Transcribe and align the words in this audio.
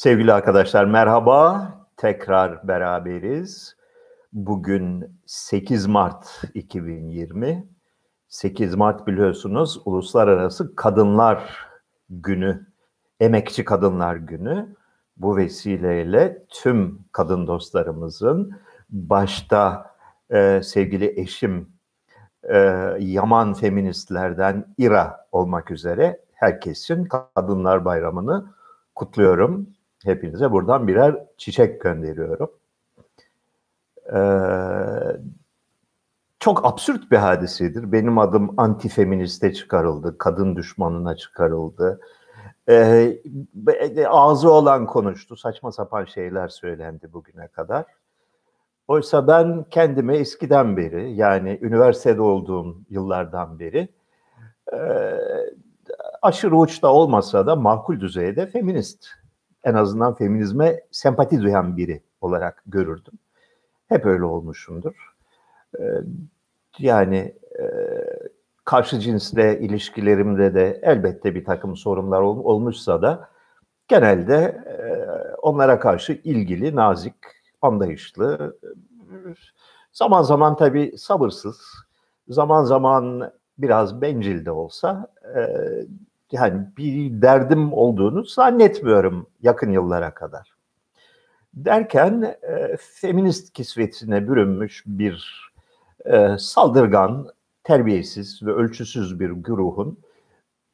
Sevgili 0.00 0.32
arkadaşlar 0.32 0.84
merhaba. 0.84 1.68
Tekrar 1.96 2.68
beraberiz. 2.68 3.76
Bugün 4.32 5.20
8 5.26 5.86
Mart 5.86 6.42
2020. 6.54 7.68
8 8.28 8.74
Mart 8.74 9.06
biliyorsunuz 9.06 9.80
Uluslararası 9.84 10.76
Kadınlar 10.76 11.66
Günü, 12.10 12.66
Emekçi 13.20 13.64
Kadınlar 13.64 14.16
Günü. 14.16 14.76
Bu 15.16 15.36
vesileyle 15.36 16.44
tüm 16.48 16.98
kadın 17.12 17.46
dostlarımızın 17.46 18.60
başta 18.90 19.94
e, 20.30 20.60
sevgili 20.64 21.20
eşim 21.20 21.68
e, 22.42 22.58
Yaman 22.98 23.54
feministlerden 23.54 24.74
İra 24.78 25.26
olmak 25.32 25.70
üzere 25.70 26.20
herkesin 26.34 27.04
Kadınlar 27.04 27.84
Bayramı'nı 27.84 28.46
kutluyorum. 28.94 29.79
Hepinize 30.04 30.52
buradan 30.52 30.88
birer 30.88 31.26
çiçek 31.36 31.80
gönderiyorum. 31.80 32.50
Ee, 34.12 34.20
çok 36.38 36.66
absürt 36.66 37.10
bir 37.10 37.16
hadisedir. 37.16 37.92
Benim 37.92 38.18
adım 38.18 38.54
antifeministe 38.56 39.52
çıkarıldı, 39.52 40.18
kadın 40.18 40.56
düşmanına 40.56 41.16
çıkarıldı. 41.16 42.00
Ee, 42.68 43.22
ağzı 44.08 44.52
olan 44.52 44.86
konuştu, 44.86 45.36
saçma 45.36 45.72
sapan 45.72 46.04
şeyler 46.04 46.48
söylendi 46.48 47.12
bugüne 47.12 47.48
kadar. 47.48 47.84
Oysa 48.88 49.26
ben 49.26 49.64
kendime 49.70 50.16
eskiden 50.16 50.76
beri, 50.76 51.12
yani 51.12 51.58
üniversitede 51.62 52.22
olduğum 52.22 52.76
yıllardan 52.90 53.58
beri 53.58 53.88
e, 54.72 54.78
aşırı 56.22 56.56
uçta 56.56 56.88
olmasa 56.88 57.46
da 57.46 57.56
makul 57.56 58.00
düzeyde 58.00 58.46
feminist 58.46 59.06
en 59.64 59.74
azından 59.74 60.14
feminizme 60.14 60.80
sempati 60.90 61.42
duyan 61.42 61.76
biri 61.76 62.02
olarak 62.20 62.62
görürdüm. 62.66 63.14
Hep 63.88 64.06
öyle 64.06 64.24
olmuşumdur. 64.24 65.14
Ee, 65.78 65.82
yani 66.78 67.34
e, 67.60 67.64
karşı 68.64 69.00
cinsle 69.00 69.60
ilişkilerimde 69.60 70.54
de 70.54 70.80
elbette 70.82 71.34
bir 71.34 71.44
takım 71.44 71.76
sorunlar 71.76 72.20
olmuşsa 72.20 73.02
da 73.02 73.28
genelde 73.88 74.34
e, 74.66 74.78
onlara 75.34 75.78
karşı 75.78 76.12
ilgili, 76.12 76.76
nazik, 76.76 77.14
anlayışlı, 77.62 78.56
zaman 79.92 80.22
zaman 80.22 80.56
tabii 80.56 80.98
sabırsız, 80.98 81.60
zaman 82.28 82.64
zaman 82.64 83.32
biraz 83.58 84.02
bencil 84.02 84.44
de 84.44 84.50
olsa 84.50 85.06
e, 85.36 85.40
yani 86.32 86.66
bir 86.76 87.22
derdim 87.22 87.72
olduğunu 87.72 88.24
zannetmiyorum 88.24 89.26
yakın 89.42 89.70
yıllara 89.70 90.14
kadar. 90.14 90.52
Derken 91.54 92.36
e, 92.42 92.76
feminist 92.76 93.52
kisvetine 93.52 94.28
bürünmüş 94.28 94.82
bir 94.86 95.50
e, 96.04 96.38
saldırgan, 96.38 97.28
terbiyesiz 97.64 98.42
ve 98.42 98.52
ölçüsüz 98.52 99.20
bir 99.20 99.30
güruhun 99.30 99.98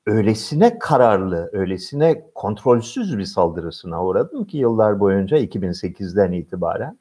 öylesine 0.06 0.78
kararlı, 0.78 1.50
öylesine 1.52 2.30
kontrolsüz 2.34 3.18
bir 3.18 3.24
saldırısına 3.24 4.04
uğradım 4.04 4.44
ki 4.44 4.58
yıllar 4.58 5.00
boyunca 5.00 5.38
2008'den 5.38 6.32
itibaren. 6.32 6.98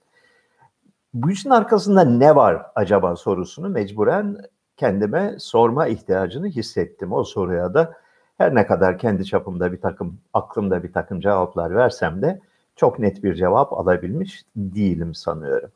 Bu 1.13 1.31
işin 1.31 1.49
arkasında 1.49 2.03
ne 2.03 2.35
var 2.35 2.65
acaba 2.75 3.15
sorusunu 3.15 3.69
mecburen 3.69 4.37
kendime 4.77 5.35
sorma 5.39 5.87
ihtiyacını 5.87 6.47
hissettim. 6.47 7.13
O 7.13 7.23
soruya 7.23 7.73
da 7.73 7.93
her 8.37 8.55
ne 8.55 8.67
kadar 8.67 8.97
kendi 8.97 9.25
çapımda 9.25 9.71
bir 9.71 9.81
takım, 9.81 10.17
aklımda 10.33 10.83
bir 10.83 10.93
takım 10.93 11.19
cevaplar 11.19 11.75
versem 11.75 12.21
de 12.21 12.39
çok 12.75 12.99
net 12.99 13.23
bir 13.23 13.35
cevap 13.35 13.73
alabilmiş 13.73 14.45
değilim 14.55 15.13
sanıyorum. 15.13 15.71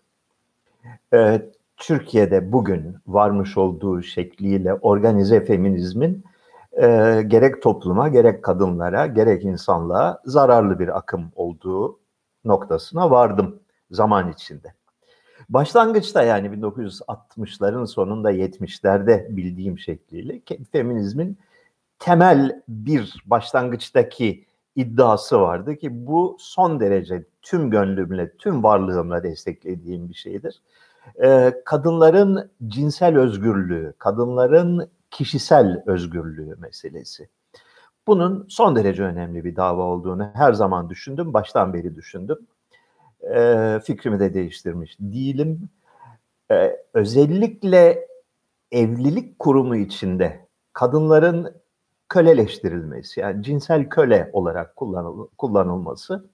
Ee, 1.14 1.42
Türkiye'de 1.78 2.52
bugün 2.52 2.97
varmış 3.08 3.58
olduğu 3.58 4.02
şekliyle 4.02 4.74
organize 4.74 5.46
feminizmin 5.46 6.24
e, 6.81 7.22
gerek 7.28 7.62
topluma, 7.62 8.08
gerek 8.08 8.44
kadınlara, 8.44 9.08
gerek 9.08 9.46
insanlığa 9.46 10.22
zararlı 10.26 10.80
bir 10.80 10.97
akım 10.97 11.31
olduğu 11.36 12.00
noktasına 12.46 13.12
vardım 13.12 13.59
zaman 13.91 14.31
içinde. 14.31 14.74
Başlangıçta 15.50 16.24
yani 16.24 16.47
1960'ların 16.47 17.88
sonunda 17.88 18.31
70'lerde 18.31 19.38
bildiğim 19.38 19.80
şekliyle 19.80 20.41
feminizmin 20.72 21.38
temel 22.00 22.62
bir 22.68 23.24
başlangıçtaki 23.26 24.46
iddiası 24.76 25.42
vardı 25.42 25.76
ki 25.76 26.08
bu 26.08 26.38
son 26.40 26.80
derece 26.80 27.26
tüm 27.42 27.72
gönlümle, 27.72 28.38
tüm 28.38 28.64
varlığımla 28.64 29.24
desteklediğim 29.24 30.09
bir 30.09 30.14
şeydir. 30.14 30.62
Ee, 31.24 31.54
kadınların 31.66 32.52
cinsel 32.68 33.18
özgürlüğü, 33.18 33.94
kadınların 33.98 34.90
kişisel 35.12 35.84
özgürlüğü 35.86 36.56
meselesi. 36.56 37.30
Bunun 38.08 38.46
son 38.50 38.76
derece 38.76 39.04
önemli 39.04 39.46
bir 39.46 39.56
dava 39.56 39.84
olduğunu 39.84 40.32
her 40.34 40.54
zaman 40.54 40.90
düşündüm, 40.90 41.34
baştan 41.34 41.74
beri 41.74 41.96
düşündüm. 41.96 42.38
Ee, 43.36 43.80
fikrimi 43.84 44.20
de 44.20 44.34
değiştirmiş 44.34 44.98
değilim. 45.00 45.70
Ee, 46.52 46.78
özellikle 46.94 48.08
evlilik 48.72 49.40
kurumu 49.40 49.76
içinde 49.76 50.48
kadınların 50.74 51.59
köleleştirilmesi 52.09 53.20
yani 53.20 53.44
cinsel 53.44 53.90
köle 53.90 54.30
olarak 54.34 54.75
kullanıl 54.75 55.28
kullanılması 55.38 56.30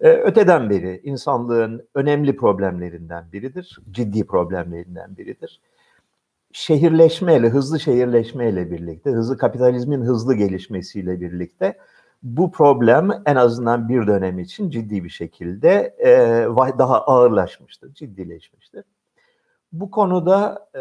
e, 0.00 0.08
öteden 0.10 0.70
beri 0.70 1.00
insanlığın 1.04 1.88
önemli 1.94 2.36
problemlerinden 2.36 3.24
biridir, 3.32 3.78
ciddi 3.90 4.26
problemlerinden 4.26 5.16
biridir. 5.16 5.60
Şehirleşmeyle, 6.52 7.48
hızlı 7.48 7.80
şehirleşmeyle 7.80 8.70
birlikte, 8.70 9.10
hızlı 9.10 9.38
kapitalizmin 9.38 10.00
hızlı 10.02 10.34
gelişmesiyle 10.34 11.20
birlikte 11.20 11.78
bu 12.22 12.52
problem 12.52 13.10
en 13.26 13.36
azından 13.36 13.88
bir 13.88 14.06
dönem 14.06 14.38
için 14.38 14.70
ciddi 14.70 15.04
bir 15.04 15.10
şekilde 15.10 15.96
e, 15.98 16.08
daha 16.78 17.00
ağırlaşmıştır, 17.00 17.94
ciddileşmiştir. 17.94 18.84
Bu 19.72 19.90
konuda 19.90 20.68
e, 20.76 20.80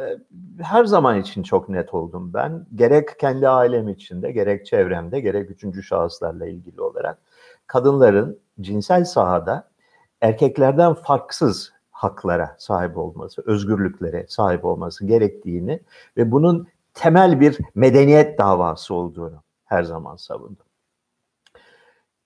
her 0.64 0.86
zaman 0.86 1.20
için 1.20 1.44
çok 1.44 1.70
net 1.70 1.94
oldum 1.94 2.34
ben. 2.34 2.66
Gerek 2.76 3.20
kendi 3.20 3.50
ailem 3.50 3.90
içinde, 3.90 4.32
gerek 4.32 4.66
çevremde, 4.66 5.20
gerek 5.20 5.52
üçüncü 5.52 5.84
şahıslarla 5.84 6.46
ilgili 6.46 6.82
olarak 6.82 7.18
kadınların 7.68 8.40
cinsel 8.62 9.06
sahada 9.06 9.70
erkeklerden 10.22 10.94
farksız 10.94 11.74
haklara 11.92 12.56
sahip 12.60 12.98
olması, 12.98 13.44
özgürlüklere 13.46 14.26
sahip 14.30 14.66
olması 14.66 15.06
gerektiğini 15.06 15.80
ve 16.18 16.32
bunun 16.32 16.68
temel 16.94 17.40
bir 17.40 17.58
medeniyet 17.76 18.40
davası 18.40 18.94
olduğunu 18.94 19.44
her 19.66 19.84
zaman 19.84 20.16
savundum 20.16 20.66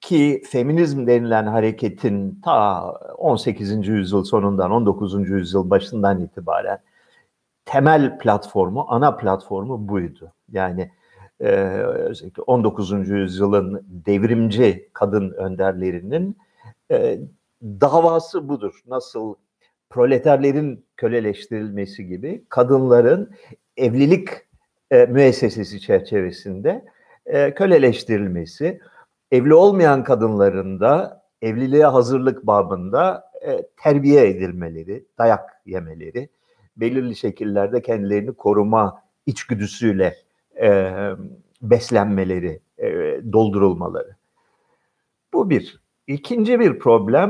ki 0.01 0.41
feminizm 0.49 1.07
denilen 1.07 1.45
hareketin 1.47 2.41
ta 2.43 2.83
18. 3.17 3.87
yüzyıl 3.87 4.23
sonundan 4.23 4.71
19. 4.71 5.29
yüzyıl 5.29 5.69
başından 5.69 6.21
itibaren 6.21 6.79
temel 7.65 8.17
platformu, 8.17 8.85
ana 8.89 9.15
platformu 9.15 9.87
buydu. 9.87 10.33
Yani 10.51 10.91
e, 11.39 11.49
özellikle 11.83 12.43
19. 12.43 13.09
yüzyılın 13.09 13.85
devrimci 14.05 14.89
kadın 14.93 15.31
önderlerinin 15.31 16.37
e, 16.91 17.19
davası 17.63 18.49
budur. 18.49 18.81
Nasıl 18.87 19.35
proleterlerin 19.89 20.85
köleleştirilmesi 20.97 22.07
gibi 22.07 22.43
kadınların 22.49 23.31
evlilik 23.77 24.29
e, 24.91 25.05
müessesesi 25.05 25.81
çerçevesinde 25.81 26.85
e, 27.25 27.53
köleleştirilmesi, 27.53 28.79
evli 29.31 29.53
olmayan 29.53 30.03
kadınların 30.03 30.79
da 30.79 31.23
evliliğe 31.41 31.85
hazırlık 31.85 32.47
babında 32.47 33.31
e, 33.41 33.63
terbiye 33.83 34.29
edilmeleri, 34.29 35.05
dayak 35.17 35.61
yemeleri, 35.65 36.29
belirli 36.77 37.15
şekillerde 37.15 37.81
kendilerini 37.81 38.33
koruma 38.33 39.03
içgüdüsüyle 39.25 40.15
e, 40.61 40.91
beslenmeleri, 41.61 42.59
e, 42.77 42.87
doldurulmaları. 43.33 44.15
Bu 45.33 45.49
bir. 45.49 45.79
İkinci 46.07 46.59
bir 46.59 46.79
problem 46.79 47.29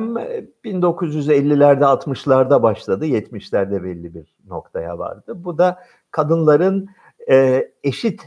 1950'lerde 0.66 1.84
60'larda 1.84 2.64
başladı, 2.64 3.06
70'lerde 3.06 3.84
belli 3.84 4.14
bir 4.14 4.36
noktaya 4.48 5.00
vardı. 5.00 5.34
Bu 5.36 5.58
da 5.58 5.80
kadınların 6.12 6.90
e, 7.32 7.68
eşit 7.84 8.22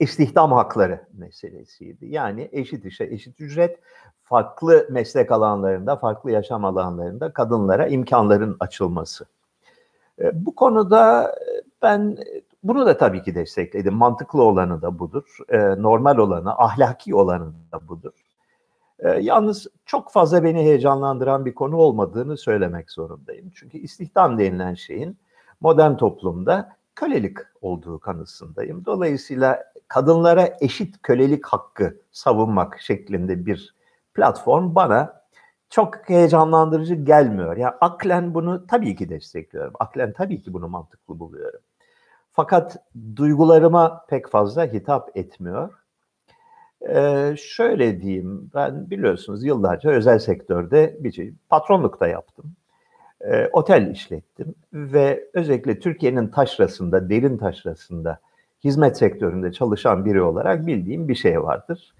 istihdam 0.00 0.52
hakları 0.52 1.06
meselesiydi. 1.12 2.06
Yani 2.06 2.48
eşit 2.52 2.84
işe 2.84 3.04
eşit 3.04 3.40
ücret, 3.40 3.78
farklı 4.22 4.86
meslek 4.90 5.32
alanlarında, 5.32 5.96
farklı 5.96 6.30
yaşam 6.30 6.64
alanlarında 6.64 7.32
kadınlara 7.32 7.86
imkanların 7.86 8.56
açılması. 8.60 9.26
E, 10.18 10.46
bu 10.46 10.54
konuda 10.54 11.28
e, 11.28 11.62
ben 11.82 12.16
bunu 12.62 12.86
da 12.86 12.96
tabii 12.96 13.22
ki 13.22 13.34
destekledim. 13.34 13.94
Mantıklı 13.94 14.42
olanı 14.42 14.82
da 14.82 14.98
budur. 14.98 15.38
E, 15.48 15.58
normal 15.58 16.18
olanı, 16.18 16.54
ahlaki 16.58 17.14
olanı 17.14 17.52
da 17.72 17.88
budur. 17.88 18.12
E, 18.98 19.08
yalnız 19.08 19.66
çok 19.86 20.12
fazla 20.12 20.44
beni 20.44 20.58
heyecanlandıran 20.58 21.46
bir 21.46 21.54
konu 21.54 21.76
olmadığını 21.76 22.36
söylemek 22.36 22.90
zorundayım. 22.90 23.52
Çünkü 23.54 23.78
istihdam 23.78 24.38
denilen 24.38 24.74
şeyin 24.74 25.16
modern 25.60 25.96
toplumda 25.96 26.76
kölelik 26.94 27.38
olduğu 27.60 27.98
kanısındayım. 27.98 28.84
Dolayısıyla 28.84 29.64
kadınlara 29.88 30.56
eşit 30.60 31.02
kölelik 31.02 31.46
hakkı 31.46 31.96
savunmak 32.12 32.80
şeklinde 32.80 33.46
bir 33.46 33.74
platform 34.14 34.74
bana 34.74 35.24
çok 35.70 36.08
heyecanlandırıcı 36.08 36.94
gelmiyor. 36.94 37.56
Yani 37.56 37.74
aklen 37.80 38.34
bunu 38.34 38.66
tabii 38.66 38.96
ki 38.96 39.08
destekliyorum. 39.08 39.72
Aklen 39.80 40.12
tabii 40.12 40.42
ki 40.42 40.52
bunu 40.52 40.68
mantıklı 40.68 41.18
buluyorum. 41.18 41.60
Fakat 42.32 42.76
duygularıma 43.16 44.04
pek 44.08 44.28
fazla 44.28 44.64
hitap 44.64 45.16
etmiyor. 45.16 45.74
Ee, 46.88 47.34
şöyle 47.38 48.00
diyeyim, 48.00 48.50
ben 48.54 48.90
biliyorsunuz 48.90 49.44
yıllarca 49.44 49.90
özel 49.90 50.18
sektörde 50.18 50.96
bir 51.00 51.12
şey, 51.12 51.34
patronluk 51.48 52.00
da 52.00 52.06
yaptım. 52.06 52.52
Ee, 53.20 53.48
otel 53.52 53.90
işlettim 53.90 54.54
ve 54.72 55.28
özellikle 55.34 55.78
Türkiye'nin 55.80 56.28
taşrasında, 56.28 57.10
derin 57.10 57.38
taşrasında 57.38 58.20
hizmet 58.64 58.96
sektöründe 58.96 59.52
çalışan 59.52 60.04
biri 60.04 60.22
olarak 60.22 60.66
bildiğim 60.66 61.08
bir 61.08 61.14
şey 61.14 61.42
vardır. 61.42 61.94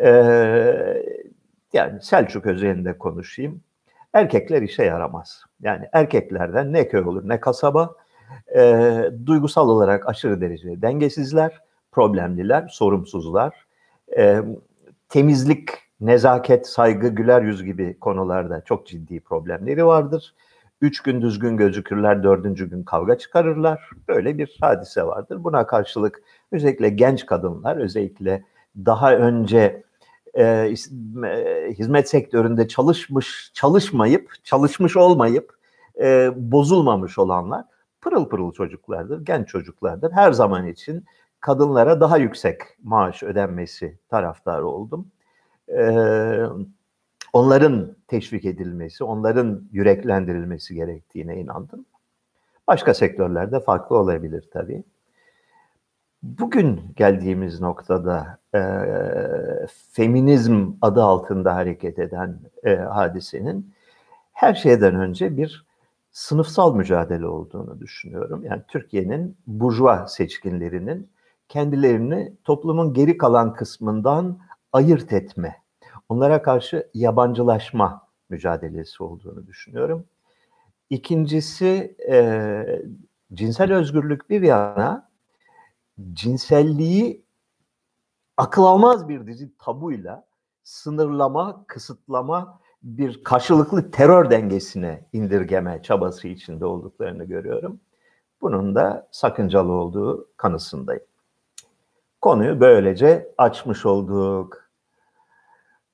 Ee, 0.00 1.02
yani 1.72 2.02
Selçuk 2.02 2.46
özelinde 2.46 2.98
konuşayım. 2.98 3.60
Erkekler 4.12 4.62
işe 4.62 4.84
yaramaz. 4.84 5.42
Yani 5.60 5.88
erkeklerden 5.92 6.72
ne 6.72 6.88
köy 6.88 7.00
olur 7.00 7.28
ne 7.28 7.40
kasaba. 7.40 7.94
E, 8.56 8.92
duygusal 9.26 9.68
olarak 9.68 10.08
aşırı 10.08 10.40
derecede 10.40 10.82
dengesizler, 10.82 11.60
problemliler, 11.92 12.68
sorumsuzlar. 12.68 13.66
E, 14.16 14.40
temizlik, 15.08 15.68
nezaket, 16.00 16.66
saygı, 16.66 17.08
güler 17.08 17.42
yüz 17.42 17.64
gibi 17.64 17.98
konularda 18.00 18.60
çok 18.60 18.86
ciddi 18.86 19.20
problemleri 19.20 19.86
vardır. 19.86 20.34
Üç 20.80 21.00
gün 21.02 21.22
düzgün 21.22 21.56
gözükürler, 21.56 22.22
dördüncü 22.22 22.70
gün 22.70 22.82
kavga 22.82 23.18
çıkarırlar. 23.18 23.90
Böyle 24.08 24.38
bir 24.38 24.58
hadise 24.60 25.02
vardır. 25.06 25.44
Buna 25.44 25.66
karşılık 25.66 26.22
özellikle 26.52 26.88
genç 26.88 27.26
kadınlar, 27.26 27.76
özellikle 27.76 28.44
daha 28.76 29.14
önce 29.14 29.84
e, 30.38 30.74
hizmet 31.78 32.08
sektöründe 32.08 32.68
çalışmış, 32.68 33.50
çalışmayıp, 33.54 34.44
çalışmış 34.44 34.96
olmayıp 34.96 35.54
e, 36.00 36.30
bozulmamış 36.36 37.18
olanlar 37.18 37.64
pırıl 38.04 38.28
pırıl 38.28 38.52
çocuklardır, 38.52 39.24
genç 39.24 39.48
çocuklardır. 39.48 40.12
Her 40.12 40.32
zaman 40.32 40.66
için 40.66 41.04
kadınlara 41.40 42.00
daha 42.00 42.18
yüksek 42.18 42.60
maaş 42.82 43.22
ödenmesi 43.22 43.98
taraftarı 44.08 44.66
oldum. 44.66 45.06
Ee, 45.68 46.38
onların 47.34 47.96
teşvik 48.08 48.44
edilmesi, 48.44 49.04
onların 49.04 49.62
yüreklendirilmesi 49.72 50.74
gerektiğine 50.74 51.40
inandım. 51.40 51.86
Başka 52.68 52.94
sektörlerde 52.94 53.60
farklı 53.60 53.96
olabilir 53.96 54.48
tabii. 54.52 54.84
Bugün 56.22 56.80
geldiğimiz 56.96 57.60
noktada 57.60 58.38
e, 58.54 58.60
feminizm 59.92 60.72
adı 60.82 61.02
altında 61.02 61.54
hareket 61.54 61.98
eden 61.98 62.40
e, 62.64 62.76
hadisenin 62.76 63.74
her 64.32 64.54
şeyden 64.54 64.94
önce 64.94 65.36
bir 65.36 65.66
sınıfsal 66.12 66.74
mücadele 66.74 67.26
olduğunu 67.26 67.80
düşünüyorum. 67.80 68.44
Yani 68.44 68.62
Türkiye'nin 68.68 69.36
burjuva 69.46 70.06
seçkinlerinin 70.06 71.10
kendilerini 71.48 72.32
toplumun 72.44 72.94
geri 72.94 73.18
kalan 73.18 73.54
kısmından 73.54 74.38
ayırt 74.72 75.12
etme, 75.12 75.63
onlara 76.08 76.42
karşı 76.42 76.90
yabancılaşma 76.94 78.08
mücadelesi 78.28 79.02
olduğunu 79.02 79.46
düşünüyorum. 79.46 80.06
İkincisi 80.90 81.96
e, 82.10 82.82
cinsel 83.34 83.72
özgürlük 83.72 84.30
bir 84.30 84.42
yana 84.42 85.10
cinselliği 86.12 87.24
akıl 88.36 88.62
almaz 88.62 89.08
bir 89.08 89.26
dizi 89.26 89.58
tabuyla 89.58 90.26
sınırlama, 90.64 91.64
kısıtlama, 91.66 92.60
bir 92.82 93.24
karşılıklı 93.24 93.90
terör 93.90 94.30
dengesine 94.30 95.08
indirgeme 95.12 95.82
çabası 95.82 96.28
içinde 96.28 96.66
olduklarını 96.66 97.24
görüyorum. 97.24 97.80
Bunun 98.40 98.74
da 98.74 99.08
sakıncalı 99.10 99.72
olduğu 99.72 100.28
kanısındayım. 100.36 101.02
Konuyu 102.20 102.60
böylece 102.60 103.34
açmış 103.38 103.86
olduk. 103.86 104.63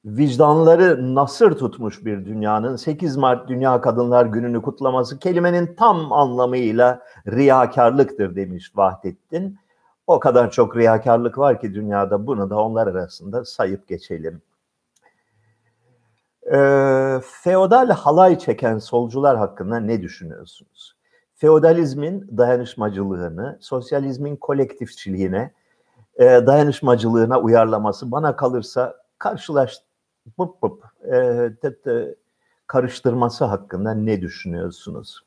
Vicdanları 0.04 1.14
nasır 1.14 1.52
tutmuş 1.52 2.04
bir 2.04 2.26
dünyanın 2.26 2.76
8 2.76 3.16
Mart 3.16 3.48
Dünya 3.48 3.80
Kadınlar 3.80 4.26
Günü'nü 4.26 4.62
kutlaması 4.62 5.18
kelimenin 5.18 5.74
tam 5.74 6.12
anlamıyla 6.12 7.02
riyakarlıktır 7.26 8.36
demiş 8.36 8.72
Vahdettin. 8.76 9.58
O 10.06 10.20
kadar 10.20 10.50
çok 10.50 10.76
riyakarlık 10.76 11.38
var 11.38 11.60
ki 11.60 11.74
dünyada 11.74 12.26
bunu 12.26 12.50
da 12.50 12.58
onlar 12.58 12.86
arasında 12.86 13.44
sayıp 13.44 13.88
geçelim. 13.88 14.42
Ee, 16.52 17.20
feodal 17.42 17.90
halay 17.90 18.38
çeken 18.38 18.78
solcular 18.78 19.36
hakkında 19.36 19.80
ne 19.80 20.02
düşünüyorsunuz? 20.02 20.96
Feodalizmin 21.34 22.38
dayanışmacılığını, 22.38 23.58
sosyalizmin 23.60 24.36
kolektifçiliğine, 24.36 25.52
e, 26.16 26.24
dayanışmacılığına 26.24 27.40
uyarlaması 27.40 28.12
bana 28.12 28.36
kalırsa 28.36 28.96
karşılaş 29.18 29.89
bıp 30.38 30.62
bıp, 30.62 30.84
e, 31.04 31.50
tet, 31.62 31.86
e, 31.86 32.14
karıştırması 32.66 33.44
hakkında 33.44 33.94
ne 33.94 34.22
düşünüyorsunuz? 34.22 35.20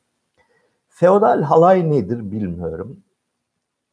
Feodal 0.88 1.42
halay 1.42 1.90
nedir 1.90 2.30
bilmiyorum. 2.30 3.02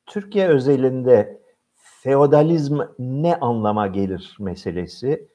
Türkiye 0.05 0.47
özelinde 0.47 1.41
feodalizm 1.75 2.79
ne 2.99 3.35
anlama 3.35 3.87
gelir 3.87 4.37
meselesi 4.39 5.27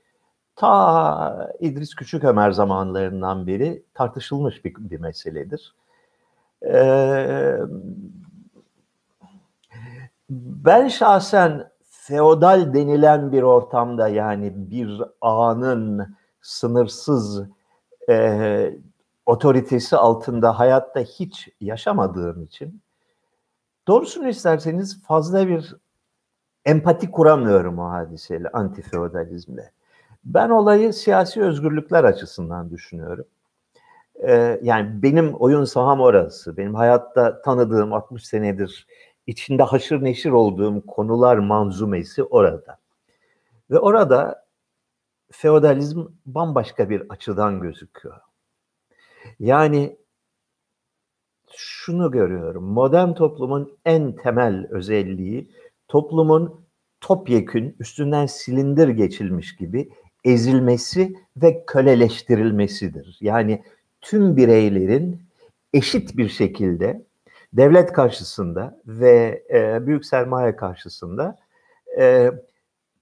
ta 0.56 1.52
İdris 1.60 1.94
Küçükömer 1.94 2.50
zamanlarından 2.50 3.46
beri 3.46 3.82
tartışılmış 3.94 4.64
bir, 4.64 4.74
bir 4.78 5.00
meseledir. 5.00 5.74
Ee, 6.64 7.58
ben 10.30 10.88
şahsen 10.88 11.70
feodal 12.08 12.74
denilen 12.74 13.32
bir 13.32 13.42
ortamda 13.42 14.08
yani 14.08 14.52
bir 14.70 15.02
ağanın 15.20 16.16
sınırsız 16.40 17.42
e, 18.08 18.78
otoritesi 19.26 19.96
altında 19.96 20.58
hayatta 20.58 21.00
hiç 21.00 21.48
yaşamadığım 21.60 22.42
için 22.42 22.82
doğrusunu 23.88 24.28
isterseniz 24.28 25.02
fazla 25.02 25.48
bir 25.48 25.76
empati 26.64 27.10
kuramıyorum 27.10 27.78
o 27.78 27.90
hadiseyle, 27.90 28.48
antifeodalizmle. 28.48 29.72
Ben 30.24 30.50
olayı 30.50 30.92
siyasi 30.92 31.42
özgürlükler 31.42 32.04
açısından 32.04 32.70
düşünüyorum. 32.70 33.24
Ee, 34.22 34.60
yani 34.62 35.02
benim 35.02 35.34
oyun 35.34 35.64
saham 35.64 36.00
orası. 36.00 36.56
Benim 36.56 36.74
hayatta 36.74 37.42
tanıdığım 37.42 37.92
60 37.92 38.26
senedir 38.26 38.86
içinde 39.26 39.62
haşır 39.62 40.04
neşir 40.04 40.30
olduğum 40.30 40.86
konular 40.86 41.36
manzumesi 41.36 42.22
orada. 42.22 42.78
Ve 43.70 43.78
orada 43.78 44.46
feodalizm 45.32 46.06
bambaşka 46.26 46.90
bir 46.90 47.02
açıdan 47.08 47.60
gözüküyor. 47.60 48.20
Yani 49.38 49.96
şunu 51.56 52.10
görüyorum. 52.10 52.64
Modern 52.64 53.12
toplumun 53.12 53.78
en 53.84 54.16
temel 54.16 54.66
özelliği 54.70 55.50
toplumun 55.88 56.66
topyekün 57.00 57.76
üstünden 57.80 58.26
silindir 58.26 58.88
geçilmiş 58.88 59.56
gibi 59.56 59.90
ezilmesi 60.24 61.14
ve 61.36 61.64
köleleştirilmesidir. 61.66 63.18
Yani 63.20 63.62
tüm 64.00 64.36
bireylerin 64.36 65.22
eşit 65.72 66.16
bir 66.16 66.28
şekilde 66.28 67.05
devlet 67.56 67.92
karşısında 67.92 68.80
ve 68.86 69.44
e, 69.54 69.86
büyük 69.86 70.06
sermaye 70.06 70.56
karşısında 70.56 71.36
e, 71.98 72.30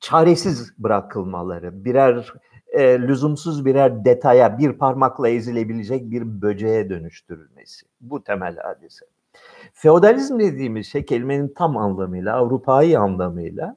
çaresiz 0.00 0.72
bırakılmaları, 0.78 1.84
birer 1.84 2.32
e, 2.68 2.98
lüzumsuz 2.98 3.64
birer 3.64 4.04
detaya, 4.04 4.58
bir 4.58 4.72
parmakla 4.72 5.28
ezilebilecek 5.28 6.10
bir 6.10 6.42
böceğe 6.42 6.90
dönüştürülmesi. 6.90 7.86
Bu 8.00 8.24
temel 8.24 8.56
hadise. 8.56 9.06
Feodalizm 9.72 10.38
dediğimiz 10.38 10.86
şey 10.86 11.04
kelimenin 11.04 11.54
tam 11.56 11.76
anlamıyla, 11.76 12.36
Avrupa'yı 12.36 13.00
anlamıyla 13.00 13.76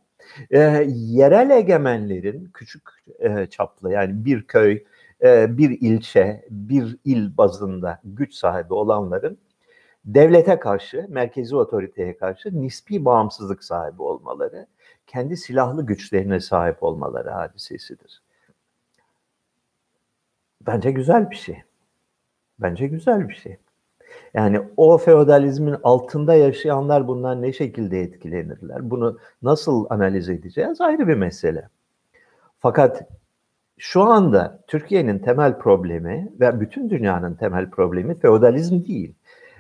e, 0.52 0.60
yerel 0.88 1.50
egemenlerin 1.50 2.50
küçük 2.54 2.90
e, 3.20 3.46
çaplı 3.46 3.92
yani 3.92 4.26
bir 4.26 4.44
köy, 4.44 4.84
e, 5.24 5.58
bir 5.58 5.70
ilçe, 5.82 6.46
bir 6.50 6.98
il 7.06 7.38
bazında 7.38 8.00
güç 8.04 8.34
sahibi 8.34 8.74
olanların 8.74 9.38
devlete 10.08 10.60
karşı, 10.60 11.06
merkezi 11.10 11.56
otoriteye 11.56 12.18
karşı 12.18 12.62
nispi 12.62 13.06
bağımsızlık 13.06 13.64
sahibi 13.64 14.02
olmaları, 14.02 14.68
kendi 15.08 15.38
silahlı 15.38 15.86
güçlerine 15.86 16.40
sahip 16.40 16.84
olmaları 16.84 17.30
hadisesidir. 17.30 18.22
bence 20.68 20.92
güzel 20.92 21.32
bir 21.32 21.36
şey. 21.36 21.64
Bence 22.60 22.88
güzel 22.88 23.30
bir 23.30 23.34
şey. 23.34 23.58
Yani 24.34 24.62
o 24.78 24.98
feodalizmin 24.98 25.76
altında 25.84 26.36
yaşayanlar 26.36 27.08
bundan 27.08 27.42
ne 27.42 27.54
şekilde 27.54 28.02
etkilenirler? 28.02 28.90
Bunu 28.90 29.18
nasıl 29.42 29.86
analiz 29.90 30.30
edeceğiz 30.30 30.82
ayrı 30.82 31.08
bir 31.08 31.16
mesele. 31.16 31.70
Fakat 32.60 33.10
şu 33.78 34.02
anda 34.02 34.64
Türkiye'nin 34.68 35.20
temel 35.20 35.58
problemi 35.58 36.32
ve 36.40 36.60
bütün 36.60 36.90
dünyanın 36.90 37.34
temel 37.36 37.70
problemi 37.70 38.16
feodalizm 38.20 38.86
değil. 38.86 39.16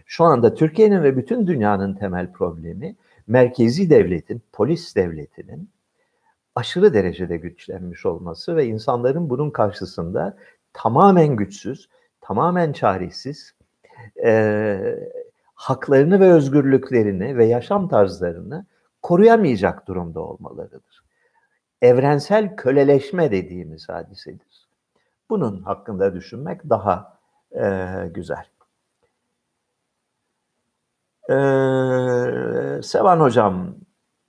Şu 0.07 0.23
anda 0.23 0.53
Türkiye'nin 0.53 1.03
ve 1.03 1.17
bütün 1.17 1.47
dünyanın 1.47 1.93
temel 1.93 2.31
problemi 2.31 2.95
merkezi 3.27 3.89
devletin, 3.89 4.41
polis 4.53 4.95
devletinin 4.95 5.69
aşırı 6.55 6.93
derecede 6.93 7.37
güçlenmiş 7.37 8.05
olması 8.05 8.55
ve 8.55 8.65
insanların 8.65 9.29
bunun 9.29 9.49
karşısında 9.49 10.37
tamamen 10.73 11.35
güçsüz, 11.35 11.89
tamamen 12.21 12.73
çaresiz, 12.73 13.55
e, 14.25 14.79
haklarını 15.55 16.19
ve 16.19 16.31
özgürlüklerini 16.31 17.37
ve 17.37 17.45
yaşam 17.45 17.87
tarzlarını 17.87 18.65
koruyamayacak 19.01 19.87
durumda 19.87 20.19
olmalarıdır. 20.19 21.03
Evrensel 21.81 22.55
köleleşme 22.55 23.31
dediğimiz 23.31 23.89
hadisedir. 23.89 24.67
Bunun 25.29 25.61
hakkında 25.61 26.13
düşünmek 26.13 26.69
daha 26.69 27.19
e, 27.51 27.85
güzel. 28.13 28.45
Ee, 31.29 32.81
Sevan 32.83 33.19
Hocam, 33.19 33.75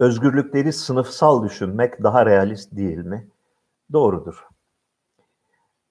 özgürlükleri 0.00 0.73
sınıfsal 0.73 1.45
düşünmek 1.45 2.02
daha 2.02 2.26
realist 2.26 2.76
değil 2.76 2.99
mi? 2.99 3.28
Doğrudur. 3.93 4.49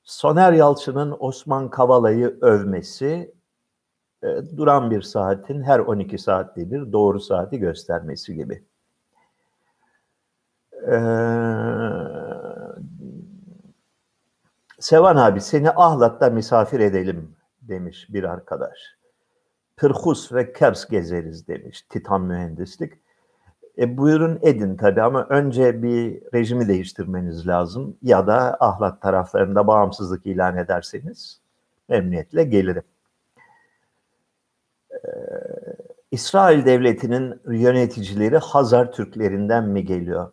Soner 0.04 0.54
Yalçın'ın 0.54 1.16
Osman 1.20 1.70
Kavala'yı 1.70 2.38
övmesi 2.42 3.34
e, 4.24 4.28
duran 4.58 4.92
bir 4.92 5.02
saatin 5.02 5.62
her 5.64 5.80
12 5.80 6.18
saatlidir 6.18 6.92
doğru 6.92 7.20
saati 7.20 7.60
göstermesi 7.60 8.36
gibi. 8.36 8.64
Ee, 10.88 11.00
Sevan 14.80 15.16
abi 15.16 15.42
seni 15.42 15.72
Ahlat'ta 15.72 16.30
misafir 16.30 16.80
edelim 16.80 17.36
demiş 17.62 18.08
bir 18.10 18.24
arkadaş. 18.24 18.97
Pırhus 19.78 20.34
ve 20.34 20.54
Kers 20.54 20.86
gezeriz 20.88 21.48
demiş 21.48 21.82
Titan 21.82 22.22
Mühendislik. 22.22 22.94
E, 23.78 23.98
buyurun 23.98 24.40
edin 24.42 24.78
tabii 24.78 25.02
ama 25.02 25.24
önce 25.30 25.84
bir 25.84 26.22
rejimi 26.34 26.68
değiştirmeniz 26.68 27.48
lazım 27.48 27.98
ya 28.02 28.28
da 28.28 28.58
Ahlat 28.60 29.02
taraflarında 29.02 29.68
bağımsızlık 29.68 30.26
ilan 30.26 30.58
ederseniz 30.58 31.42
memnuniyetle 31.90 32.44
gelirim. 32.44 32.84
Ee, 34.92 34.98
İsrail 36.12 36.66
devletinin 36.66 37.42
yöneticileri 37.48 38.38
Hazar 38.38 38.92
Türklerinden 38.92 39.64
mi 39.64 39.86
geliyor? 39.86 40.32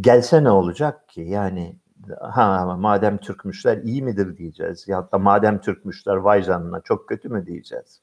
Gelse 0.00 0.44
ne 0.44 0.50
olacak 0.50 1.08
ki? 1.08 1.20
Yani 1.20 1.76
ha 2.20 2.76
madem 2.78 3.18
Türkmüşler 3.18 3.76
iyi 3.76 4.02
midir 4.02 4.36
diyeceğiz 4.36 4.88
ya 4.88 5.08
da 5.12 5.18
madem 5.18 5.60
Türkmüşler 5.60 6.16
vay 6.16 6.42
canına 6.42 6.80
çok 6.80 7.08
kötü 7.08 7.28
mü 7.28 7.46
diyeceğiz? 7.46 8.00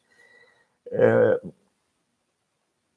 Ee, 0.91 1.39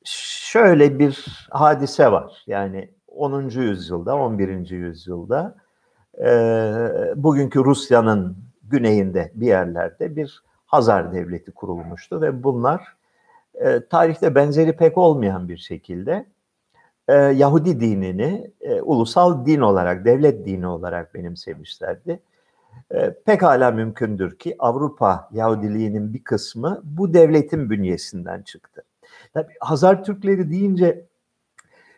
şöyle 0.05 0.99
bir 0.99 1.25
hadise 1.51 2.13
var. 2.13 2.45
Yani 2.47 2.91
10. 3.09 3.49
yüzyılda, 3.49 4.17
11. 4.17 4.71
yüzyılda 4.71 5.55
e, 6.19 6.31
bugünkü 7.17 7.65
Rusya'nın 7.65 8.37
güneyinde 8.63 9.33
bir 9.35 9.47
yerlerde 9.47 10.17
bir 10.17 10.43
Hazar 10.67 11.13
devleti 11.13 11.53
kurulmuştu 11.53 12.21
ve 12.21 12.43
bunlar 12.43 12.97
e, 13.55 13.81
tarihte 13.91 14.35
benzeri 14.35 14.77
pek 14.77 14.99
olmayan 14.99 15.49
bir 15.49 15.57
şekilde 15.57 16.27
e, 17.09 17.15
Yahudi 17.15 17.81
dinini 17.81 18.51
e, 18.61 18.81
ulusal 18.81 19.47
din 19.47 19.61
olarak, 19.61 20.05
devlet 20.05 20.47
dini 20.47 20.67
olarak 20.67 21.15
benimsemişlerdi. 21.15 22.21
E, 22.95 23.15
pekala 23.27 23.71
mümkündür 23.71 24.39
ki 24.39 24.57
Avrupa 24.59 25.29
Yahudiliğinin 25.33 26.15
bir 26.15 26.25
kısmı 26.25 26.81
bu 26.85 27.15
devletin 27.15 27.71
bünyesinden 27.71 28.43
çıktı. 28.43 28.85
Tabii 29.35 29.53
Hazar 29.61 30.05
Türkleri 30.05 30.51
deyince 30.51 31.05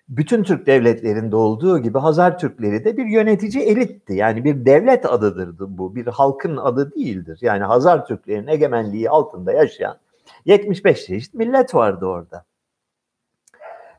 bütün 0.08 0.42
Türk 0.42 0.66
devletlerinde 0.66 1.36
olduğu 1.36 1.78
gibi 1.78 1.98
Hazar 1.98 2.38
Türkleri 2.38 2.84
de 2.84 2.96
bir 2.96 3.06
yönetici 3.06 3.64
elitti. 3.64 4.14
Yani 4.14 4.44
bir 4.44 4.66
devlet 4.66 5.06
adıdır 5.06 5.54
bu. 5.58 5.94
Bir 5.94 6.06
halkın 6.06 6.56
adı 6.56 6.94
değildir. 6.94 7.38
Yani 7.42 7.64
Hazar 7.64 8.06
Türklerin 8.06 8.46
egemenliği 8.46 9.10
altında 9.10 9.52
yaşayan 9.52 9.96
75 10.44 11.06
çeşit 11.06 11.34
millet 11.34 11.74
vardı 11.74 12.06
orada. 12.06 12.44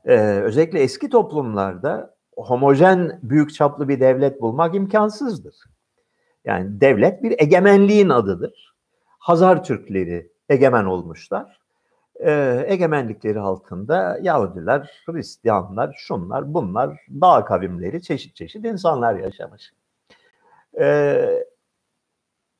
Ee, 0.06 0.18
özellikle 0.20 0.80
eski 0.80 1.10
toplumlarda 1.10 2.16
homojen 2.38 3.20
büyük 3.24 3.54
çaplı 3.54 3.90
bir 3.90 4.00
devlet 4.00 4.42
bulmak 4.42 4.76
imkansızdır. 4.76 5.56
Yani 6.46 6.82
devlet 6.82 7.24
bir 7.24 7.36
egemenliğin 7.40 8.10
adıdır. 8.10 8.76
Hazar 9.20 9.64
Türkleri 9.64 10.32
egemen 10.50 10.86
olmuşlar 10.86 11.62
e, 12.22 12.64
egemenlikleri 12.68 13.40
altında 13.40 14.20
Yahudiler, 14.22 15.04
Hristiyanlar, 15.06 15.96
şunlar, 15.98 16.54
bunlar, 16.54 16.98
dağ 17.10 17.46
kavimleri, 17.46 18.02
çeşit 18.02 18.36
çeşit 18.36 18.66
insanlar 18.66 19.16
yaşamış. 19.16 19.74
E, 20.80 21.46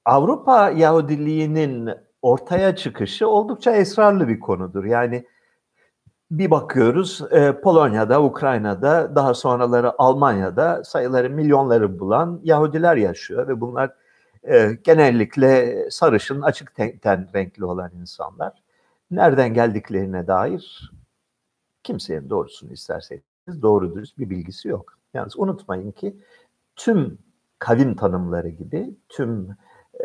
Avrupa 0.06 0.70
Yahudiliğinin 0.70 1.90
ortaya 2.22 2.76
çıkışı 2.76 3.28
oldukça 3.28 3.72
esrarlı 3.72 4.28
bir 4.28 4.40
konudur. 4.40 4.86
Yani 4.86 5.26
bir 6.32 6.52
bakıyoruz 6.52 7.22
e, 7.32 7.62
Polonya'da, 7.62 8.24
Ukrayna'da, 8.24 9.16
daha 9.16 9.34
sonraları 9.34 10.02
Almanya'da 10.02 10.84
sayıları 10.84 11.30
milyonları 11.30 12.00
bulan 12.00 12.40
Yahudiler 12.44 12.96
yaşıyor 12.96 13.48
ve 13.48 13.62
bunlar 13.62 13.94
e, 14.44 14.78
genellikle 14.84 15.78
sarışın, 15.92 16.42
açık 16.42 16.76
ten 16.76 17.28
renkli 17.36 17.66
olan 17.66 17.92
insanlar 18.02 18.64
nereden 19.12 19.54
geldiklerine 19.54 20.28
dair 20.28 20.92
kimsenin 21.84 22.30
doğrusunu 22.30 22.74
isterseniz 22.74 23.24
doğru 23.62 23.96
dürüst 23.96 24.18
bir 24.18 24.30
bilgisi 24.30 24.68
yok. 24.68 24.98
Yalnız 25.14 25.40
unutmayın 25.40 25.92
ki 25.92 26.16
tüm 26.76 27.18
kavim 27.60 27.96
tanımları 27.96 28.50
gibi, 28.50 28.96
tüm 29.10 29.48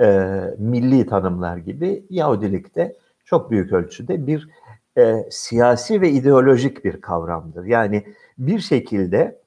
e, 0.00 0.38
milli 0.58 1.06
tanımlar 1.06 1.56
gibi 1.56 2.06
Yahudilikte 2.10 2.96
çok 3.24 3.50
büyük 3.50 3.72
ölçüde 3.72 4.26
bir 4.26 4.48
e, 4.98 5.26
siyasi 5.30 6.00
ve 6.00 6.10
ideolojik 6.10 6.84
bir 6.84 7.00
kavramdır. 7.00 7.64
Yani 7.64 8.06
bir 8.38 8.58
şekilde 8.58 9.40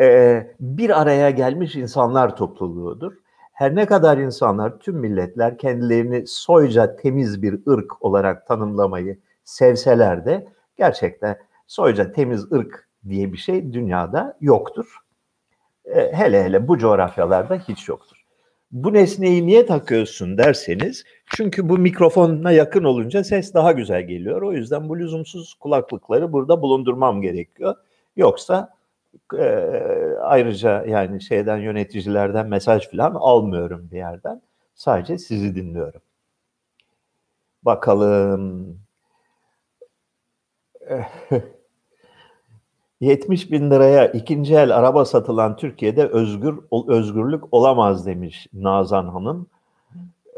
e, 0.00 0.46
bir 0.60 1.00
araya 1.00 1.30
gelmiş 1.30 1.76
insanlar 1.76 2.36
topluluğudur 2.36 3.12
her 3.60 3.74
ne 3.74 3.86
kadar 3.86 4.18
insanlar, 4.18 4.78
tüm 4.78 4.96
milletler 4.96 5.58
kendilerini 5.58 6.26
soyca 6.26 6.96
temiz 6.96 7.42
bir 7.42 7.60
ırk 7.68 8.04
olarak 8.04 8.46
tanımlamayı 8.46 9.18
sevseler 9.44 10.24
de 10.24 10.48
gerçekten 10.76 11.38
soyca 11.66 12.12
temiz 12.12 12.52
ırk 12.52 12.88
diye 13.08 13.32
bir 13.32 13.38
şey 13.38 13.72
dünyada 13.72 14.36
yoktur. 14.40 14.96
E, 15.84 16.12
hele 16.12 16.44
hele 16.44 16.68
bu 16.68 16.78
coğrafyalarda 16.78 17.54
hiç 17.54 17.88
yoktur. 17.88 18.19
Bu 18.72 18.92
nesneyi 18.94 19.46
niye 19.46 19.66
takıyorsun 19.66 20.38
derseniz 20.38 21.04
çünkü 21.26 21.68
bu 21.68 21.78
mikrofona 21.78 22.52
yakın 22.52 22.84
olunca 22.84 23.24
ses 23.24 23.54
daha 23.54 23.72
güzel 23.72 24.02
geliyor. 24.02 24.42
O 24.42 24.52
yüzden 24.52 24.88
bu 24.88 24.98
lüzumsuz 24.98 25.54
kulaklıkları 25.54 26.32
burada 26.32 26.62
bulundurmam 26.62 27.22
gerekiyor. 27.22 27.74
Yoksa 28.16 28.74
e, 29.38 29.44
ayrıca 30.22 30.84
yani 30.86 31.22
şeyden 31.22 31.58
yöneticilerden 31.58 32.46
mesaj 32.48 32.90
falan 32.90 33.14
almıyorum 33.14 33.88
bir 33.92 33.96
yerden. 33.96 34.42
Sadece 34.74 35.18
sizi 35.18 35.54
dinliyorum. 35.54 36.02
Bakalım. 37.62 38.78
70 43.00 43.50
bin 43.50 43.70
liraya 43.70 44.06
ikinci 44.06 44.54
el 44.54 44.76
araba 44.76 45.04
satılan 45.04 45.56
Türkiye'de 45.56 46.06
özgür 46.06 46.58
özgürlük 46.88 47.44
olamaz 47.54 48.06
demiş 48.06 48.46
Nazan 48.52 49.08
Hanım. 49.08 49.46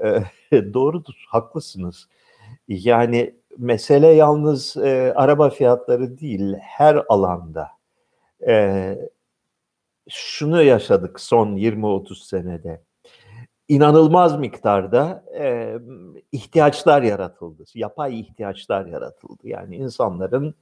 doğrudur, 0.53 1.25
haklısınız. 1.29 2.09
Yani 2.69 3.35
mesele 3.59 4.07
yalnız 4.07 4.77
e, 4.77 5.13
araba 5.17 5.51
fiyatları 5.51 6.19
değil, 6.19 6.55
her 6.61 7.03
alanda 7.09 7.69
e, 8.47 8.99
şunu 10.09 10.63
yaşadık 10.63 11.21
son 11.21 11.57
20-30 11.57 12.27
senede. 12.27 12.83
İnanılmaz 13.69 14.39
miktarda 14.39 15.25
e, 15.39 15.75
ihtiyaçlar 16.33 17.03
yaratıldı. 17.03 17.65
Yapay 17.75 18.21
ihtiyaçlar 18.21 18.87
yaratıldı. 18.87 19.49
Yani 19.49 19.77
insanların 19.77 20.55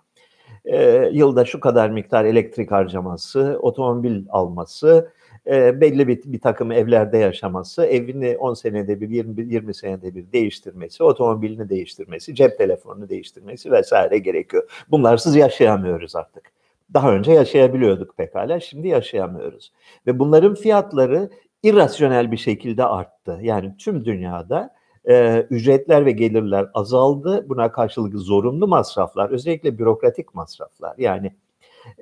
e, 0.64 1.10
yılda 1.12 1.44
şu 1.44 1.60
kadar 1.60 1.90
miktar 1.90 2.24
elektrik 2.24 2.70
harcaması, 2.70 3.58
otomobil 3.62 4.24
alması, 4.28 5.12
e, 5.46 5.80
belli 5.80 6.08
bir, 6.08 6.22
bir 6.24 6.40
takım 6.40 6.72
evlerde 6.72 7.18
yaşaması, 7.18 7.86
evini 7.86 8.36
10 8.36 8.54
senede 8.54 9.00
bir, 9.00 9.08
20, 9.08 9.54
20 9.54 9.74
senede 9.74 10.14
bir 10.14 10.32
değiştirmesi, 10.32 11.04
otomobilini 11.04 11.68
değiştirmesi, 11.68 12.34
cep 12.34 12.58
telefonunu 12.58 13.08
değiştirmesi 13.08 13.72
vesaire 13.72 14.18
gerekiyor. 14.18 14.84
Bunlarsız 14.90 15.36
yaşayamıyoruz 15.36 16.16
artık. 16.16 16.52
Daha 16.94 17.12
önce 17.12 17.32
yaşayabiliyorduk 17.32 18.16
pekala, 18.16 18.60
şimdi 18.60 18.88
yaşayamıyoruz. 18.88 19.72
Ve 20.06 20.18
bunların 20.18 20.54
fiyatları 20.54 21.30
irrasyonel 21.62 22.32
bir 22.32 22.36
şekilde 22.36 22.84
arttı. 22.84 23.38
Yani 23.42 23.76
tüm 23.78 24.04
dünyada 24.04 24.74
e, 25.10 25.46
ücretler 25.50 26.06
ve 26.06 26.12
gelirler 26.12 26.66
azaldı. 26.74 27.48
Buna 27.48 27.72
karşılık 27.72 28.14
zorunlu 28.14 28.68
masraflar, 28.68 29.30
özellikle 29.30 29.78
bürokratik 29.78 30.34
masraflar 30.34 30.94
yani 30.98 31.32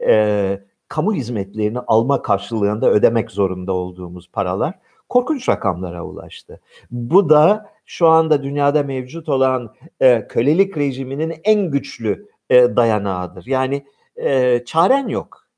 e, 0.07 0.61
kamu 0.88 1.15
hizmetlerini 1.15 1.79
alma 1.79 2.23
karşılığında 2.23 2.91
ödemek 2.91 3.31
zorunda 3.31 3.73
olduğumuz 3.73 4.31
paralar 4.33 4.75
korkunç 5.09 5.49
rakamlara 5.49 6.05
ulaştı. 6.05 6.61
Bu 6.91 7.31
da 7.31 7.71
şu 7.87 8.09
anda 8.09 8.43
dünyada 8.43 8.83
mevcut 8.83 9.29
olan 9.29 9.75
e, 10.00 10.29
kölelik 10.29 10.77
rejiminin 10.77 11.41
en 11.45 11.71
güçlü 11.71 12.29
e, 12.50 12.77
dayanağıdır. 12.77 13.47
Yani 13.47 13.87
e, 14.17 14.62
çaren 14.65 15.09
yok. 15.09 15.49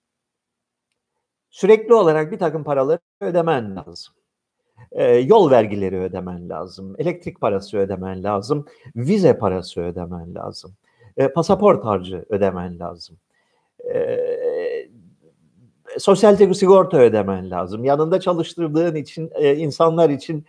Sürekli 1.51 1.95
olarak 1.95 2.33
bir 2.33 2.39
takım 2.39 2.65
paraları 2.65 2.99
ödemen 3.21 3.77
lazım. 3.77 4.15
E, 4.93 5.05
yol 5.05 5.51
vergileri 5.51 6.01
ödemen 6.01 6.49
lazım. 6.49 6.95
Elektrik 6.99 7.41
parası 7.41 7.79
ödemen 7.79 8.23
lazım. 8.23 8.67
Vize 8.97 9.39
parası 9.39 9.81
ödemen 9.81 10.35
lazım. 10.35 10.73
E, 11.17 11.29
pasaport 11.29 11.85
harcı 11.85 12.25
ödemen 12.29 12.79
lazım. 12.79 13.17
E, 13.95 14.19
sosyal 15.99 16.55
sigorta 16.55 16.99
ödemen 16.99 17.51
lazım. 17.51 17.85
Yanında 17.85 18.21
çalıştırdığın 18.21 18.95
için 18.95 19.31
e, 19.35 19.57
insanlar 19.57 20.11
için 20.11 20.45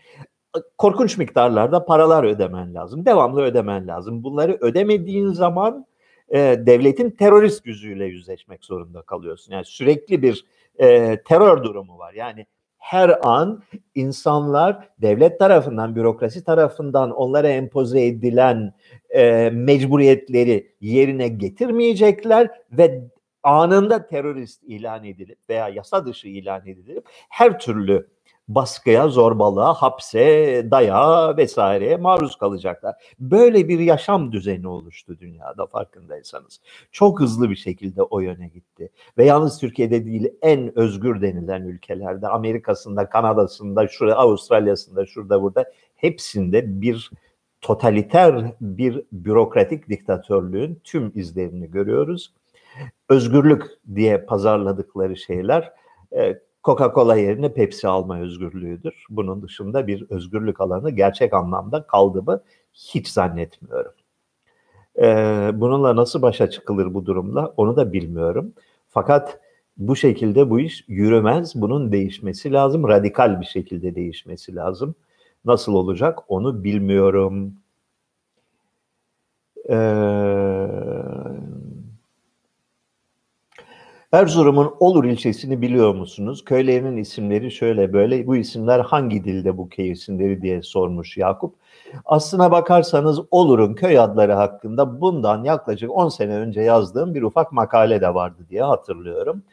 e, 0.57 0.59
korkunç 0.77 1.17
miktarlarda 1.17 1.85
paralar 1.85 2.23
ödemen 2.23 2.73
lazım. 2.73 3.05
Devamlı 3.05 3.41
ödemen 3.41 3.87
lazım. 3.87 4.23
Bunları 4.23 4.57
ödemediğin 4.61 5.33
zaman 5.33 5.85
e, 6.29 6.39
devletin 6.65 7.09
terörist 7.09 7.65
yüzüyle 7.65 8.05
yüzleşmek 8.05 8.65
zorunda 8.65 9.01
kalıyorsun. 9.01 9.53
Yani 9.53 9.65
sürekli 9.65 10.21
bir 10.21 10.45
e, 10.79 11.17
terör 11.23 11.63
durumu 11.63 11.97
var. 11.97 12.13
Yani 12.13 12.45
her 12.81 13.27
an 13.27 13.63
insanlar 13.95 14.89
devlet 15.01 15.39
tarafından, 15.39 15.95
bürokrasi 15.95 16.43
tarafından 16.43 17.11
onlara 17.11 17.49
empoze 17.49 18.05
edilen 18.05 18.73
e, 19.09 19.49
mecburiyetleri 19.53 20.75
yerine 20.81 21.27
getirmeyecekler 21.27 22.49
ve 22.71 23.01
anında 23.43 24.07
terörist 24.07 24.63
ilan 24.63 25.05
edilip 25.05 25.37
veya 25.49 25.69
yasa 25.69 26.05
dışı 26.05 26.27
ilan 26.27 26.67
edilip 26.67 27.05
her 27.29 27.59
türlü 27.59 28.07
baskıya, 28.47 29.07
zorbalığa, 29.07 29.73
hapse, 29.73 30.67
dayağa 30.71 31.37
vesaireye 31.37 31.97
maruz 31.97 32.35
kalacaklar. 32.35 32.95
Böyle 33.19 33.67
bir 33.67 33.79
yaşam 33.79 34.31
düzeni 34.31 34.67
oluştu 34.67 35.19
dünyada 35.19 35.65
farkındaysanız. 35.65 36.61
Çok 36.91 37.19
hızlı 37.19 37.49
bir 37.49 37.55
şekilde 37.55 38.03
o 38.03 38.19
yöne 38.19 38.47
gitti. 38.47 38.89
Ve 39.17 39.25
yalnız 39.25 39.59
Türkiye'de 39.59 40.05
değil 40.05 40.29
en 40.41 40.79
özgür 40.79 41.21
denilen 41.21 41.61
ülkelerde, 41.61 42.27
Amerika'sında, 42.27 43.09
Kanada'sında, 43.09 43.87
şurada, 43.87 44.17
Avustralya'sında, 44.17 45.05
şurada 45.05 45.41
burada 45.41 45.71
hepsinde 45.95 46.81
bir 46.81 47.11
totaliter 47.61 48.51
bir 48.61 49.03
bürokratik 49.11 49.89
diktatörlüğün 49.89 50.81
tüm 50.83 51.11
izlerini 51.15 51.71
görüyoruz. 51.71 52.33
Özgürlük 53.09 53.63
diye 53.95 54.17
pazarladıkları 54.17 55.17
şeyler 55.17 55.73
e, 56.17 56.39
Coca-Cola 56.63 57.15
yerine 57.17 57.53
Pepsi 57.53 57.87
alma 57.87 58.19
özgürlüğüdür. 58.19 59.05
Bunun 59.09 59.41
dışında 59.41 59.87
bir 59.87 60.05
özgürlük 60.09 60.61
alanı 60.61 60.89
gerçek 60.91 61.33
anlamda 61.33 61.87
kaldığımı 61.87 62.41
hiç 62.73 63.07
zannetmiyorum. 63.07 63.91
Ee, 65.01 65.51
bununla 65.53 65.95
nasıl 65.95 66.21
başa 66.21 66.49
çıkılır 66.49 66.93
bu 66.93 67.05
durumla 67.05 67.53
onu 67.57 67.75
da 67.75 67.93
bilmiyorum. 67.93 68.53
Fakat 68.89 69.39
bu 69.77 69.95
şekilde 69.95 70.49
bu 70.49 70.59
iş 70.59 70.85
yürümez. 70.87 71.55
Bunun 71.55 71.91
değişmesi 71.91 72.51
lazım. 72.53 72.87
Radikal 72.87 73.41
bir 73.41 73.45
şekilde 73.45 73.95
değişmesi 73.95 74.55
lazım. 74.55 74.95
Nasıl 75.45 75.73
olacak 75.73 76.19
onu 76.27 76.63
bilmiyorum. 76.63 77.53
Ee, 79.69 79.73
Erzurum'un 84.11 84.75
Olur 84.79 85.03
ilçesini 85.03 85.61
biliyor 85.61 85.95
musunuz? 85.95 86.45
Köylerinin 86.45 86.97
isimleri 86.97 87.51
şöyle 87.51 87.93
böyle. 87.93 88.27
Bu 88.27 88.35
isimler 88.35 88.79
hangi 88.79 89.23
dilde 89.23 89.57
bu 89.57 89.69
köy 89.69 89.91
isimleri 89.91 90.41
diye 90.41 90.61
sormuş 90.61 91.17
Yakup. 91.17 91.55
Aslına 92.05 92.51
bakarsanız 92.51 93.19
Olur'un 93.31 93.73
köy 93.73 93.99
adları 93.99 94.33
hakkında 94.33 95.01
bundan 95.01 95.43
yaklaşık 95.43 95.91
10 95.91 96.09
sene 96.09 96.33
önce 96.33 96.61
yazdığım 96.61 97.13
bir 97.13 97.21
ufak 97.21 97.51
makale 97.51 98.01
de 98.01 98.13
vardı 98.13 98.45
diye 98.49 98.63
hatırlıyorum. 98.63 99.43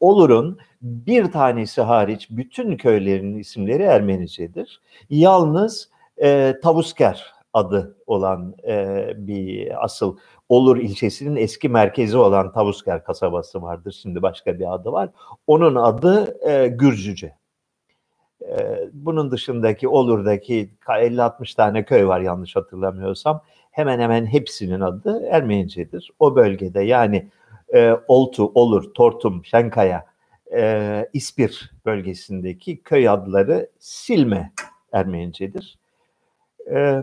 Olur'un 0.00 0.58
bir 0.82 1.32
tanesi 1.32 1.82
hariç 1.82 2.28
bütün 2.30 2.76
köylerin 2.76 3.38
isimleri 3.38 3.82
Ermenicedir. 3.82 4.80
Yalnız 5.10 5.88
e, 6.22 6.54
Tavusker 6.62 7.39
adı 7.52 7.96
olan 8.06 8.54
e, 8.66 9.06
bir 9.16 9.84
asıl 9.84 10.16
Olur 10.50 10.76
ilçesinin 10.76 11.36
eski 11.36 11.68
merkezi 11.68 12.16
olan 12.16 12.52
Tavusker 12.52 13.04
kasabası 13.04 13.62
vardır. 13.62 13.98
Şimdi 14.02 14.22
başka 14.22 14.58
bir 14.58 14.74
adı 14.74 14.92
var. 14.92 15.10
Onun 15.46 15.74
adı 15.74 16.38
e, 16.50 16.68
Gürcüce. 16.68 17.34
E, 18.42 18.80
bunun 18.92 19.30
dışındaki 19.30 19.88
Olur'daki 19.88 20.70
50-60 20.86 21.56
tane 21.56 21.84
köy 21.84 22.06
var 22.06 22.20
yanlış 22.20 22.56
hatırlamıyorsam. 22.56 23.42
Hemen 23.70 24.00
hemen 24.00 24.26
hepsinin 24.26 24.80
adı 24.80 25.26
Ermenicedir. 25.26 26.10
O 26.18 26.36
bölgede 26.36 26.82
yani 26.82 27.30
e, 27.74 27.92
Oltu, 28.08 28.52
Olur, 28.54 28.94
Tortum, 28.94 29.44
Şenkaya, 29.44 30.06
e, 30.52 31.08
İspir 31.12 31.70
bölgesindeki 31.86 32.82
köy 32.82 33.08
adları 33.08 33.70
Silme 33.78 34.52
Ermenicedir. 34.92 35.78
E, 36.70 37.02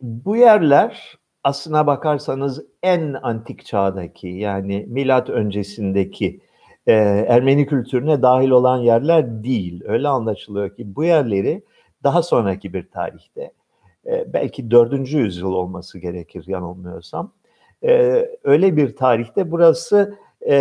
bu 0.00 0.36
yerler 0.36 1.18
aslına 1.44 1.86
bakarsanız 1.86 2.64
en 2.82 3.16
antik 3.22 3.66
çağdaki 3.66 4.28
yani 4.28 4.86
milat 4.88 5.30
öncesindeki 5.30 6.40
e, 6.86 6.92
Ermeni 7.28 7.66
kültürüne 7.66 8.22
dahil 8.22 8.50
olan 8.50 8.78
yerler 8.78 9.44
değil. 9.44 9.82
Öyle 9.86 10.08
anlaşılıyor 10.08 10.76
ki 10.76 10.96
bu 10.96 11.04
yerleri 11.04 11.62
daha 12.02 12.22
sonraki 12.22 12.72
bir 12.72 12.90
tarihte 12.90 13.52
e, 14.06 14.32
belki 14.32 14.70
4. 14.70 15.12
yüzyıl 15.12 15.52
olması 15.52 15.98
gerekir 15.98 16.44
yanılmıyorsam. 16.46 17.32
E, 17.82 18.24
öyle 18.44 18.76
bir 18.76 18.96
tarihte 18.96 19.50
burası 19.50 20.18
e, 20.48 20.56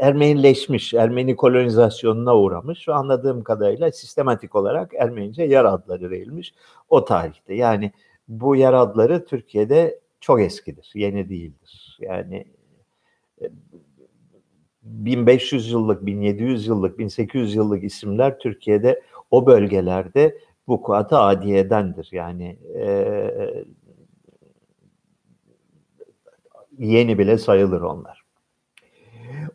Ermenileşmiş, 0.00 0.94
Ermeni 0.94 1.36
kolonizasyonuna 1.36 2.36
uğramış 2.36 2.88
ve 2.88 2.94
anladığım 2.94 3.42
kadarıyla 3.42 3.92
sistematik 3.92 4.54
olarak 4.54 4.94
Ermenice 4.94 5.42
yer 5.42 5.64
adları 5.64 6.10
verilmiş 6.10 6.54
o 6.88 7.04
tarihte. 7.04 7.54
Yani 7.54 7.92
bu 8.30 8.56
yer 8.56 8.72
adları 8.72 9.24
Türkiye'de 9.24 10.00
çok 10.20 10.40
eskidir, 10.40 10.92
yeni 10.94 11.28
değildir. 11.28 11.98
Yani 12.00 12.44
1500 14.82 15.66
e, 15.66 15.70
yıllık, 15.70 16.06
1700 16.06 16.66
yıllık, 16.66 16.98
1800 16.98 17.54
yıllık 17.54 17.84
isimler 17.84 18.38
Türkiye'de 18.38 19.02
o 19.30 19.46
bölgelerde 19.46 20.38
bu 20.68 20.82
kuatı 20.82 21.18
adiyedendir. 21.18 22.08
Yani 22.12 22.58
e, 22.76 23.64
yeni 26.78 27.18
bile 27.18 27.38
sayılır 27.38 27.80
onlar. 27.80 28.24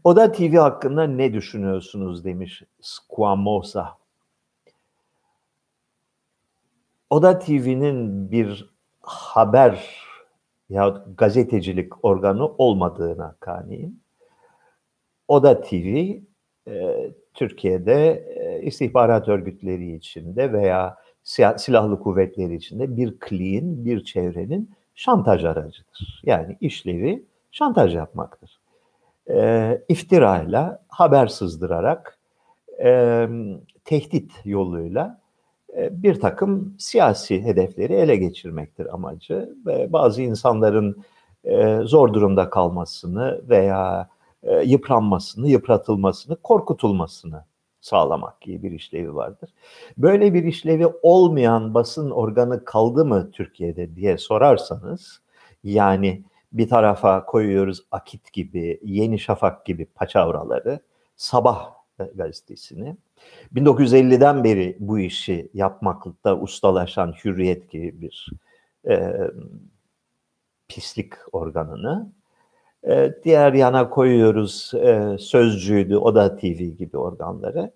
Oda 0.04 0.32
TV 0.32 0.56
hakkında 0.56 1.08
ne 1.08 1.34
düşünüyorsunuz 1.34 2.26
demiş 2.26 2.64
Squamosa. 2.82 4.05
Oda 7.10 7.39
TV'nin 7.39 8.32
bir 8.32 8.70
haber 9.02 10.06
ya 10.70 11.04
gazetecilik 11.18 12.06
organı 12.06 12.48
olmadığına 12.48 13.36
kaniyim. 13.39 14.00
Oda 15.28 15.62
TV 15.62 16.10
e, 16.68 17.12
Türkiye'de 17.34 18.26
e, 18.36 18.62
istihbarat 18.62 19.28
örgütleri 19.28 19.96
içinde 19.96 20.54
veya 20.54 20.98
silahlı 21.58 22.00
kuvvetleri 22.00 22.56
içinde 22.56 22.98
bir 22.98 23.20
kliğin, 23.20 23.86
bir 23.86 24.04
çevrenin 24.04 24.76
şantaj 24.96 25.46
aracıdır. 25.46 26.22
Yani 26.26 26.58
işlevi 26.62 27.26
şantaj 27.52 27.96
yapmaktır. 27.96 28.60
E, 29.30 29.82
iftirayla, 29.89 30.84
haber 30.88 31.28
sızdırarak, 31.28 32.20
e, 32.84 33.28
tehdit 33.86 34.32
yoluyla 34.46 35.25
bir 35.92 36.20
takım 36.20 36.76
siyasi 36.80 37.44
hedefleri 37.44 37.94
ele 37.94 38.16
geçirmektir 38.16 38.94
amacı 38.94 39.56
ve 39.66 39.94
bazı 39.94 40.22
insanların 40.22 41.04
e, 41.44 41.80
zor 41.84 42.14
durumda 42.14 42.50
kalmasını 42.50 43.42
veya 43.50 44.10
e, 44.44 44.62
yıpranmasını, 44.62 45.48
yıpratılmasını, 45.48 46.36
korkutulmasını 46.36 47.44
sağlamak 47.82 48.42
gibi 48.42 48.64
bir 48.64 48.72
işlevi 48.72 49.16
vardır. 49.16 49.54
Böyle 49.98 50.34
bir 50.34 50.44
işlevi 50.44 50.88
olmayan 51.02 51.74
basın 51.74 52.12
organı 52.12 52.66
kaldı 52.66 53.06
mı 53.06 53.32
Türkiye'de 53.32 53.96
diye 53.96 54.18
sorarsanız 54.18 55.22
yani 55.64 56.24
bir 56.54 56.70
tarafa 56.70 57.26
koyuyoruz 57.26 57.82
Akit 57.92 58.34
gibi, 58.34 58.80
Yeni 58.84 59.20
Şafak 59.20 59.66
gibi 59.66 59.86
paçavraları, 59.86 60.80
Sabah 61.16 61.74
gazetesini. 62.16 62.98
1950'den 63.56 64.43
beri 64.43 64.78
bu 64.80 64.99
işi 64.99 65.49
yapmakta 65.54 66.39
ustalaşan 66.39 67.13
Hürriyet 67.23 67.69
gibi 67.71 68.01
bir 68.01 68.30
e, 68.89 69.13
pislik 70.67 71.13
organını. 71.32 72.12
E, 72.88 73.13
diğer 73.23 73.54
yana 73.54 73.89
koyuyoruz 73.89 74.71
e, 74.73 75.17
Sözcü'ydü, 75.19 75.97
Oda 75.97 76.38
TV 76.38 76.63
gibi 76.63 76.97
organları. 76.97 77.71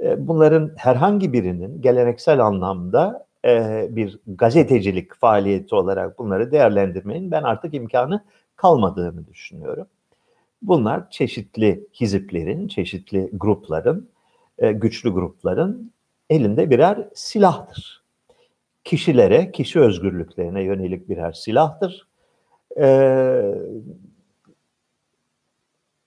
E, 0.00 0.28
bunların 0.28 0.72
herhangi 0.76 1.32
birinin 1.32 1.82
geleneksel 1.82 2.40
anlamda 2.40 3.26
e, 3.44 3.86
bir 3.90 4.18
gazetecilik 4.26 5.14
faaliyeti 5.14 5.74
olarak 5.74 6.18
bunları 6.18 6.52
değerlendirmenin 6.52 7.30
ben 7.30 7.42
artık 7.42 7.74
imkanı 7.74 8.24
kalmadığını 8.56 9.26
düşünüyorum. 9.26 9.86
Bunlar 10.62 11.10
çeşitli 11.10 11.86
hiziplerin, 12.00 12.68
çeşitli 12.68 13.30
grupların, 13.32 14.08
e, 14.58 14.72
güçlü 14.72 15.10
grupların 15.10 15.92
elinde 16.30 16.70
birer 16.70 17.08
silahtır. 17.14 18.04
Kişilere, 18.84 19.52
kişi 19.52 19.80
özgürlüklerine 19.80 20.62
yönelik 20.62 21.08
birer 21.08 21.32
silahtır. 21.32 22.08
E, 22.80 22.86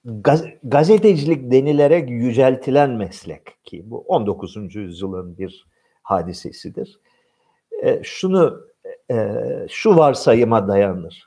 gaz, 0.05 0.45
gazetecilik 0.63 1.51
denilerek 1.51 2.09
yüceltilen 2.09 2.91
meslek 2.91 3.63
ki 3.63 3.83
bu 3.85 3.99
19. 3.99 4.75
yüzyılın 4.75 5.37
bir 5.37 5.65
hadisesidir. 6.03 6.99
E, 7.83 8.03
şunu 8.03 8.67
şu 9.69 9.95
varsayıma 9.97 10.67
dayanır. 10.67 11.25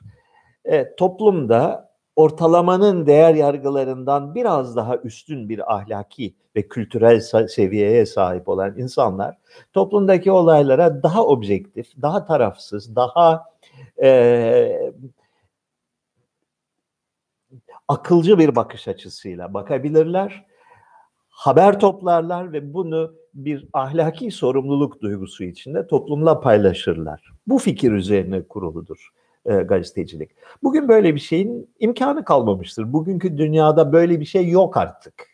Toplumda 0.97 1.90
ortalamanın 2.21 3.05
değer 3.05 3.35
yargılarından 3.35 4.35
biraz 4.35 4.75
daha 4.75 4.97
üstün 4.97 5.49
bir 5.49 5.75
ahlaki 5.75 6.35
ve 6.55 6.67
kültürel 6.67 7.19
seviyeye 7.47 8.05
sahip 8.05 8.49
olan 8.49 8.77
insanlar 8.77 9.37
toplumdaki 9.73 10.31
olaylara 10.31 11.03
daha 11.03 11.25
objektif, 11.25 12.01
daha 12.01 12.25
tarafsız, 12.25 12.95
daha 12.95 13.45
e, 14.03 14.91
akılcı 17.87 18.39
bir 18.39 18.55
bakış 18.55 18.87
açısıyla 18.87 19.53
bakabilirler, 19.53 20.45
haber 21.29 21.79
toplarlar 21.79 22.53
ve 22.53 22.73
bunu 22.73 23.13
bir 23.33 23.67
ahlaki 23.73 24.31
sorumluluk 24.31 25.01
duygusu 25.01 25.43
içinde 25.43 25.87
toplumla 25.87 26.39
paylaşırlar. 26.39 27.31
Bu 27.47 27.57
fikir 27.57 27.91
üzerine 27.91 28.47
kuruludur 28.47 29.11
e, 29.45 29.55
gazetecilik. 29.55 30.31
Bugün 30.63 30.87
böyle 30.87 31.15
bir 31.15 31.19
şeyin 31.19 31.69
imkanı 31.79 32.25
kalmamıştır. 32.25 32.93
Bugünkü 32.93 33.37
dünyada 33.37 33.93
böyle 33.93 34.19
bir 34.19 34.25
şey 34.25 34.49
yok 34.49 34.77
artık. 34.77 35.27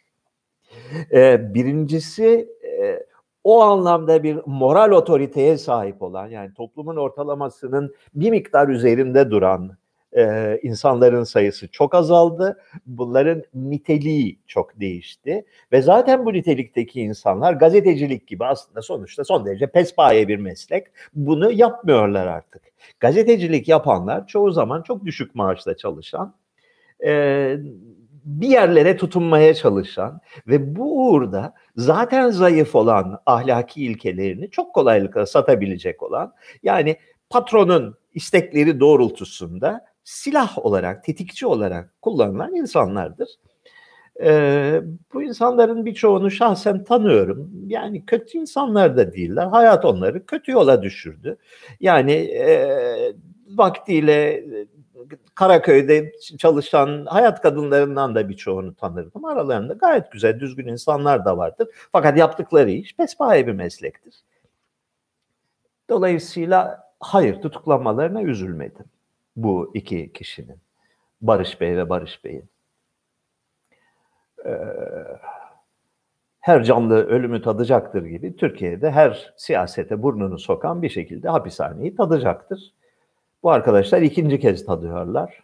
E, 1.12 1.54
birincisi 1.54 2.50
e, 2.64 3.06
o 3.44 3.62
anlamda 3.62 4.24
bir 4.24 4.40
moral 4.46 4.92
otoriteye 4.92 5.58
sahip 5.58 6.02
olan 6.02 6.28
yani 6.28 6.54
toplumun 6.54 6.96
ortalamasının 6.96 7.96
bir 8.16 8.32
miktar 8.32 8.68
üzerinde 8.68 9.32
duran 9.32 9.78
e, 10.14 10.60
insanların 10.64 11.24
sayısı 11.24 11.68
çok 11.68 11.96
azaldı. 11.96 12.64
Bunların 12.86 13.44
niteliği 13.54 14.40
çok 14.48 14.80
değişti. 14.80 15.46
Ve 15.72 15.82
zaten 15.82 16.26
bu 16.26 16.34
nitelikteki 16.34 17.02
insanlar 17.02 17.54
gazetecilik 17.54 18.28
gibi 18.28 18.46
aslında 18.46 18.82
sonuçta 18.82 19.24
son 19.24 19.46
derece 19.46 19.68
pespaye 19.68 20.28
bir 20.28 20.38
meslek. 20.38 20.88
Bunu 21.14 21.52
yapmıyorlar 21.52 22.28
artık. 22.28 22.62
Gazetecilik 23.00 23.68
yapanlar 23.68 24.28
çoğu 24.28 24.52
zaman 24.52 24.82
çok 24.82 25.06
düşük 25.06 25.36
maaşla 25.36 25.78
çalışan, 25.78 26.36
e, 27.06 27.58
bir 28.28 28.48
yerlere 28.48 28.98
tutunmaya 28.98 29.54
çalışan 29.54 30.22
ve 30.48 30.76
bu 30.76 31.08
uğurda 31.08 31.54
zaten 31.76 32.30
zayıf 32.30 32.76
olan 32.76 33.20
ahlaki 33.26 33.86
ilkelerini 33.86 34.50
çok 34.50 34.74
kolaylıkla 34.76 35.26
satabilecek 35.26 36.04
olan 36.04 36.34
yani 36.64 36.98
patronun 37.30 37.96
istekleri 38.14 38.80
doğrultusunda 38.80 39.86
silah 40.08 40.66
olarak, 40.66 41.04
tetikçi 41.04 41.48
olarak 41.48 42.02
kullanılan 42.02 42.56
insanlardır. 42.56 43.30
Ee, 44.24 44.82
bu 45.14 45.24
insanların 45.24 45.86
birçoğunu 45.86 46.32
şahsen 46.32 46.84
tanıyorum. 46.84 47.52
Yani 47.68 48.06
kötü 48.06 48.38
insanlar 48.38 48.98
da 48.98 49.14
değiller. 49.14 49.46
Hayat 49.46 49.86
onları 49.86 50.26
kötü 50.26 50.52
yola 50.52 50.82
düşürdü. 50.82 51.38
Yani 51.80 52.12
e, 52.14 53.16
vaktiyle 53.48 54.46
Karaköy'de 55.36 56.12
çalışan 56.38 57.06
hayat 57.06 57.42
kadınlarından 57.42 58.16
da 58.16 58.30
birçoğunu 58.30 58.76
tanırdım. 58.76 59.26
Aralarında 59.26 59.74
gayet 59.74 60.12
güzel, 60.12 60.40
düzgün 60.40 60.68
insanlar 60.68 61.26
da 61.26 61.38
vardır. 61.38 61.68
Fakat 61.92 62.18
yaptıkları 62.18 62.72
iş 62.72 62.96
pespaye 62.96 63.48
bir 63.48 63.54
meslektir. 63.54 64.16
Dolayısıyla 65.90 66.84
hayır 67.00 67.42
tutuklanmalarına 67.42 68.24
üzülmedim 68.24 68.86
bu 69.38 69.72
iki 69.74 70.14
kişinin. 70.14 70.58
Barış 71.22 71.62
Bey 71.62 71.78
ve 71.78 71.90
Barış 71.90 72.24
Bey'in. 72.24 72.50
Ee, 74.46 74.58
her 76.40 76.64
canlı 76.64 76.96
ölümü 76.96 77.42
tadacaktır 77.42 78.06
gibi 78.06 78.36
Türkiye'de 78.36 78.92
her 78.92 79.34
siyasete 79.38 80.04
burnunu 80.04 80.40
sokan 80.40 80.82
bir 80.82 80.90
şekilde 80.90 81.30
hapishaneyi 81.30 81.96
tadacaktır. 81.96 82.74
Bu 83.44 83.52
arkadaşlar 83.52 84.02
ikinci 84.02 84.40
kez 84.40 84.66
tadıyorlar. 84.66 85.44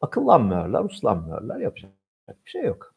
Akıllanmıyorlar, 0.00 0.84
uslanmıyorlar, 0.84 1.60
yapacak 1.60 1.90
bir 2.28 2.50
şey 2.50 2.62
yok. 2.64 2.91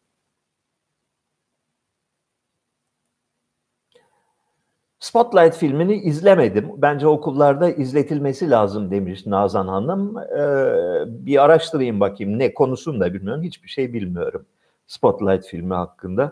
Spotlight 5.06 5.56
filmini 5.56 5.96
izlemedim. 5.96 6.72
Bence 6.78 7.08
okullarda 7.08 7.70
izletilmesi 7.70 8.50
lazım 8.50 8.92
demiş 8.92 9.26
Nazan 9.26 9.68
Hanım. 9.68 10.18
Ee, 10.18 11.26
bir 11.26 11.44
araştırayım 11.44 12.00
bakayım 12.00 12.40
ne 12.40 12.54
konusunu 12.54 13.00
da 13.00 13.14
bilmiyorum. 13.14 13.44
Hiçbir 13.44 13.70
şey 13.70 13.94
bilmiyorum 13.94 14.46
Spotlight 14.88 15.46
filmi 15.46 15.74
hakkında. 15.74 16.32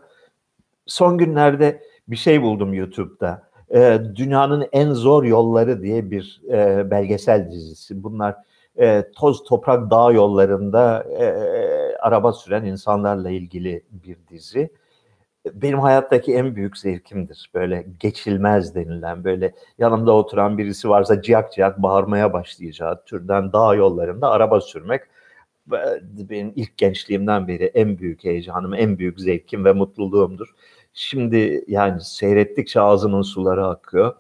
Son 0.86 1.18
günlerde 1.18 1.84
bir 2.08 2.16
şey 2.16 2.42
buldum 2.42 2.74
YouTube'da. 2.74 3.44
Ee, 3.74 4.00
Dünyanın 4.16 4.68
En 4.72 4.92
Zor 4.94 5.24
Yolları 5.24 5.82
diye 5.82 6.12
bir 6.12 6.42
e, 6.52 6.92
belgesel 6.92 7.52
dizisi. 7.52 8.04
Bunlar 8.04 8.36
e, 8.80 9.12
toz 9.16 9.44
toprak 9.44 9.92
dağ 9.92 10.12
yollarında 10.12 11.04
e, 11.04 11.26
araba 11.98 12.34
süren 12.34 12.66
insanlarla 12.66 13.30
ilgili 13.30 13.84
bir 13.92 14.18
dizi 14.30 14.70
benim 15.54 15.80
hayattaki 15.80 16.36
en 16.36 16.56
büyük 16.56 16.78
zevkimdir. 16.78 17.52
Böyle 17.54 17.86
geçilmez 18.00 18.76
denilen, 18.76 19.24
böyle 19.24 19.54
yanımda 19.78 20.12
oturan 20.12 20.58
birisi 20.58 20.90
varsa 20.90 21.22
ciyak 21.22 21.54
ciyak 21.54 21.82
bağırmaya 21.82 22.34
başlayacağı 22.34 23.04
türden 23.06 23.54
dağ 23.54 23.76
yollarında 23.76 24.30
araba 24.30 24.62
sürmek 24.62 25.02
benim 26.30 26.54
ilk 26.56 26.78
gençliğimden 26.78 27.48
beri 27.48 27.64
en 27.64 27.98
büyük 27.98 28.24
heyecanım, 28.24 28.74
en 28.74 29.00
büyük 29.00 29.20
zevkim 29.20 29.66
ve 29.66 29.74
mutluluğumdur. 29.74 30.48
Şimdi 30.94 31.64
yani 31.68 32.02
seyrettikçe 32.02 32.82
ağzımın 32.82 33.22
suları 33.22 33.68
akıyor. 33.68 34.16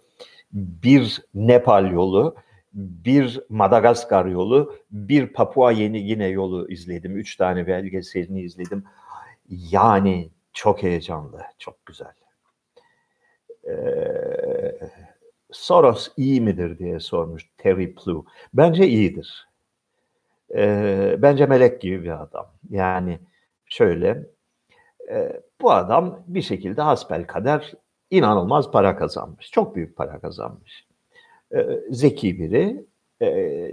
Bir 0.53 1.21
Nepal 1.33 1.91
yolu, 1.91 2.35
bir 2.73 3.39
Madagaskar 3.49 4.25
yolu, 4.25 4.75
bir 4.91 5.27
Papua 5.27 5.71
Yeni 5.71 6.05
Gine 6.05 6.27
yolu 6.27 6.69
izledim. 6.69 7.17
Üç 7.17 7.35
tane 7.35 7.67
belgeselini 7.67 8.41
izledim. 8.41 8.83
Yani 9.49 10.29
çok 10.53 10.83
heyecanlı, 10.83 11.41
çok 11.59 11.85
güzel. 11.85 12.13
Ee, 13.67 14.79
Soros 15.51 16.09
iyi 16.17 16.41
midir 16.41 16.79
diye 16.79 16.99
sormuş 16.99 17.49
Terry 17.57 17.95
Plu. 17.95 18.25
Bence 18.53 18.87
iyidir. 18.87 19.47
Ee, 20.55 21.15
bence 21.19 21.45
melek 21.45 21.81
gibi 21.81 22.03
bir 22.03 22.21
adam. 22.23 22.51
Yani 22.69 23.19
şöyle, 23.65 24.23
e, 25.11 25.41
bu 25.61 25.71
adam 25.71 26.23
bir 26.27 26.41
şekilde 26.41 26.81
hasbel 26.81 27.27
kader 27.27 27.73
inanılmaz 28.11 28.71
para 28.71 28.97
kazanmış. 28.97 29.51
Çok 29.51 29.75
büyük 29.75 29.95
para 29.97 30.19
kazanmış. 30.19 30.87
Ee, 31.55 31.79
zeki 31.89 32.39
biri, 32.39 32.85
e, 33.21 33.71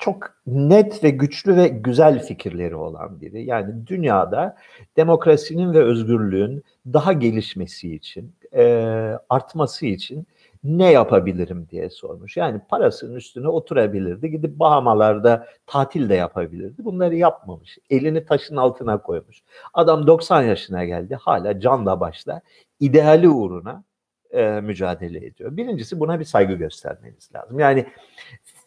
çok 0.00 0.34
net 0.46 1.04
ve 1.04 1.10
güçlü 1.10 1.56
ve 1.56 1.68
güzel 1.68 2.24
fikirleri 2.24 2.74
olan 2.76 3.20
biri. 3.20 3.44
Yani 3.44 3.86
dünyada 3.86 4.56
demokrasinin 4.96 5.74
ve 5.74 5.82
özgürlüğün 5.82 6.64
daha 6.86 7.12
gelişmesi 7.12 7.94
için, 7.94 8.34
e, 8.54 8.64
artması 9.28 9.86
için 9.86 10.26
ne 10.64 10.92
yapabilirim 10.92 11.66
diye 11.70 11.90
sormuş. 11.90 12.36
Yani 12.36 12.60
parasının 12.68 13.14
üstüne 13.14 13.48
oturabilirdi. 13.48 14.30
Gidip 14.30 14.58
Bahamalarda 14.58 15.46
tatil 15.66 16.08
de 16.08 16.14
yapabilirdi. 16.14 16.84
Bunları 16.84 17.16
yapmamış. 17.16 17.78
Elini 17.90 18.24
taşın 18.24 18.56
altına 18.56 19.02
koymuş. 19.02 19.42
Adam 19.74 20.06
90 20.06 20.42
yaşına 20.42 20.84
geldi. 20.84 21.14
Hala 21.14 21.60
canla 21.60 22.00
başla 22.00 22.40
ideali 22.80 23.28
uğruna 23.28 23.84
e, 24.30 24.60
mücadele 24.60 25.26
ediyor. 25.26 25.56
Birincisi 25.56 26.00
buna 26.00 26.20
bir 26.20 26.24
saygı 26.24 26.54
göstermeniz 26.54 27.30
lazım. 27.34 27.58
Yani 27.58 27.86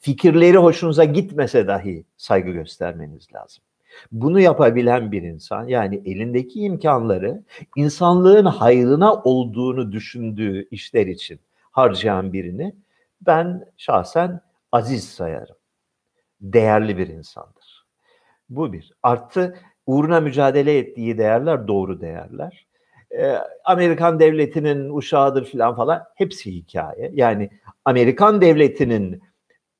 fikirleri 0.03 0.57
hoşunuza 0.57 1.03
gitmese 1.03 1.67
dahi 1.67 2.05
saygı 2.17 2.51
göstermeniz 2.51 3.27
lazım. 3.33 3.63
Bunu 4.11 4.39
yapabilen 4.39 5.11
bir 5.11 5.21
insan 5.21 5.67
yani 5.67 6.01
elindeki 6.05 6.59
imkanları 6.59 7.43
insanlığın 7.75 8.45
hayrına 8.45 9.13
olduğunu 9.13 9.91
düşündüğü 9.91 10.67
işler 10.71 11.07
için 11.07 11.39
harcayan 11.71 12.33
birini 12.33 12.75
ben 13.21 13.65
şahsen 13.77 14.41
aziz 14.71 15.09
sayarım. 15.09 15.55
Değerli 16.41 16.97
bir 16.97 17.07
insandır. 17.07 17.85
Bu 18.49 18.73
bir. 18.73 18.91
Artı 19.03 19.55
uğruna 19.85 20.19
mücadele 20.19 20.77
ettiği 20.77 21.17
değerler 21.17 21.67
doğru 21.67 22.01
değerler. 22.01 22.67
Ee, 23.11 23.37
Amerikan 23.65 24.19
devletinin 24.19 24.97
uşağıdır 24.97 25.45
falan 25.51 25.75
falan 25.75 26.03
hepsi 26.15 26.51
hikaye. 26.51 27.11
Yani 27.13 27.49
Amerikan 27.85 28.41
devletinin 28.41 29.23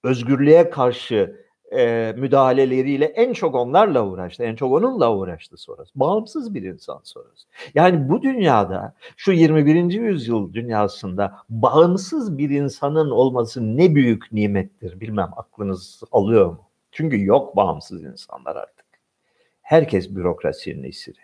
özgürlüğe 0.03 0.69
karşı 0.69 1.43
e, 1.75 2.13
müdahaleleriyle 2.17 3.05
en 3.05 3.33
çok 3.33 3.55
onlarla 3.55 4.07
uğraştı. 4.07 4.43
En 4.43 4.55
çok 4.55 4.71
onunla 4.71 5.15
uğraştı 5.15 5.57
Soros. 5.57 5.89
Bağımsız 5.95 6.53
bir 6.53 6.63
insan 6.63 6.99
Soros. 7.03 7.45
Yani 7.75 8.09
bu 8.09 8.21
dünyada 8.21 8.95
şu 9.17 9.31
21. 9.31 9.91
yüzyıl 9.91 10.53
dünyasında 10.53 11.37
bağımsız 11.49 12.37
bir 12.37 12.49
insanın 12.49 13.09
olması 13.09 13.77
ne 13.77 13.95
büyük 13.95 14.31
nimettir. 14.31 14.99
Bilmem 14.99 15.29
aklınız 15.37 16.01
alıyor 16.11 16.45
mu? 16.45 16.61
Çünkü 16.91 17.25
yok 17.25 17.55
bağımsız 17.55 18.03
insanlar 18.03 18.55
artık. 18.55 18.85
Herkes 19.61 20.15
bürokrasinin 20.15 20.83
esiri. 20.83 21.19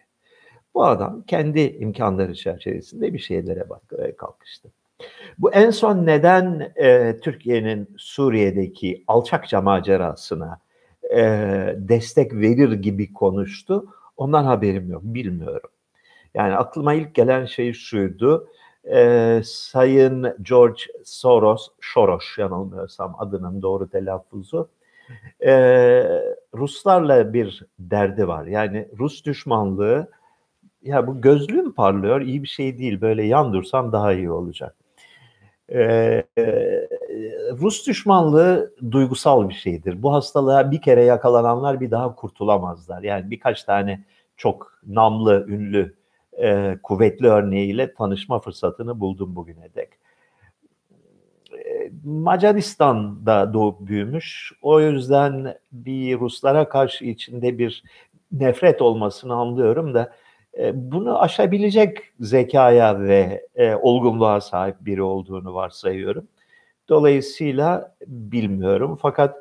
Bu 0.74 0.86
adam 0.86 1.24
kendi 1.28 1.60
imkanları 1.60 2.36
çerçevesinde 2.36 3.14
bir 3.14 3.20
şeylere 3.20 3.70
bakmaya 3.70 4.16
kalkıştı. 4.16 4.72
Bu 5.38 5.54
en 5.54 5.70
son 5.70 6.06
neden 6.06 6.72
e, 6.76 7.20
Türkiye'nin 7.20 7.96
Suriye'deki 7.98 9.04
alçakça 9.08 9.62
macerasına 9.62 10.60
e, 11.16 11.22
destek 11.78 12.34
verir 12.34 12.72
gibi 12.72 13.14
konuştu. 13.14 13.86
Ondan 14.18 14.44
haberim 14.44 14.92
yok, 14.92 15.02
bilmiyorum. 15.04 15.70
Yani 16.34 16.56
aklıma 16.56 16.94
ilk 16.94 17.16
gelen 17.16 17.46
şey 17.46 17.74
şuydu. 17.74 18.48
E, 18.92 19.42
Sayın 19.46 20.36
George 20.42 20.82
Soros, 21.06 21.68
Soros 21.82 22.38
yanılmıyorsam 22.38 23.16
adının 23.20 23.62
doğru 23.62 23.90
telaffuzu. 23.90 24.70
E, 25.46 25.54
Ruslarla 26.56 27.34
bir 27.34 27.66
derdi 27.80 28.28
var. 28.28 28.46
Yani 28.46 28.88
Rus 29.00 29.26
düşmanlığı 29.26 30.12
ya 30.84 31.08
bu 31.08 31.22
gözlüğüm 31.22 31.72
parlıyor 31.72 32.22
iyi 32.22 32.44
bir 32.44 32.48
şey 32.48 32.78
değil. 32.78 33.02
Böyle 33.02 33.24
yan 33.24 33.54
dursam 33.54 33.92
daha 33.92 34.14
iyi 34.14 34.32
olacak. 34.32 34.76
Ee, 35.72 36.24
Rus 37.52 37.88
düşmanlığı 37.88 38.74
duygusal 38.92 39.50
bir 39.50 39.54
şeydir. 39.54 40.04
Bu 40.04 40.14
hastalığa 40.14 40.72
bir 40.72 40.82
kere 40.82 41.04
yakalananlar 41.04 41.82
bir 41.82 41.92
daha 41.92 42.16
kurtulamazlar. 42.16 43.04
Yani 43.04 43.32
birkaç 43.32 43.64
tane 43.64 44.04
çok 44.38 44.80
namlı, 44.88 45.46
ünlü, 45.48 45.96
e, 46.38 46.78
kuvvetli 46.84 47.28
örneğiyle 47.28 47.94
tanışma 47.94 48.40
fırsatını 48.40 49.00
buldum 49.00 49.36
bugüne 49.36 49.70
dek. 49.76 49.90
Macaristan'da 52.04 53.54
doğup 53.54 53.80
büyümüş. 53.80 54.52
O 54.62 54.82
yüzden 54.82 55.56
bir 55.72 56.20
Ruslara 56.20 56.70
karşı 56.70 57.06
içinde 57.06 57.58
bir 57.58 57.84
nefret 58.32 58.82
olmasını 58.82 59.34
anlıyorum 59.34 59.94
da 59.94 60.04
e, 60.04 60.19
bunu 60.74 61.22
aşabilecek 61.22 61.98
zekaya 62.20 63.00
ve 63.02 63.48
e, 63.56 63.76
olgunluğa 63.76 64.42
sahip 64.42 64.76
biri 64.82 65.02
olduğunu 65.02 65.54
varsayıyorum. 65.54 66.28
Dolayısıyla 66.90 67.96
bilmiyorum 68.08 69.00
fakat 69.02 69.38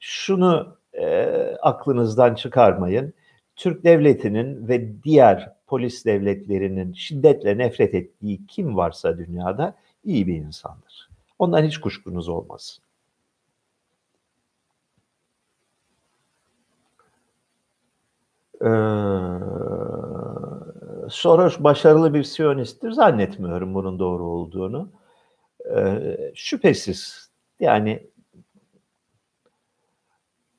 şunu 0.00 0.76
e, 0.92 1.26
aklınızdan 1.62 2.34
çıkarmayın. 2.34 3.14
Türk 3.56 3.84
devletinin 3.84 4.68
ve 4.68 5.02
diğer 5.02 5.52
polis 5.66 6.04
devletlerinin 6.04 6.92
şiddetle 6.92 7.58
nefret 7.58 7.94
ettiği 7.94 8.46
kim 8.46 8.76
varsa 8.76 9.18
dünyada 9.18 9.74
iyi 10.04 10.26
bir 10.26 10.36
insandır. 10.36 11.08
Ondan 11.38 11.64
hiç 11.64 11.78
kuşkunuz 11.78 12.28
olmasın. 12.28 12.84
Ee, 18.62 18.68
Soros 21.10 21.58
başarılı 21.58 22.14
bir 22.14 22.22
Siyonisttir. 22.22 22.90
Zannetmiyorum 22.90 23.74
bunun 23.74 23.98
doğru 23.98 24.24
olduğunu. 24.24 24.90
Ee, 25.76 26.16
şüphesiz 26.34 27.30
yani 27.60 28.06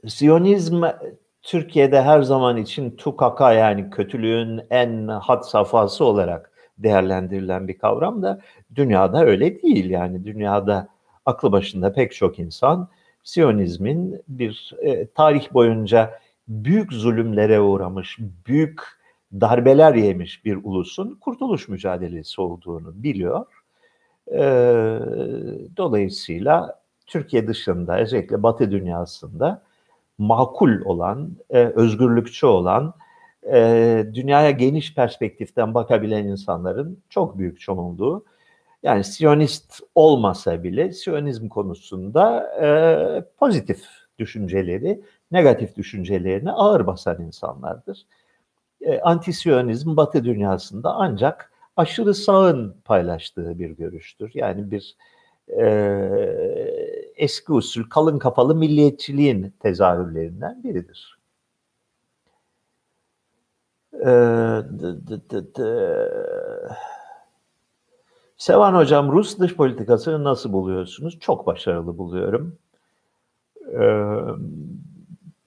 Siyonizm 0.08 0.84
Türkiye'de 1.42 2.02
her 2.02 2.22
zaman 2.22 2.58
için 2.58 2.92
tukaka 2.92 3.54
yani 3.54 3.90
kötülüğün 3.90 4.62
en 4.70 5.08
had 5.08 5.44
safhası 5.44 6.06
olarak 6.06 6.52
değerlendirilen 6.78 7.68
bir 7.68 7.78
kavram 7.78 8.22
da 8.22 8.42
dünyada 8.76 9.26
öyle 9.26 9.62
değil. 9.62 9.90
Yani 9.90 10.26
dünyada 10.26 10.88
aklı 11.26 11.52
başında 11.52 11.94
pek 11.94 12.16
çok 12.16 12.40
insan 12.40 12.90
Siyonizmin 13.24 14.22
bir 14.28 14.76
e, 14.82 15.08
tarih 15.08 15.54
boyunca 15.54 16.20
büyük 16.48 16.94
zulümlere 16.94 17.60
uğramış, 17.60 18.18
büyük 18.48 18.99
darbeler 19.34 19.96
yemiş 19.96 20.46
bir 20.46 20.60
ulusun 20.64 21.18
kurtuluş 21.22 21.68
mücadelesi 21.68 22.42
olduğunu 22.42 23.04
biliyor. 23.04 23.46
E, 24.32 24.42
dolayısıyla 25.78 26.80
Türkiye 27.08 27.48
dışında 27.48 28.00
özellikle 28.00 28.44
Batı 28.44 28.72
dünyasında 28.72 29.62
makul 30.18 30.82
olan, 30.86 31.32
e, 31.50 31.58
özgürlükçü 31.60 32.46
olan, 32.46 32.94
e, 33.54 34.06
dünyaya 34.14 34.52
geniş 34.52 34.96
perspektiften 34.96 35.74
bakabilen 35.74 36.26
insanların 36.26 37.00
çok 37.10 37.38
büyük 37.38 37.60
çoğunluğu 37.60 38.26
yani 38.84 39.04
Siyonist 39.04 39.80
olmasa 39.96 40.64
bile 40.64 40.92
Siyonizm 40.92 41.48
konusunda 41.48 42.54
e, 42.62 42.68
pozitif 43.40 43.86
düşünceleri, 44.20 45.02
negatif 45.32 45.76
düşüncelerini 45.76 46.52
ağır 46.52 46.88
basan 46.88 47.22
insanlardır 47.22 48.06
e, 48.82 49.02
Batı 49.86 50.24
dünyasında 50.24 50.94
ancak 50.94 51.52
aşırı 51.78 52.14
sağın 52.14 52.76
paylaştığı 52.86 53.60
bir 53.60 53.70
görüştür. 53.72 54.32
Yani 54.34 54.72
bir 54.72 54.96
e, 55.48 55.64
eski 57.16 57.54
usul 57.54 57.84
kalın 57.90 58.20
kafalı 58.20 58.56
milliyetçiliğin 58.56 59.54
tezahürlerinden 59.60 60.64
biridir. 60.64 61.20
E, 63.94 64.10
Sevan 68.38 68.74
Hocam 68.74 69.12
Rus 69.12 69.40
dış 69.40 69.56
politikasını 69.56 70.24
nasıl 70.24 70.54
buluyorsunuz? 70.54 71.20
Çok 71.20 71.48
başarılı 71.48 71.98
buluyorum. 71.98 72.58
Ee, 73.74 74.16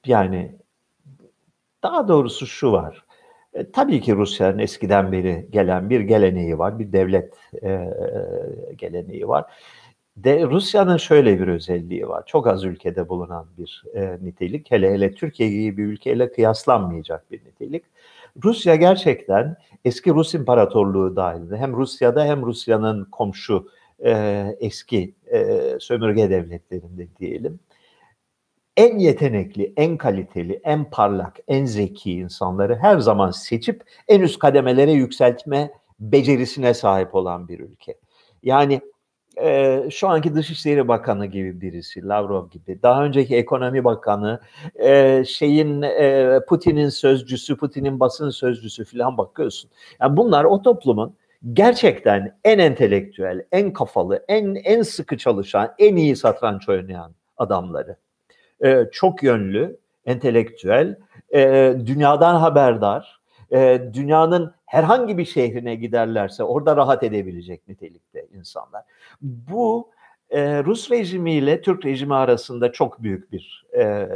yani 0.06 0.58
daha 1.82 2.08
doğrusu 2.08 2.46
şu 2.46 2.72
var. 2.72 3.01
E, 3.54 3.70
tabii 3.70 4.00
ki 4.00 4.14
Rusya'nın 4.16 4.58
eskiden 4.58 5.12
beri 5.12 5.46
gelen 5.50 5.90
bir 5.90 6.00
geleneği 6.00 6.58
var, 6.58 6.78
bir 6.78 6.92
devlet 6.92 7.34
e, 7.62 7.90
geleneği 8.78 9.28
var. 9.28 9.44
De 10.16 10.42
Rusya'nın 10.46 10.96
şöyle 10.96 11.40
bir 11.40 11.48
özelliği 11.48 12.08
var. 12.08 12.22
Çok 12.26 12.46
az 12.46 12.64
ülkede 12.64 13.08
bulunan 13.08 13.46
bir 13.58 13.84
e, 13.94 14.18
nitelik. 14.22 14.70
Hele 14.70 14.92
hele 14.92 15.14
Türkiye 15.14 15.50
gibi 15.50 15.76
bir 15.76 15.84
ülkeyle 15.84 16.32
kıyaslanmayacak 16.32 17.30
bir 17.30 17.44
nitelik. 17.44 17.84
Rusya 18.44 18.76
gerçekten 18.76 19.56
eski 19.84 20.10
Rus 20.10 20.34
İmparatorluğu 20.34 21.16
dahilinde 21.16 21.56
hem 21.56 21.76
Rusya'da 21.76 22.24
hem 22.24 22.42
Rusya'nın 22.46 23.04
komşu 23.04 23.68
e, 24.04 24.44
eski 24.60 25.14
e, 25.32 25.58
sömürge 25.80 26.30
devletlerinde 26.30 27.06
diyelim 27.20 27.60
en 28.76 28.98
yetenekli, 28.98 29.72
en 29.76 29.96
kaliteli, 29.96 30.60
en 30.64 30.90
parlak, 30.90 31.38
en 31.48 31.64
zeki 31.64 32.12
insanları 32.12 32.76
her 32.76 32.98
zaman 32.98 33.30
seçip 33.30 33.84
en 34.08 34.20
üst 34.20 34.38
kademelere 34.38 34.92
yükseltme 34.92 35.70
becerisine 36.00 36.74
sahip 36.74 37.14
olan 37.14 37.48
bir 37.48 37.60
ülke. 37.60 37.98
Yani 38.42 38.80
e, 39.40 39.80
şu 39.90 40.08
anki 40.08 40.34
Dışişleri 40.34 40.88
Bakanı 40.88 41.26
gibi 41.26 41.60
birisi, 41.60 42.08
Lavrov 42.08 42.50
gibi, 42.50 42.82
daha 42.82 43.04
önceki 43.04 43.36
Ekonomi 43.36 43.84
Bakanı, 43.84 44.40
e, 44.74 45.24
şeyin 45.24 45.82
e, 45.82 46.40
Putin'in 46.48 46.88
sözcüsü, 46.88 47.56
Putin'in 47.56 48.00
basın 48.00 48.30
sözcüsü 48.30 48.84
falan 48.84 49.18
bakıyorsun. 49.18 49.70
Yani 50.00 50.16
bunlar 50.16 50.44
o 50.44 50.62
toplumun 50.62 51.16
gerçekten 51.52 52.38
en 52.44 52.58
entelektüel, 52.58 53.44
en 53.52 53.72
kafalı, 53.72 54.24
en 54.28 54.54
en 54.54 54.82
sıkı 54.82 55.18
çalışan, 55.18 55.74
en 55.78 55.96
iyi 55.96 56.16
satranç 56.16 56.68
oynayan 56.68 57.14
adamları. 57.36 57.96
Ee, 58.64 58.88
çok 58.92 59.22
yönlü, 59.22 59.76
entelektüel, 60.06 60.98
e, 61.34 61.74
dünyadan 61.86 62.34
haberdar, 62.34 63.20
e, 63.52 63.82
dünyanın 63.94 64.54
herhangi 64.66 65.18
bir 65.18 65.24
şehrine 65.24 65.74
giderlerse 65.74 66.44
orada 66.44 66.76
rahat 66.76 67.02
edebilecek 67.02 67.68
nitelikte 67.68 68.26
insanlar. 68.38 68.82
Bu 69.22 69.90
e, 70.30 70.64
Rus 70.64 70.90
rejimiyle 70.90 71.60
Türk 71.60 71.84
rejimi 71.84 72.14
arasında 72.14 72.72
çok 72.72 73.02
büyük 73.02 73.32
bir 73.32 73.66
e, 73.78 74.08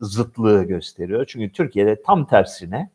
zıtlığı 0.00 0.64
gösteriyor. 0.64 1.24
Çünkü 1.28 1.52
Türkiye'de 1.52 2.02
tam 2.02 2.26
tersine 2.26 2.90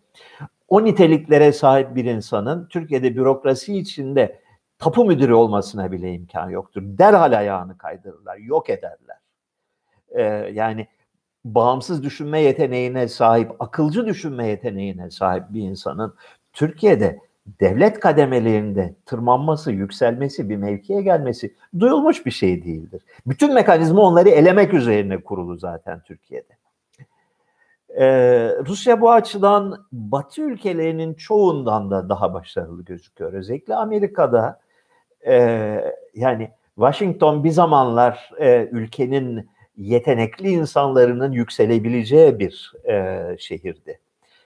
o 0.68 0.84
niteliklere 0.86 1.54
sahip 1.54 1.96
bir 1.96 2.06
insanın 2.06 2.68
Türkiye'de 2.68 3.16
bürokrasi 3.16 3.78
içinde 3.78 4.40
tapu 4.80 5.06
müdürü 5.06 5.34
olmasına 5.34 5.92
bile 5.92 6.14
imkan 6.14 6.50
yoktur. 6.50 6.82
Derhal 6.86 7.38
ayağını 7.38 7.78
kaydırırlar, 7.78 8.38
yok 8.38 8.70
ederler. 8.70 9.21
Ee, 10.12 10.24
yani 10.54 10.88
bağımsız 11.46 12.04
düşünme 12.04 12.42
yeteneğine 12.42 13.08
sahip, 13.08 13.52
akılcı 13.60 14.06
düşünme 14.06 14.48
yeteneğine 14.48 15.12
sahip 15.12 15.44
bir 15.50 15.62
insanın 15.62 16.14
Türkiye'de 16.54 17.20
devlet 17.60 18.00
kademelerinde 18.00 18.96
tırmanması, 19.06 19.72
yükselmesi, 19.72 20.50
bir 20.50 20.58
mevkiye 20.58 21.02
gelmesi 21.02 21.56
duyulmuş 21.80 22.26
bir 22.26 22.32
şey 22.32 22.64
değildir. 22.64 23.02
Bütün 23.28 23.54
mekanizma 23.54 24.02
onları 24.02 24.30
elemek 24.30 24.74
üzerine 24.74 25.24
kurulu 25.24 25.58
zaten 25.58 26.00
Türkiye'de. 26.00 26.54
Ee, 27.98 28.56
Rusya 28.68 29.02
bu 29.02 29.12
açıdan 29.12 29.86
Batı 29.92 30.42
ülkelerinin 30.42 31.14
çoğundan 31.14 31.92
da 31.92 32.10
daha 32.10 32.34
başarılı 32.34 32.86
gözüküyor. 32.86 33.34
Özellikle 33.34 33.76
Amerika'da 33.76 34.60
e, 35.28 35.36
yani 36.16 36.52
Washington 36.76 37.44
bir 37.44 37.50
zamanlar 37.50 38.32
e, 38.40 38.70
ülkenin 38.72 39.50
yetenekli 39.78 40.50
insanlarının 40.50 41.32
yükselebileceği 41.32 42.40
bir 42.40 42.74
e, 42.90 43.26
şehirdi. 43.40 44.00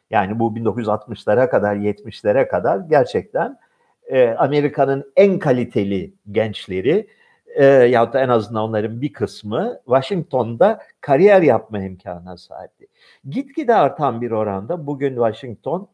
Yani 0.09 0.39
bu 0.39 0.55
1960'lara 0.55 1.49
kadar, 1.49 1.75
70'lere 1.75 2.47
kadar 2.47 2.79
gerçekten 2.79 3.59
e, 4.07 4.29
Amerika'nın 4.29 5.11
en 5.15 5.39
kaliteli 5.39 6.13
gençleri 6.31 7.07
e, 7.55 7.65
yahut 7.65 8.13
da 8.13 8.21
en 8.21 8.29
azından 8.29 8.63
onların 8.63 9.01
bir 9.01 9.13
kısmı 9.13 9.79
Washington'da 9.85 10.79
kariyer 11.01 11.41
yapma 11.41 11.79
imkanına 11.79 12.37
sahipti. 12.37 12.87
Gitgide 13.29 13.75
artan 13.75 14.21
bir 14.21 14.31
oranda 14.31 14.87
bugün 14.87 15.15
Washington 15.15 15.87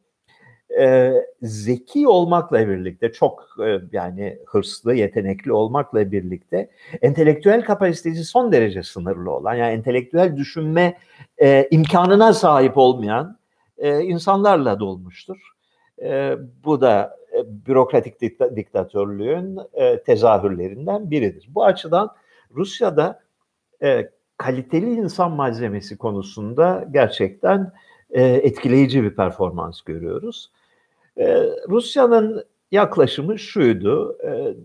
e, 0.80 1.14
zeki 1.42 2.08
olmakla 2.08 2.68
birlikte 2.68 3.12
çok 3.12 3.56
e, 3.66 3.80
yani 3.92 4.40
hırslı, 4.46 4.94
yetenekli 4.94 5.54
olmakla 5.54 6.12
birlikte 6.12 6.70
entelektüel 7.02 7.64
kapasitesi 7.64 8.24
son 8.24 8.52
derece 8.52 8.84
sınırlı 8.84 9.32
olan 9.32 9.54
yani 9.54 9.74
entelektüel 9.74 10.38
düşünme 10.38 10.98
e, 11.38 11.68
imkanına 11.72 12.34
sahip 12.34 12.78
olmayan 12.78 13.38
e, 13.78 14.02
insanlarla 14.02 14.80
dolmuştur. 14.80 15.38
E, 16.02 16.36
bu 16.64 16.82
da 16.82 17.18
e, 17.34 17.68
bürokratik 17.68 18.22
dikta, 18.22 18.56
diktatörlüğün 18.56 19.60
e, 19.74 20.04
tezahürlerinden 20.04 21.12
biridir. 21.12 21.50
Bu 21.50 21.66
açıdan 21.66 22.12
Rusya'da 22.56 23.20
e, 23.84 24.10
kaliteli 24.38 24.94
insan 24.94 25.32
malzemesi 25.32 25.98
konusunda 25.98 26.88
gerçekten 26.92 27.72
e, 28.10 28.24
etkileyici 28.24 29.04
bir 29.04 29.16
performans 29.16 29.82
görüyoruz. 29.82 30.52
E, 31.18 31.44
Rusya'nın 31.70 32.46
yaklaşımı 32.72 33.40
şuydu. 33.40 34.18
E, 34.24 34.56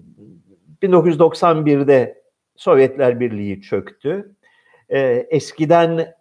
1991'de 0.86 2.22
Sovyetler 2.56 3.20
Birliği 3.20 3.62
çöktü. 3.62 4.34
E, 4.88 4.98
eskiden 5.30 6.14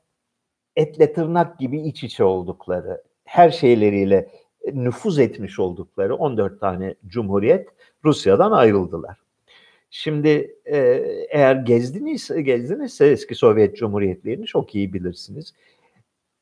etle 0.76 1.14
tırnak 1.14 1.60
gibi 1.60 1.82
iç 1.82 2.04
içe 2.04 2.24
oldukları, 2.24 3.04
her 3.26 3.50
şeyleriyle 3.50 4.30
nüfuz 4.74 5.20
etmiş 5.20 5.60
oldukları 5.60 6.16
14 6.16 6.60
tane 6.60 6.96
cumhuriyet 7.08 7.70
Rusya'dan 8.06 8.52
ayrıldılar. 8.52 9.18
Şimdi 9.90 10.56
e, 10.66 10.78
eğer 11.30 11.56
gezdinizse, 11.56 12.42
gezdinizse 12.42 13.08
eski 13.08 13.36
Sovyet 13.36 13.78
Cumhuriyetlerini 13.78 14.46
çok 14.46 14.76
iyi 14.76 14.94
bilirsiniz 14.94 15.54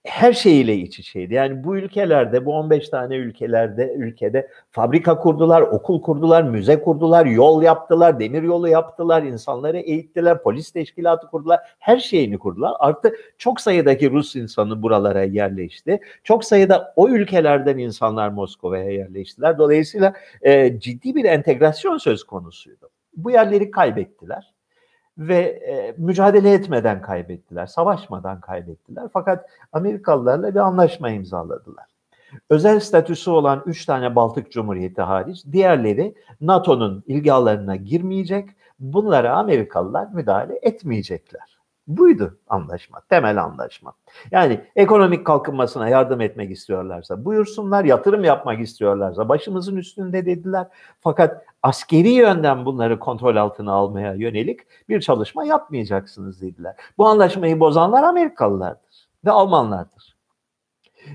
her 0.03 0.33
şeyiyle 0.33 0.75
iç 0.75 0.99
içeydi. 0.99 1.33
Yani 1.33 1.63
bu 1.63 1.77
ülkelerde, 1.77 2.45
bu 2.45 2.53
15 2.53 2.89
tane 2.89 3.15
ülkelerde, 3.15 3.93
ülkede 3.97 4.47
fabrika 4.71 5.19
kurdular, 5.19 5.61
okul 5.61 6.01
kurdular, 6.01 6.43
müze 6.43 6.81
kurdular, 6.81 7.25
yol 7.25 7.63
yaptılar, 7.63 8.19
demir 8.19 8.43
yolu 8.43 8.67
yaptılar, 8.67 9.23
insanları 9.23 9.79
eğittiler, 9.79 10.43
polis 10.43 10.71
teşkilatı 10.71 11.27
kurdular, 11.27 11.59
her 11.79 11.97
şeyini 11.97 12.37
kurdular. 12.37 12.73
Artı 12.79 13.15
çok 13.37 13.61
sayıdaki 13.61 14.11
Rus 14.11 14.35
insanı 14.35 14.81
buralara 14.81 15.23
yerleşti. 15.23 15.99
Çok 16.23 16.45
sayıda 16.45 16.93
o 16.95 17.09
ülkelerden 17.09 17.77
insanlar 17.77 18.29
Moskova'ya 18.29 18.89
yerleştiler. 18.89 19.57
Dolayısıyla 19.57 20.13
e, 20.41 20.79
ciddi 20.79 21.15
bir 21.15 21.25
entegrasyon 21.25 21.97
söz 21.97 22.23
konusuydu. 22.23 22.89
Bu 23.15 23.31
yerleri 23.31 23.71
kaybettiler 23.71 24.53
ve 25.17 25.39
e, 25.39 25.95
mücadele 25.97 26.53
etmeden 26.53 27.01
kaybettiler, 27.01 27.65
savaşmadan 27.65 28.39
kaybettiler. 28.39 29.03
Fakat 29.13 29.45
Amerikalılarla 29.71 30.55
bir 30.55 30.59
anlaşma 30.59 31.09
imzaladılar. 31.09 31.85
Özel 32.49 32.79
statüsü 32.79 33.31
olan 33.31 33.63
üç 33.65 33.85
tane 33.85 34.15
Baltık 34.15 34.51
Cumhuriyeti 34.51 35.01
hariç 35.01 35.45
diğerleri 35.51 36.15
NATO'nun 36.41 37.03
ilgi 37.07 37.33
alanına 37.33 37.75
girmeyecek, 37.75 38.49
bunlara 38.79 39.35
Amerikalılar 39.35 40.07
müdahale 40.13 40.59
etmeyecekler. 40.61 41.52
Buydu 41.87 42.37
anlaşma, 42.47 43.01
temel 43.09 43.43
anlaşma. 43.43 43.93
Yani 44.31 44.61
ekonomik 44.75 45.25
kalkınmasına 45.25 45.89
yardım 45.89 46.21
etmek 46.21 46.51
istiyorlarsa 46.51 47.25
buyursunlar, 47.25 47.85
yatırım 47.85 48.23
yapmak 48.23 48.59
istiyorlarsa 48.59 49.29
başımızın 49.29 49.75
üstünde 49.75 50.25
dediler. 50.25 50.67
Fakat 51.01 51.45
askeri 51.63 52.09
yönden 52.09 52.65
bunları 52.65 52.99
kontrol 52.99 53.35
altına 53.35 53.73
almaya 53.73 54.13
yönelik 54.13 54.59
bir 54.89 55.01
çalışma 55.01 55.45
yapmayacaksınız 55.45 56.41
dediler. 56.41 56.75
Bu 56.97 57.07
anlaşmayı 57.07 57.59
bozanlar 57.59 58.03
Amerikalılardır 58.03 59.09
ve 59.25 59.31
Almanlardır. 59.31 60.17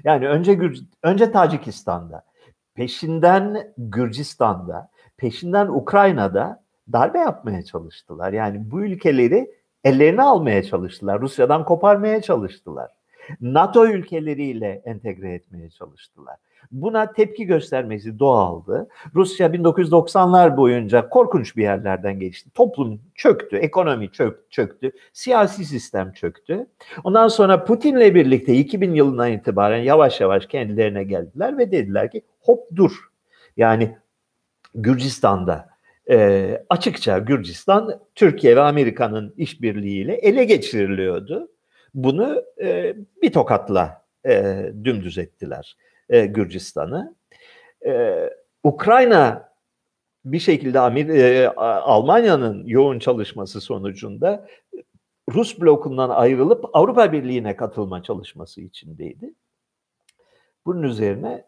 Yani 0.04 0.28
önce 0.28 0.54
Gür 0.54 0.80
önce 1.02 1.32
Tacikistan'da, 1.32 2.24
peşinden 2.74 3.72
Gürcistan'da, 3.78 4.90
peşinden 5.16 5.68
Ukrayna'da 5.68 6.62
darbe 6.92 7.18
yapmaya 7.18 7.62
çalıştılar. 7.62 8.32
Yani 8.32 8.70
bu 8.70 8.80
ülkeleri 8.80 9.57
ellerine 9.84 10.22
almaya 10.22 10.62
çalıştılar. 10.62 11.20
Rusya'dan 11.20 11.64
koparmaya 11.64 12.22
çalıştılar. 12.22 12.90
NATO 13.40 13.86
ülkeleriyle 13.86 14.82
entegre 14.84 15.32
etmeye 15.32 15.70
çalıştılar. 15.70 16.36
Buna 16.70 17.12
tepki 17.12 17.46
göstermesi 17.46 18.18
doğaldı. 18.18 18.88
Rusya 19.14 19.46
1990'lar 19.48 20.56
boyunca 20.56 21.08
korkunç 21.08 21.56
bir 21.56 21.62
yerlerden 21.62 22.20
geçti. 22.20 22.50
Toplum 22.54 23.00
çöktü, 23.14 23.56
ekonomi 23.56 24.12
çök, 24.12 24.50
çöktü, 24.50 24.92
siyasi 25.12 25.64
sistem 25.64 26.12
çöktü. 26.12 26.66
Ondan 27.04 27.28
sonra 27.28 27.64
Putin'le 27.64 28.14
birlikte 28.14 28.54
2000 28.54 28.94
yılından 28.94 29.32
itibaren 29.32 29.82
yavaş 29.82 30.20
yavaş 30.20 30.46
kendilerine 30.46 31.04
geldiler 31.04 31.58
ve 31.58 31.72
dediler 31.72 32.10
ki 32.10 32.22
hop 32.40 32.60
dur. 32.76 32.92
Yani 33.56 33.96
Gürcistan'da 34.74 35.67
e, 36.10 36.64
açıkça 36.68 37.18
Gürcistan 37.18 38.00
Türkiye 38.14 38.56
ve 38.56 38.60
Amerika'nın 38.60 39.34
işbirliğiyle 39.36 40.14
ele 40.14 40.44
geçiriliyordu. 40.44 41.48
Bunu 41.94 42.44
e, 42.62 42.96
bir 43.22 43.32
tokatla 43.32 44.04
e, 44.26 44.66
dümdüz 44.84 45.18
ettiler 45.18 45.76
e, 46.08 46.26
Gürcistan'ı. 46.26 47.14
E, 47.86 48.16
Ukrayna 48.64 49.48
bir 50.24 50.38
şekilde 50.38 50.80
Amir, 50.80 51.08
e, 51.08 51.48
Almanya'nın 51.56 52.66
yoğun 52.66 52.98
çalışması 52.98 53.60
sonucunda 53.60 54.46
Rus 55.32 55.60
blokundan 55.60 56.10
ayrılıp 56.10 56.64
Avrupa 56.72 57.12
Birliği'ne 57.12 57.56
katılma 57.56 58.02
çalışması 58.02 58.60
içindeydi. 58.60 59.34
Bunun 60.66 60.82
üzerine 60.82 61.44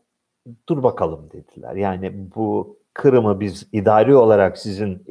dur 0.68 0.82
bakalım 0.82 1.30
dediler. 1.32 1.74
Yani 1.74 2.12
bu 2.34 2.79
Kırım'ı 3.00 3.40
biz 3.40 3.68
idari 3.72 4.16
olarak 4.16 4.58
sizin 4.58 5.04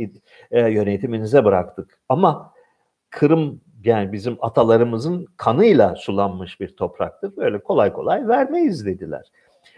e, 0.52 0.60
yönetiminize 0.60 1.46
bıraktık. 1.46 2.00
Ama 2.10 2.54
Kırım 3.10 3.62
yani 3.84 4.12
bizim 4.12 4.38
atalarımızın 4.42 5.28
kanıyla 5.38 5.96
sulanmış 5.96 6.60
bir 6.60 6.76
topraktır. 6.76 7.38
Böyle 7.38 7.60
kolay 7.60 7.94
kolay 7.94 8.28
vermeyiz 8.28 8.86
dediler. 8.86 9.32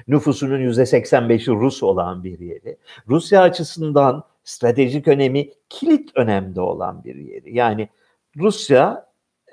Nüfusunun 0.08 0.60
yüzde 0.60 0.82
85'i 0.82 1.56
Rus 1.56 1.84
olan 1.84 2.24
bir 2.24 2.40
yeri. 2.40 2.78
Rusya 3.08 3.42
açısından 3.42 4.24
stratejik 4.44 5.08
önemi 5.08 5.50
kilit 5.70 6.12
önemde 6.16 6.62
olan 6.62 7.04
bir 7.04 7.16
yeri. 7.16 7.56
Yani 7.56 7.90
Rusya 8.38 9.08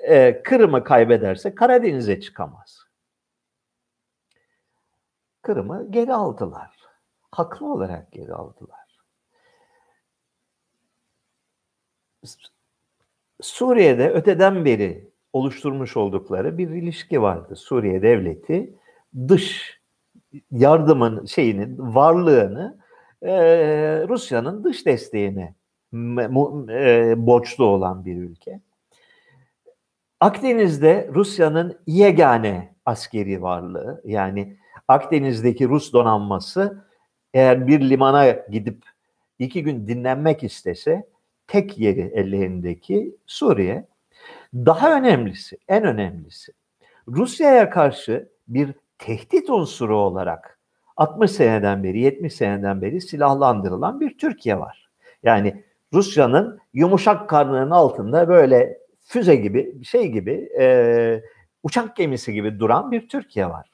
e, 0.07 0.43
Kırım'ı 0.43 0.83
kaybederse 0.83 1.55
Karadeniz'e 1.55 2.21
çıkamaz. 2.21 2.85
Kırım'ı 5.41 5.87
geri 5.91 6.13
aldılar. 6.13 6.78
Haklı 7.31 7.73
olarak 7.73 8.11
geri 8.11 8.33
aldılar. 8.33 8.79
Suriye'de 13.41 14.09
öteden 14.09 14.65
beri 14.65 15.09
oluşturmuş 15.33 15.97
oldukları 15.97 16.57
bir 16.57 16.69
ilişki 16.69 17.21
vardı. 17.21 17.55
Suriye 17.55 18.01
devleti 18.01 18.73
dış 19.27 19.79
yardımın 20.51 21.25
şeyinin 21.25 21.95
varlığını 21.95 22.79
e, 23.21 23.31
Rusya'nın 24.09 24.63
dış 24.63 24.85
desteğine 24.85 25.55
e, 25.93 27.13
borçlu 27.17 27.65
olan 27.65 28.05
bir 28.05 28.15
ülke. 28.15 28.61
Akdeniz'de 30.19 31.09
Rusya'nın 31.13 31.79
yegane 31.87 32.75
askeri 32.85 33.41
varlığı 33.41 34.01
yani 34.05 34.57
Akdeniz'deki 34.87 35.69
Rus 35.69 35.93
donanması 35.93 36.88
eğer 37.33 37.67
bir 37.67 37.89
limana 37.89 38.31
gidip 38.31 38.83
iki 39.39 39.63
gün 39.63 39.87
dinlenmek 39.87 40.43
istese 40.43 41.07
tek 41.47 41.77
yeri 41.77 42.11
ellerindeki 42.15 43.15
Suriye. 43.25 43.87
Daha 44.53 44.97
önemlisi, 44.97 45.57
en 45.67 45.83
önemlisi 45.83 46.51
Rusya'ya 47.07 47.69
karşı 47.69 48.29
bir 48.47 48.73
tehdit 48.97 49.49
unsuru 49.49 49.97
olarak 49.97 50.59
60 50.97 51.31
seneden 51.31 51.83
beri, 51.83 51.99
70 51.99 52.33
seneden 52.33 52.81
beri 52.81 53.01
silahlandırılan 53.01 53.99
bir 53.99 54.17
Türkiye 54.17 54.59
var. 54.59 54.89
Yani 55.23 55.63
Rusya'nın 55.93 56.59
yumuşak 56.73 57.29
karnının 57.29 57.71
altında 57.71 58.27
böyle 58.27 58.77
füze 59.01 59.35
gibi, 59.35 59.85
şey 59.85 60.07
gibi, 60.07 60.49
e, 60.59 61.21
uçak 61.63 61.95
gemisi 61.95 62.33
gibi 62.33 62.59
duran 62.59 62.91
bir 62.91 63.07
Türkiye 63.07 63.49
var. 63.49 63.69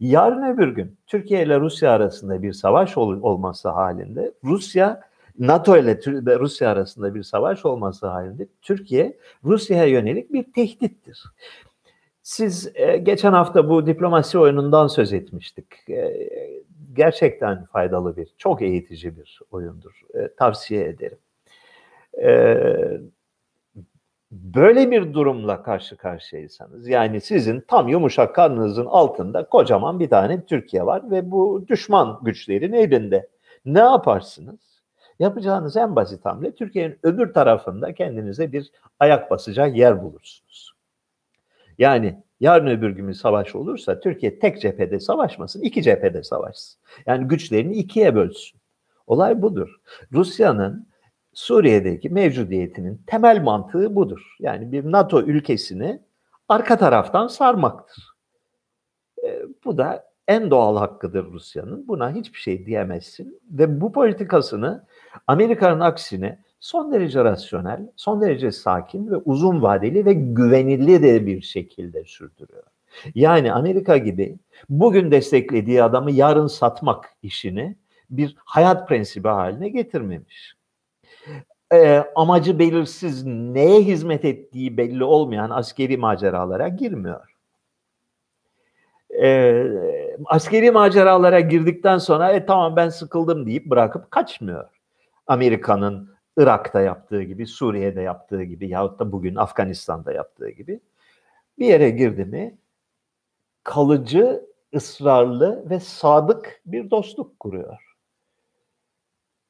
Yarın 0.00 0.54
öbür 0.54 0.68
gün 0.68 0.96
Türkiye 1.06 1.42
ile 1.42 1.60
Rusya 1.60 1.90
arasında 1.90 2.42
bir 2.42 2.52
savaş 2.52 2.96
ol, 2.96 3.22
olması 3.22 3.68
halinde 3.68 4.32
Rusya 4.44 5.00
NATO 5.38 5.76
ile 5.76 5.98
Rusya 6.38 6.70
arasında 6.70 7.14
bir 7.14 7.22
savaş 7.22 7.64
olması 7.64 8.06
halinde 8.06 8.48
Türkiye 8.62 9.16
Rusya'ya 9.44 9.84
yönelik 9.84 10.32
bir 10.32 10.52
tehdittir. 10.52 11.24
Siz 12.22 12.70
e, 12.74 12.96
geçen 12.96 13.32
hafta 13.32 13.68
bu 13.68 13.86
diplomasi 13.86 14.38
oyunundan 14.38 14.86
söz 14.86 15.12
etmiştik. 15.12 15.66
E, 15.90 16.30
gerçekten 16.92 17.64
faydalı 17.64 18.16
bir, 18.16 18.28
çok 18.38 18.62
eğitici 18.62 19.16
bir 19.16 19.40
oyundur. 19.50 20.02
E, 20.14 20.34
tavsiye 20.34 20.84
ederim. 20.84 21.18
E, 22.22 22.56
böyle 24.30 24.90
bir 24.90 25.12
durumla 25.12 25.62
karşı 25.62 25.96
karşıyaysanız 25.96 26.88
yani 26.88 27.20
sizin 27.20 27.60
tam 27.60 27.88
yumuşak 27.88 28.34
karnınızın 28.34 28.86
altında 28.86 29.44
kocaman 29.44 30.00
bir 30.00 30.10
tane 30.10 30.44
Türkiye 30.44 30.86
var 30.86 31.10
ve 31.10 31.30
bu 31.30 31.64
düşman 31.68 32.20
güçlerin 32.22 32.72
elinde. 32.72 33.28
Ne 33.64 33.78
yaparsınız? 33.78 34.60
Yapacağınız 35.18 35.76
en 35.76 35.96
basit 35.96 36.24
hamle 36.24 36.54
Türkiye'nin 36.54 36.98
öbür 37.02 37.32
tarafında 37.32 37.94
kendinize 37.94 38.52
bir 38.52 38.70
ayak 39.00 39.30
basacak 39.30 39.76
yer 39.76 40.02
bulursunuz. 40.02 40.72
Yani 41.78 42.22
yarın 42.40 42.66
öbür 42.66 42.90
gün 42.90 43.08
bir 43.08 43.14
savaş 43.14 43.54
olursa 43.54 44.00
Türkiye 44.00 44.38
tek 44.38 44.60
cephede 44.60 45.00
savaşmasın, 45.00 45.62
iki 45.62 45.82
cephede 45.82 46.22
savaşsın. 46.22 46.80
Yani 47.06 47.28
güçlerini 47.28 47.76
ikiye 47.76 48.14
bölsün. 48.14 48.60
Olay 49.06 49.42
budur. 49.42 49.76
Rusya'nın 50.12 50.89
Suriye'deki 51.32 52.08
mevcudiyetinin 52.10 53.02
temel 53.06 53.42
mantığı 53.42 53.94
budur. 53.94 54.36
Yani 54.40 54.72
bir 54.72 54.92
NATO 54.92 55.22
ülkesini 55.22 56.00
arka 56.48 56.78
taraftan 56.78 57.26
sarmaktır. 57.26 58.04
E, 59.24 59.42
bu 59.64 59.78
da 59.78 60.10
en 60.28 60.50
doğal 60.50 60.76
hakkıdır 60.76 61.32
Rusya'nın. 61.32 61.88
Buna 61.88 62.14
hiçbir 62.14 62.38
şey 62.38 62.66
diyemezsin. 62.66 63.40
Ve 63.50 63.80
bu 63.80 63.92
politikasını 63.92 64.84
Amerika'nın 65.26 65.80
aksine 65.80 66.38
son 66.60 66.92
derece 66.92 67.24
rasyonel, 67.24 67.90
son 67.96 68.20
derece 68.20 68.52
sakin 68.52 69.10
ve 69.10 69.16
uzun 69.16 69.62
vadeli 69.62 70.06
ve 70.06 70.12
güvenilir 70.12 71.02
de 71.02 71.26
bir 71.26 71.40
şekilde 71.40 72.04
sürdürüyor. 72.04 72.62
Yani 73.14 73.52
Amerika 73.52 73.96
gibi 73.96 74.38
bugün 74.68 75.10
desteklediği 75.10 75.82
adamı 75.82 76.10
yarın 76.10 76.46
satmak 76.46 77.04
işini 77.22 77.76
bir 78.10 78.36
hayat 78.44 78.88
prensibi 78.88 79.28
haline 79.28 79.68
getirmemiş. 79.68 80.59
Ee, 81.72 82.04
amacı 82.14 82.58
belirsiz, 82.58 83.26
neye 83.26 83.82
hizmet 83.82 84.24
ettiği 84.24 84.76
belli 84.76 85.04
olmayan 85.04 85.50
askeri 85.50 85.96
maceralara 85.96 86.68
girmiyor. 86.68 87.34
Ee, 89.22 89.66
askeri 90.24 90.70
maceralara 90.70 91.40
girdikten 91.40 91.98
sonra 91.98 92.32
e, 92.32 92.46
tamam 92.46 92.76
ben 92.76 92.88
sıkıldım 92.88 93.46
deyip 93.46 93.66
bırakıp 93.66 94.10
kaçmıyor. 94.10 94.68
Amerika'nın 95.26 96.10
Irak'ta 96.36 96.80
yaptığı 96.80 97.22
gibi, 97.22 97.46
Suriye'de 97.46 98.00
yaptığı 98.00 98.42
gibi 98.42 98.68
yahut 98.68 98.98
da 98.98 99.12
bugün 99.12 99.36
Afganistan'da 99.36 100.12
yaptığı 100.12 100.50
gibi 100.50 100.80
bir 101.58 101.66
yere 101.66 101.90
girdi 101.90 102.24
mi 102.24 102.58
kalıcı, 103.64 104.46
ısrarlı 104.74 105.70
ve 105.70 105.80
sadık 105.80 106.62
bir 106.66 106.90
dostluk 106.90 107.40
kuruyor. 107.40 107.78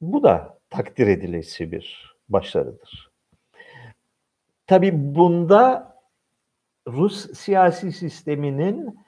Bu 0.00 0.22
da 0.22 0.59
takdir 0.70 1.06
edilesi 1.06 1.72
bir 1.72 2.16
başarıdır. 2.28 3.10
Tabi 4.66 4.90
bunda 4.94 5.94
Rus 6.88 7.32
siyasi 7.38 7.92
sisteminin 7.92 8.98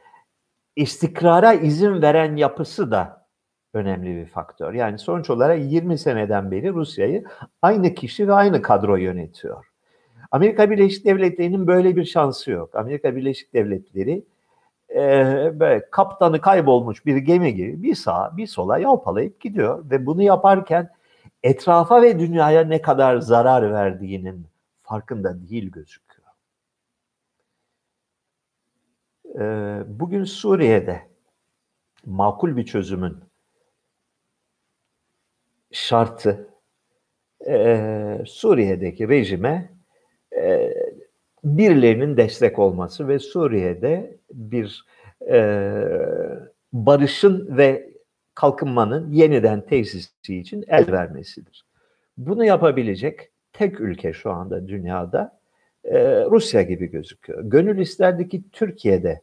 istikrara 0.76 1.52
izin 1.52 2.02
veren 2.02 2.36
yapısı 2.36 2.90
da 2.90 3.26
önemli 3.74 4.16
bir 4.16 4.26
faktör. 4.26 4.74
Yani 4.74 4.98
sonuç 4.98 5.30
olarak 5.30 5.72
20 5.72 5.98
seneden 5.98 6.50
beri 6.50 6.72
Rusya'yı 6.72 7.24
aynı 7.62 7.94
kişi 7.94 8.28
ve 8.28 8.32
aynı 8.32 8.62
kadro 8.62 8.96
yönetiyor. 8.96 9.66
Amerika 10.30 10.70
Birleşik 10.70 11.04
Devletleri'nin 11.04 11.66
böyle 11.66 11.96
bir 11.96 12.04
şansı 12.04 12.50
yok. 12.50 12.74
Amerika 12.74 13.16
Birleşik 13.16 13.54
Devletleri 13.54 14.24
e, 14.94 15.00
böyle 15.60 15.90
kaptanı 15.90 16.40
kaybolmuş 16.40 17.06
bir 17.06 17.16
gemi 17.16 17.54
gibi 17.54 17.82
bir 17.82 17.94
sağa 17.94 18.36
bir 18.36 18.46
sola 18.46 18.78
yalpalayıp 18.78 19.40
gidiyor 19.40 19.90
ve 19.90 20.06
bunu 20.06 20.22
yaparken 20.22 20.90
etrafa 21.42 22.02
ve 22.02 22.18
dünyaya 22.18 22.64
ne 22.64 22.82
kadar 22.82 23.18
zarar 23.18 23.72
verdiğinin 23.72 24.46
farkında 24.82 25.48
değil 25.48 25.70
gözüküyor. 25.70 26.28
E, 29.34 29.44
bugün 29.86 30.24
Suriye'de 30.24 31.02
makul 32.06 32.56
bir 32.56 32.66
çözümün 32.66 33.16
şartı 35.72 36.48
e, 37.48 38.24
Suriye'deki 38.26 39.08
rejime 39.08 39.72
e, 40.36 40.74
birilerinin 41.44 42.16
destek 42.16 42.58
olması 42.58 43.08
ve 43.08 43.18
Suriye'de 43.18 44.18
bir 44.32 44.86
e, 45.30 45.72
barışın 46.72 47.56
ve 47.56 47.91
kalkınmanın 48.34 49.12
yeniden 49.12 49.66
tesisi 49.66 50.38
için 50.38 50.64
el 50.68 50.92
vermesidir. 50.92 51.64
Bunu 52.18 52.44
yapabilecek 52.44 53.30
tek 53.52 53.80
ülke 53.80 54.12
şu 54.12 54.30
anda 54.30 54.68
dünyada 54.68 55.38
e, 55.84 56.24
Rusya 56.24 56.62
gibi 56.62 56.90
gözüküyor. 56.90 57.40
Gönül 57.44 57.78
isterdi 57.78 58.28
ki 58.28 58.42
Türkiye'de 58.52 59.20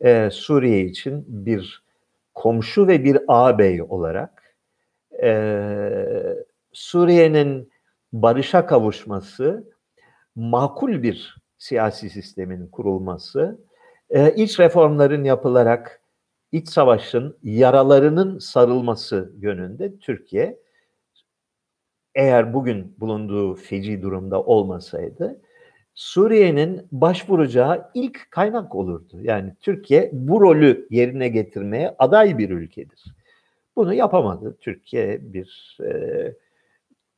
e, 0.00 0.28
Suriye 0.32 0.80
için 0.80 1.24
bir 1.28 1.82
komşu 2.34 2.88
ve 2.88 3.04
bir 3.04 3.18
ağabey 3.28 3.82
olarak 3.82 4.54
e, 5.22 6.36
Suriye'nin 6.72 7.70
barışa 8.12 8.66
kavuşması, 8.66 9.64
makul 10.36 11.02
bir 11.02 11.36
siyasi 11.58 12.10
sistemin 12.10 12.66
kurulması, 12.66 13.58
e, 14.10 14.34
iç 14.34 14.60
reformların 14.60 15.24
yapılarak 15.24 16.00
iç 16.56 16.68
savaşın 16.68 17.36
yaralarının 17.42 18.38
sarılması 18.38 19.32
yönünde 19.38 19.98
Türkiye 19.98 20.58
eğer 22.14 22.54
bugün 22.54 22.96
bulunduğu 23.00 23.54
feci 23.54 24.02
durumda 24.02 24.42
olmasaydı 24.42 25.40
Suriye'nin 25.94 26.88
başvuracağı 26.92 27.90
ilk 27.94 28.30
kaynak 28.30 28.74
olurdu. 28.74 29.18
Yani 29.22 29.54
Türkiye 29.60 30.10
bu 30.12 30.40
rolü 30.40 30.86
yerine 30.90 31.28
getirmeye 31.28 31.94
aday 31.98 32.38
bir 32.38 32.50
ülkedir. 32.50 33.04
Bunu 33.76 33.94
yapamadı. 33.94 34.56
Türkiye 34.60 35.32
bir 35.32 35.78
e, 35.84 36.34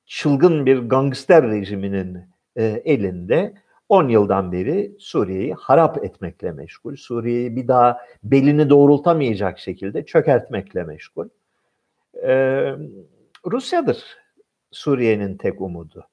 çılgın 0.07 0.67
bir 0.67 0.79
gangster 0.79 1.51
rejiminin 1.51 2.19
e, 2.57 2.65
elinde 2.65 3.55
10 3.89 4.09
yıldan 4.09 4.53
beri 4.53 4.93
Suriye'yi 4.99 5.55
harap 5.55 6.05
etmekle 6.05 6.53
meşgul. 6.53 6.97
Suriye'yi 6.97 7.57
bir 7.57 7.69
daha 7.69 7.99
belini 8.23 8.71
doğrultamayacak 8.71 9.59
şekilde 9.59 10.07
çökertmekle 10.07 10.85
meşgul. 10.85 11.29
E, 12.23 12.33
Rusya'dır 13.47 14.05
Suriye'nin 14.71 15.37
tek 15.37 15.61
umudu. 15.61 16.07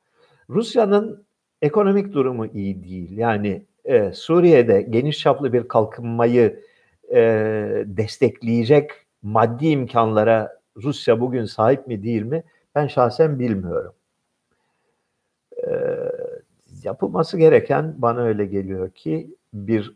Rusya'nın 0.49 1.25
ekonomik 1.61 2.13
durumu 2.13 2.45
iyi 2.45 2.83
değil. 2.83 3.17
Yani 3.17 3.65
e, 3.85 4.13
Suriye'de 4.13 4.81
geniş 4.81 5.19
çaplı 5.19 5.53
bir 5.53 5.67
kalkınmayı 5.67 6.63
e, 7.13 7.19
destekleyecek 7.85 8.91
maddi 9.21 9.67
imkanlara 9.67 10.59
Rusya 10.77 11.19
bugün 11.19 11.45
sahip 11.45 11.87
mi 11.87 12.03
değil 12.03 12.21
mi 12.21 12.43
ben 12.75 12.87
şahsen 12.87 13.39
bilmiyorum. 13.39 13.93
Yapılması 16.85 17.37
gereken 17.37 17.95
bana 17.97 18.21
öyle 18.21 18.45
geliyor 18.45 18.91
ki 18.91 19.35
bir 19.53 19.95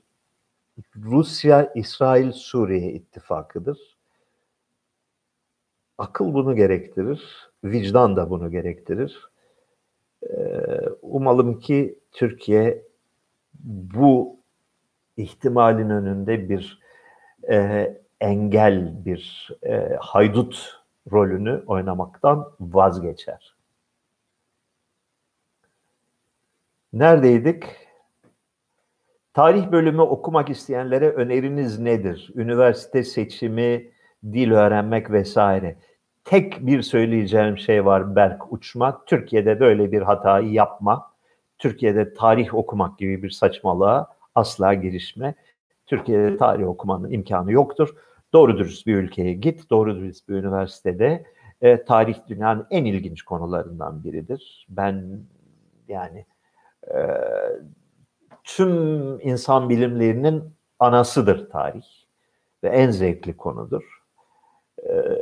Rusya, 0.95 1.71
İsrail, 1.75 2.31
Suriye 2.31 2.91
ittifakıdır. 2.91 3.97
Akıl 5.97 6.33
bunu 6.33 6.55
gerektirir, 6.55 7.49
vicdan 7.63 8.15
da 8.15 8.29
bunu 8.29 8.51
gerektirir. 8.51 9.29
Ee, 10.29 10.55
umalım 11.01 11.59
ki 11.59 11.99
Türkiye 12.11 12.85
bu 13.63 14.39
ihtimalin 15.17 15.89
önünde 15.89 16.49
bir 16.49 16.79
e, 17.49 17.87
engel, 18.21 19.05
bir 19.05 19.49
e, 19.63 19.97
haydut 19.99 20.81
rolünü 21.11 21.63
oynamaktan 21.67 22.51
vazgeçer. 22.59 23.58
Neredeydik? 26.93 27.63
Tarih 29.33 29.71
bölümü 29.71 30.01
okumak 30.01 30.49
isteyenlere 30.49 31.09
öneriniz 31.09 31.79
nedir? 31.79 32.31
Üniversite 32.35 33.03
seçimi, 33.03 33.91
dil 34.23 34.51
öğrenmek 34.51 35.11
vesaire. 35.11 35.75
Tek 36.23 36.67
bir 36.67 36.81
söyleyeceğim 36.81 37.57
şey 37.57 37.85
var 37.85 38.15
Berk 38.15 38.53
Uçma. 38.53 39.05
Türkiye'de 39.05 39.59
böyle 39.59 39.91
bir 39.91 40.01
hatayı 40.01 40.51
yapma. 40.51 41.11
Türkiye'de 41.57 42.13
tarih 42.13 42.53
okumak 42.53 42.99
gibi 42.99 43.23
bir 43.23 43.29
saçmalığa 43.29 44.07
asla 44.35 44.73
girişme. 44.73 45.35
Türkiye'de 45.85 46.37
tarih 46.37 46.67
okumanın 46.67 47.11
imkanı 47.11 47.51
yoktur. 47.51 47.95
Doğru 48.33 48.57
dürüst 48.57 48.87
bir 48.87 48.95
ülkeye 48.95 49.33
git, 49.33 49.69
doğru 49.69 49.95
dürüst 49.95 50.29
bir 50.29 50.33
üniversitede. 50.33 51.23
E, 51.61 51.83
tarih 51.83 52.15
dünyanın 52.27 52.67
en 52.69 52.85
ilginç 52.85 53.21
konularından 53.21 54.03
biridir. 54.03 54.67
Ben 54.69 55.19
yani 55.87 56.25
tüm 58.43 59.19
insan 59.21 59.69
bilimlerinin 59.69 60.53
anasıdır 60.79 61.49
tarih 61.49 61.85
ve 62.63 62.69
en 62.69 62.91
zevkli 62.91 63.37
konudur. 63.37 64.03
E, 64.83 65.17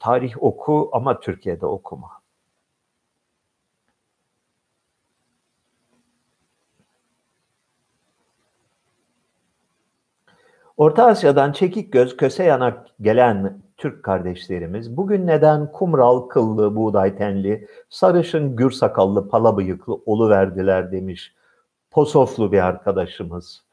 tarih 0.00 0.42
oku 0.42 0.90
ama 0.92 1.20
Türkiye'de 1.20 1.66
okuma. 1.66 2.10
Orta 10.76 11.06
Asya'dan 11.06 11.52
çekik 11.52 11.92
göz, 11.92 12.16
köse 12.16 12.44
yanak 12.44 12.86
gelen 13.00 13.65
Türk 13.76 14.04
kardeşlerimiz 14.04 14.96
bugün 14.96 15.26
neden 15.26 15.72
kumral 15.72 16.20
kıllı, 16.20 16.76
buğday 16.76 17.16
tenli, 17.16 17.68
sarışın 17.90 18.56
gür 18.56 18.70
sakallı, 18.70 19.28
pala 19.28 19.56
bıyıklı 19.56 19.94
olu 19.94 20.30
verdiler 20.30 20.92
demiş 20.92 21.34
Posoflu 21.90 22.52
bir 22.52 22.66
arkadaşımız. 22.66 23.64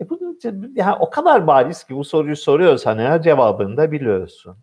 E 0.00 0.10
bu 0.10 0.38
yani 0.74 0.96
o 1.00 1.10
kadar 1.10 1.46
bariz 1.46 1.84
ki 1.84 1.96
bu 1.96 2.04
soruyu 2.04 2.36
soruyorsan 2.36 2.98
eğer 2.98 3.22
cevabını 3.22 3.76
da 3.76 3.92
biliyorsun. 3.92 4.56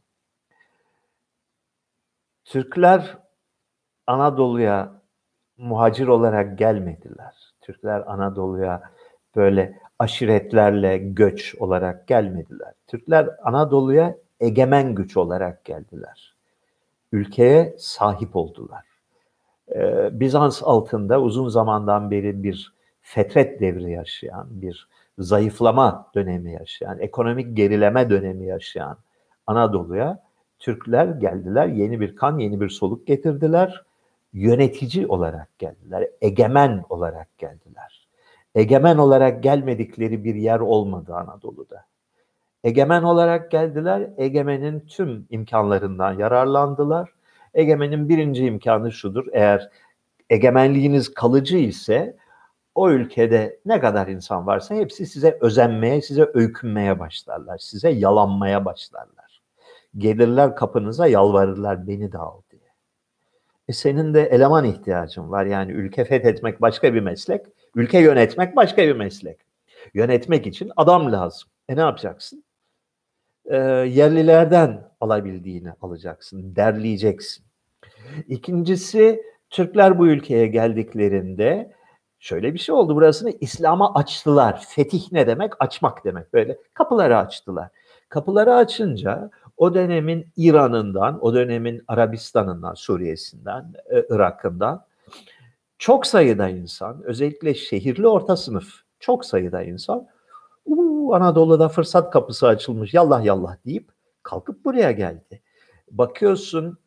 Türkler 2.45 3.17
Anadolu'ya 4.07 5.01
muhacir 5.57 6.07
olarak 6.07 6.57
gelmediler. 6.57 7.35
Türkler 7.61 8.03
Anadolu'ya 8.07 8.81
böyle 9.35 9.79
aşiretlerle 9.99 10.97
göç 10.97 11.55
olarak 11.55 12.07
gelmediler. 12.07 12.73
Türkler 12.87 13.29
Anadolu'ya 13.43 14.15
egemen 14.39 14.95
güç 14.95 15.17
olarak 15.17 15.65
geldiler. 15.65 16.35
Ülkeye 17.11 17.75
sahip 17.77 18.35
oldular. 18.35 18.83
Ee, 19.75 20.19
Bizans 20.19 20.61
altında 20.63 21.21
uzun 21.21 21.49
zamandan 21.49 22.11
beri 22.11 22.43
bir 22.43 22.73
fetret 23.01 23.61
devri 23.61 23.91
yaşayan, 23.91 24.47
bir 24.49 24.87
zayıflama 25.19 26.11
dönemi 26.15 26.51
yaşayan, 26.51 26.99
ekonomik 26.99 27.57
gerileme 27.57 28.09
dönemi 28.09 28.45
yaşayan 28.45 28.97
Anadolu'ya 29.47 30.23
Türkler 30.59 31.05
geldiler, 31.05 31.67
yeni 31.67 31.99
bir 31.99 32.15
kan, 32.15 32.37
yeni 32.37 32.61
bir 32.61 32.69
soluk 32.69 33.07
getirdiler. 33.07 33.83
Yönetici 34.33 35.07
olarak 35.07 35.59
geldiler, 35.59 36.09
egemen 36.21 36.83
olarak 36.89 37.37
geldiler. 37.37 38.07
Egemen 38.55 38.97
olarak 38.97 39.43
gelmedikleri 39.43 40.23
bir 40.23 40.35
yer 40.35 40.59
olmadı 40.59 41.15
Anadolu'da. 41.15 41.85
Egemen 42.63 43.03
olarak 43.03 43.51
geldiler, 43.51 44.09
egemenin 44.17 44.79
tüm 44.79 45.27
imkanlarından 45.29 46.13
yararlandılar. 46.13 47.09
Egemenin 47.53 48.09
birinci 48.09 48.45
imkanı 48.45 48.91
şudur, 48.91 49.25
eğer 49.33 49.69
egemenliğiniz 50.29 51.13
kalıcı 51.13 51.57
ise 51.57 52.17
o 52.75 52.89
ülkede 52.89 53.59
ne 53.65 53.79
kadar 53.79 54.07
insan 54.07 54.47
varsa 54.47 54.75
hepsi 54.75 55.05
size 55.05 55.37
özenmeye, 55.41 56.01
size 56.01 56.29
öykünmeye 56.33 56.99
başlarlar. 56.99 57.57
Size 57.57 57.89
yalanmaya 57.89 58.65
başlarlar. 58.65 59.41
Gelirler 59.97 60.55
kapınıza 60.55 61.07
yalvarırlar 61.07 61.87
beni 61.87 62.11
de 62.11 62.17
al 62.17 62.41
diye. 62.51 62.61
E 63.67 63.73
senin 63.73 64.13
de 64.13 64.21
eleman 64.21 64.65
ihtiyacın 64.65 65.31
var. 65.31 65.45
Yani 65.45 65.71
ülke 65.71 66.05
fethetmek 66.05 66.61
başka 66.61 66.93
bir 66.93 67.01
meslek, 67.01 67.45
ülke 67.75 67.99
yönetmek 67.99 68.55
başka 68.55 68.81
bir 68.81 68.95
meslek. 68.95 69.37
Yönetmek 69.93 70.47
için 70.47 70.71
adam 70.77 71.11
lazım. 71.11 71.49
E 71.69 71.75
ne 71.75 71.79
yapacaksın? 71.79 72.43
E, 73.49 73.57
yerlilerden 73.87 74.89
alabildiğini 75.01 75.71
alacaksın, 75.81 76.55
derleyeceksin. 76.55 77.45
İkincisi 78.27 79.23
Türkler 79.49 79.99
bu 79.99 80.07
ülkeye 80.07 80.47
geldiklerinde 80.47 81.71
şöyle 82.19 82.53
bir 82.53 82.59
şey 82.59 82.75
oldu. 82.75 82.95
Burasını 82.95 83.31
İslam'a 83.41 83.93
açtılar. 83.93 84.65
Fetih 84.69 85.11
ne 85.11 85.27
demek? 85.27 85.53
Açmak 85.59 86.05
demek. 86.05 86.33
Böyle 86.33 86.57
kapıları 86.73 87.17
açtılar. 87.17 87.69
Kapıları 88.09 88.55
açınca 88.55 89.29
o 89.57 89.73
dönemin 89.73 90.27
İran'ından, 90.37 91.25
o 91.25 91.33
dönemin 91.33 91.83
Arabistan'ından, 91.87 92.73
Suriye'sinden, 92.73 93.73
e, 93.89 94.05
Irak'ından 94.09 94.85
çok 95.77 96.07
sayıda 96.07 96.49
insan, 96.49 97.03
özellikle 97.03 97.53
şehirli 97.53 98.07
orta 98.07 98.37
sınıf 98.37 98.73
çok 98.99 99.25
sayıda 99.25 99.63
insan 99.63 100.07
Anadolu'da 101.13 101.69
fırsat 101.69 102.11
kapısı 102.11 102.47
açılmış 102.47 102.93
yallah 102.93 103.25
yallah 103.25 103.57
deyip 103.65 103.91
kalkıp 104.23 104.65
buraya 104.65 104.91
geldi. 104.91 105.41
Bakıyorsun 105.91 106.77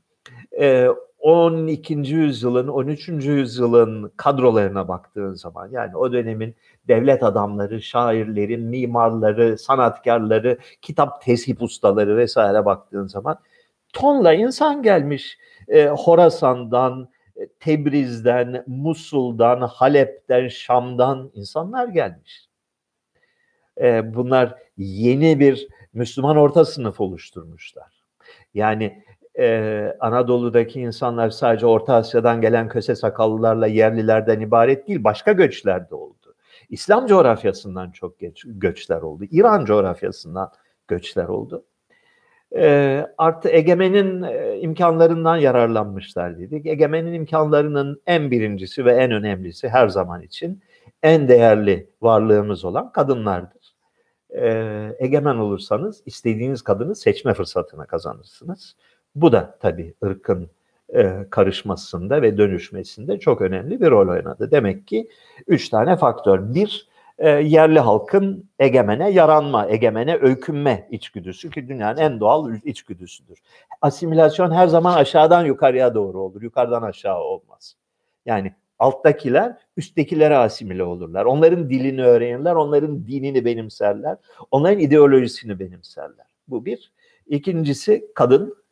e, 0.61 0.89
12. 1.19 1.95
yüzyılın, 1.95 2.69
13. 2.69 3.09
yüzyılın 3.09 4.13
kadrolarına 4.17 4.89
baktığın 4.89 5.35
zaman 5.35 5.69
yani 5.71 5.97
o 5.97 6.13
dönemin 6.13 6.55
devlet 6.89 7.23
adamları, 7.23 7.83
şairleri, 7.83 8.57
mimarları, 8.57 9.59
sanatkarları, 9.59 10.59
kitap 10.83 11.23
tesip 11.23 11.63
ustaları 11.63 12.17
vesaire 12.17 12.65
baktığın 12.65 13.07
zaman 13.07 13.39
tonla 13.93 14.35
insan 14.35 14.83
gelmiş. 14.83 15.39
E, 15.69 15.87
Horasan'dan, 15.87 17.09
e, 17.37 17.49
Tebriz'den, 17.49 18.65
Musul'dan, 18.67 19.61
Halep'ten, 19.61 20.49
Şam'dan 20.49 21.31
insanlar 21.35 21.89
gelmiş. 21.89 22.52
E, 23.81 24.15
bunlar 24.15 24.55
yeni 24.77 25.41
bir 25.41 25.69
Müslüman 25.93 26.37
orta 26.37 26.65
sınıf 26.65 27.01
oluşturmuşlar. 27.01 28.03
Yani 28.55 29.05
e, 29.39 29.97
Anadolu'daki 30.01 30.81
insanlar 30.81 31.31
sadece 31.31 31.67
Orta 31.67 31.95
Asya'dan 31.95 32.41
gelen 32.41 32.69
köse 32.69 32.95
sakallılarla 32.95 33.67
yerlilerden 33.67 34.41
ibaret 34.41 34.89
değil, 34.89 35.05
başka 35.05 35.33
göçler 35.33 35.91
de 35.91 35.95
oldu. 35.95 36.35
İslam 36.69 37.07
coğrafyasından 37.07 37.91
çok 37.91 38.19
geç, 38.19 38.45
göçler 38.47 39.03
oldu. 39.03 39.25
İran 39.31 39.65
coğrafyasından 39.65 40.51
göçler 40.89 41.25
oldu. 41.25 41.65
E, 42.57 43.07
artı 43.19 43.49
egemenin 43.49 44.23
imkanlarından 44.63 45.37
yararlanmışlar 45.37 46.39
dedik. 46.39 46.67
Egemenin 46.67 47.13
imkanlarının 47.13 48.03
en 48.07 48.31
birincisi 48.31 48.85
ve 48.85 48.93
en 48.93 49.11
önemlisi 49.11 49.69
her 49.69 49.89
zaman 49.89 50.23
için 50.23 50.63
en 51.03 51.29
değerli 51.29 51.89
varlığımız 52.03 52.65
olan 52.65 52.93
kadınlardır. 52.93 53.62
E, 54.35 54.97
egemen 54.99 55.37
olursanız 55.37 56.03
istediğiniz 56.07 56.63
kadını 56.63 56.95
seçme 56.95 57.35
fırsatına 57.35 57.87
kazanırsınız. 57.87 58.77
Bu 59.15 59.33
da 59.33 59.59
tabii 59.61 59.95
ırkın 60.05 60.51
e, 60.95 61.27
karışmasında 61.31 62.23
ve 62.23 62.39
dönüşmesinde 62.39 63.19
çok 63.19 63.41
önemli 63.41 63.81
bir 63.81 63.91
rol 63.91 64.09
oynadı. 64.09 64.51
Demek 64.51 64.87
ki 64.87 65.09
üç 65.47 65.69
tane 65.69 65.97
faktör. 65.97 66.55
Bir, 66.55 66.89
e, 67.19 67.29
yerli 67.29 67.81
halkın 67.81 68.51
egemene 68.59 69.11
yaranma, 69.11 69.67
egemene 69.67 70.19
öykünme 70.21 70.89
içgüdüsü 70.91 71.51
ki 71.51 71.69
dünyanın 71.69 72.01
en 72.01 72.21
doğal 72.21 72.55
içgüdüsüdür. 72.65 73.39
Asimilasyon 73.81 74.51
her 74.51 74.67
zaman 74.67 74.95
aşağıdan 74.95 75.45
yukarıya 75.45 75.95
doğru 75.95 76.21
olur, 76.21 76.43
yukarıdan 76.43 76.83
aşağı 76.83 77.19
olmaz. 77.19 77.77
Yani 78.27 78.55
alttakiler 78.83 79.57
üsttekilere 79.77 80.37
asimile 80.37 80.85
olurlar. 80.85 81.25
Onların 81.25 81.71
dilini 81.71 82.05
öğrenirler, 82.05 82.55
onların 82.55 83.07
dinini 83.07 83.45
benimserler, 83.45 84.17
onların 84.51 84.79
ideolojisini 84.79 85.59
benimserler. 85.59 86.27
Bu 86.49 86.65
bir. 86.65 86.93
İkincisi 87.27 88.05
kadın 88.15 88.63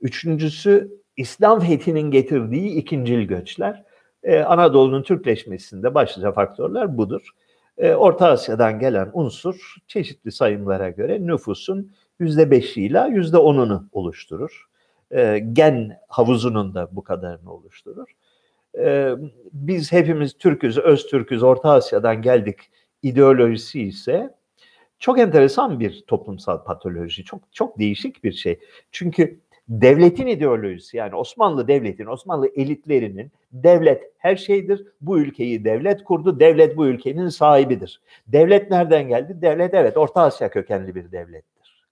Üçüncüsü 0.00 1.00
İslam 1.16 1.60
fethinin 1.60 2.10
getirdiği 2.10 2.70
ikincil 2.70 3.22
göçler. 3.22 3.84
Ee, 4.22 4.40
Anadolu'nun 4.40 5.02
Türkleşmesinde 5.02 5.94
başlıca 5.94 6.32
faktörler 6.32 6.96
budur. 6.96 7.30
Ee, 7.78 7.94
Orta 7.94 8.28
Asya'dan 8.28 8.78
gelen 8.78 9.10
unsur 9.12 9.76
çeşitli 9.86 10.32
sayımlara 10.32 10.90
göre 10.90 11.26
nüfusun 11.26 11.92
yüzde 12.18 12.50
beşiyle 12.50 13.06
yüzde 13.10 13.38
onunu 13.38 13.88
oluşturur. 13.92 14.64
Ee, 15.10 15.38
gen 15.52 15.98
havuzunun 16.08 16.74
da 16.74 16.88
bu 16.92 17.04
kadarını 17.04 17.52
oluşturur. 17.52 18.08
Ee, 18.78 19.14
biz 19.52 19.92
hepimiz 19.92 20.38
Türküz, 20.38 20.78
öz 20.78 21.06
Türküz, 21.06 21.42
Orta 21.42 21.70
Asya'dan 21.70 22.22
geldik 22.22 22.58
ideolojisi 23.02 23.82
ise 23.82 24.34
çok 24.98 25.18
enteresan 25.18 25.80
bir 25.80 26.04
toplumsal 26.06 26.64
patoloji. 26.64 27.24
Çok 27.24 27.52
çok 27.52 27.78
değişik 27.78 28.24
bir 28.24 28.32
şey. 28.32 28.60
Çünkü 28.92 29.40
devletin 29.68 30.26
ideolojisi 30.26 30.96
yani 30.96 31.14
Osmanlı 31.16 31.68
devletin, 31.68 32.06
Osmanlı 32.06 32.48
elitlerinin 32.56 33.32
devlet 33.52 34.12
her 34.18 34.36
şeydir. 34.36 34.86
Bu 35.00 35.18
ülkeyi 35.18 35.64
devlet 35.64 36.04
kurdu. 36.04 36.40
Devlet 36.40 36.76
bu 36.76 36.86
ülkenin 36.86 37.28
sahibidir. 37.28 38.00
Devlet 38.26 38.70
nereden 38.70 39.08
geldi? 39.08 39.42
Devlet 39.42 39.74
evet 39.74 39.96
Orta 39.96 40.22
Asya 40.22 40.50
kökenli 40.50 40.94
bir 40.94 41.12
devlettir. 41.12 41.86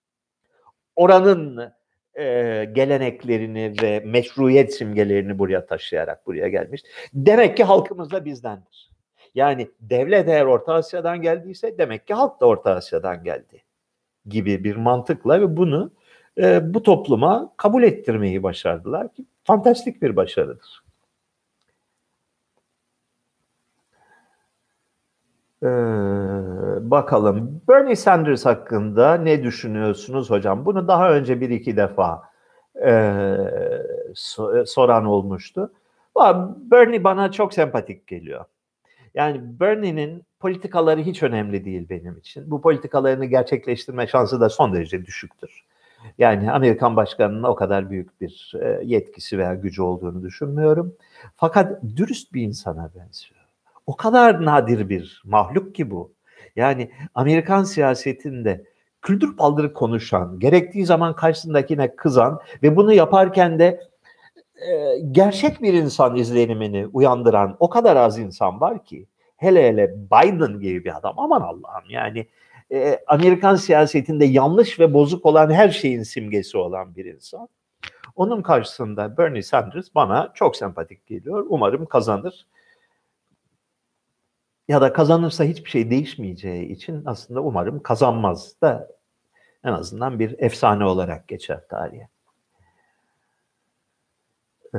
Oranın 0.96 1.72
e, 2.18 2.24
geleneklerini 2.72 3.74
ve 3.82 4.00
meşruiyet 4.00 4.74
simgelerini 4.74 5.38
buraya 5.38 5.66
taşıyarak 5.66 6.26
buraya 6.26 6.48
gelmiş. 6.48 6.82
Demek 7.14 7.56
ki 7.56 7.64
halkımız 7.64 8.10
da 8.10 8.24
bizdendir. 8.24 8.90
Yani 9.34 9.70
devlet 9.80 10.28
eğer 10.28 10.44
Orta 10.44 10.74
Asya'dan 10.74 11.22
geldiyse 11.22 11.78
demek 11.78 12.06
ki 12.06 12.14
halk 12.14 12.40
da 12.40 12.46
Orta 12.46 12.74
Asya'dan 12.74 13.24
geldi 13.24 13.62
gibi 14.26 14.64
bir 14.64 14.76
mantıkla 14.76 15.40
ve 15.40 15.56
bunu 15.56 15.92
e, 16.38 16.74
bu 16.74 16.82
topluma 16.82 17.52
kabul 17.56 17.82
ettirmeyi 17.82 18.42
başardılar 18.42 19.14
ki 19.14 19.24
fantastik 19.44 20.02
bir 20.02 20.16
başarıdır. 20.16 20.82
Ee, 25.62 25.66
bakalım 26.90 27.62
Bernie 27.68 27.96
Sanders 27.96 28.46
hakkında 28.46 29.14
ne 29.14 29.42
düşünüyorsunuz 29.42 30.30
hocam? 30.30 30.64
Bunu 30.64 30.88
daha 30.88 31.12
önce 31.12 31.40
bir 31.40 31.50
iki 31.50 31.76
defa 31.76 32.22
e, 32.86 33.36
soran 34.66 35.04
olmuştu. 35.04 35.72
Bernie 36.56 37.04
bana 37.04 37.32
çok 37.32 37.54
sempatik 37.54 38.06
geliyor. 38.06 38.44
Yani 39.14 39.60
Bernie'nin 39.60 40.22
politikaları 40.40 41.00
hiç 41.00 41.22
önemli 41.22 41.64
değil 41.64 41.88
benim 41.90 42.18
için. 42.18 42.50
Bu 42.50 42.60
politikalarını 42.60 43.24
gerçekleştirme 43.24 44.06
şansı 44.06 44.40
da 44.40 44.48
son 44.48 44.74
derece 44.74 45.06
düşüktür. 45.06 45.64
Yani 46.18 46.52
Amerikan 46.52 46.96
başkanının 46.96 47.42
o 47.42 47.54
kadar 47.54 47.90
büyük 47.90 48.20
bir 48.20 48.52
e, 48.60 48.80
yetkisi 48.84 49.38
veya 49.38 49.54
gücü 49.54 49.82
olduğunu 49.82 50.22
düşünmüyorum. 50.22 50.94
Fakat 51.36 51.82
dürüst 51.96 52.34
bir 52.34 52.42
insana 52.42 52.90
benziyor. 52.94 53.40
O 53.86 53.96
kadar 53.96 54.44
nadir 54.44 54.88
bir 54.88 55.22
mahluk 55.24 55.74
ki 55.74 55.90
bu. 55.90 56.12
Yani 56.56 56.90
Amerikan 57.14 57.64
siyasetinde 57.64 58.64
küldür 59.02 59.38
baldırı 59.38 59.72
konuşan, 59.72 60.38
gerektiği 60.38 60.86
zaman 60.86 61.16
karşısındakine 61.16 61.96
kızan 61.96 62.40
ve 62.62 62.76
bunu 62.76 62.92
yaparken 62.92 63.58
de 63.58 63.80
e, 64.68 64.98
gerçek 65.10 65.62
bir 65.62 65.74
insan 65.74 66.16
izlenimini 66.16 66.86
uyandıran 66.86 67.56
o 67.60 67.68
kadar 67.68 67.96
az 67.96 68.18
insan 68.18 68.60
var 68.60 68.84
ki 68.84 69.06
hele 69.36 69.68
hele 69.68 69.94
Biden 69.96 70.60
gibi 70.60 70.84
bir 70.84 70.96
adam 70.96 71.14
aman 71.18 71.40
Allah'ım 71.40 71.90
yani 71.90 72.26
e, 72.72 72.98
Amerikan 73.06 73.56
siyasetinde 73.56 74.24
yanlış 74.24 74.80
ve 74.80 74.94
bozuk 74.94 75.26
olan 75.26 75.50
her 75.50 75.68
şeyin 75.68 76.02
simgesi 76.02 76.58
olan 76.58 76.96
bir 76.96 77.04
insan. 77.04 77.48
Onun 78.16 78.42
karşısında 78.42 79.16
Bernie 79.18 79.42
Sanders 79.42 79.94
bana 79.94 80.32
çok 80.34 80.56
sempatik 80.56 81.06
geliyor. 81.06 81.46
Umarım 81.48 81.86
kazanır. 81.86 82.46
Ya 84.68 84.80
da 84.80 84.92
kazanırsa 84.92 85.44
hiçbir 85.44 85.70
şey 85.70 85.90
değişmeyeceği 85.90 86.68
için 86.68 87.02
aslında 87.06 87.40
umarım 87.40 87.82
kazanmaz 87.82 88.60
da 88.62 88.88
en 89.64 89.72
azından 89.72 90.18
bir 90.18 90.34
efsane 90.38 90.84
olarak 90.84 91.28
geçer 91.28 91.60
tarihe. 91.68 92.08
Ee, 94.74 94.78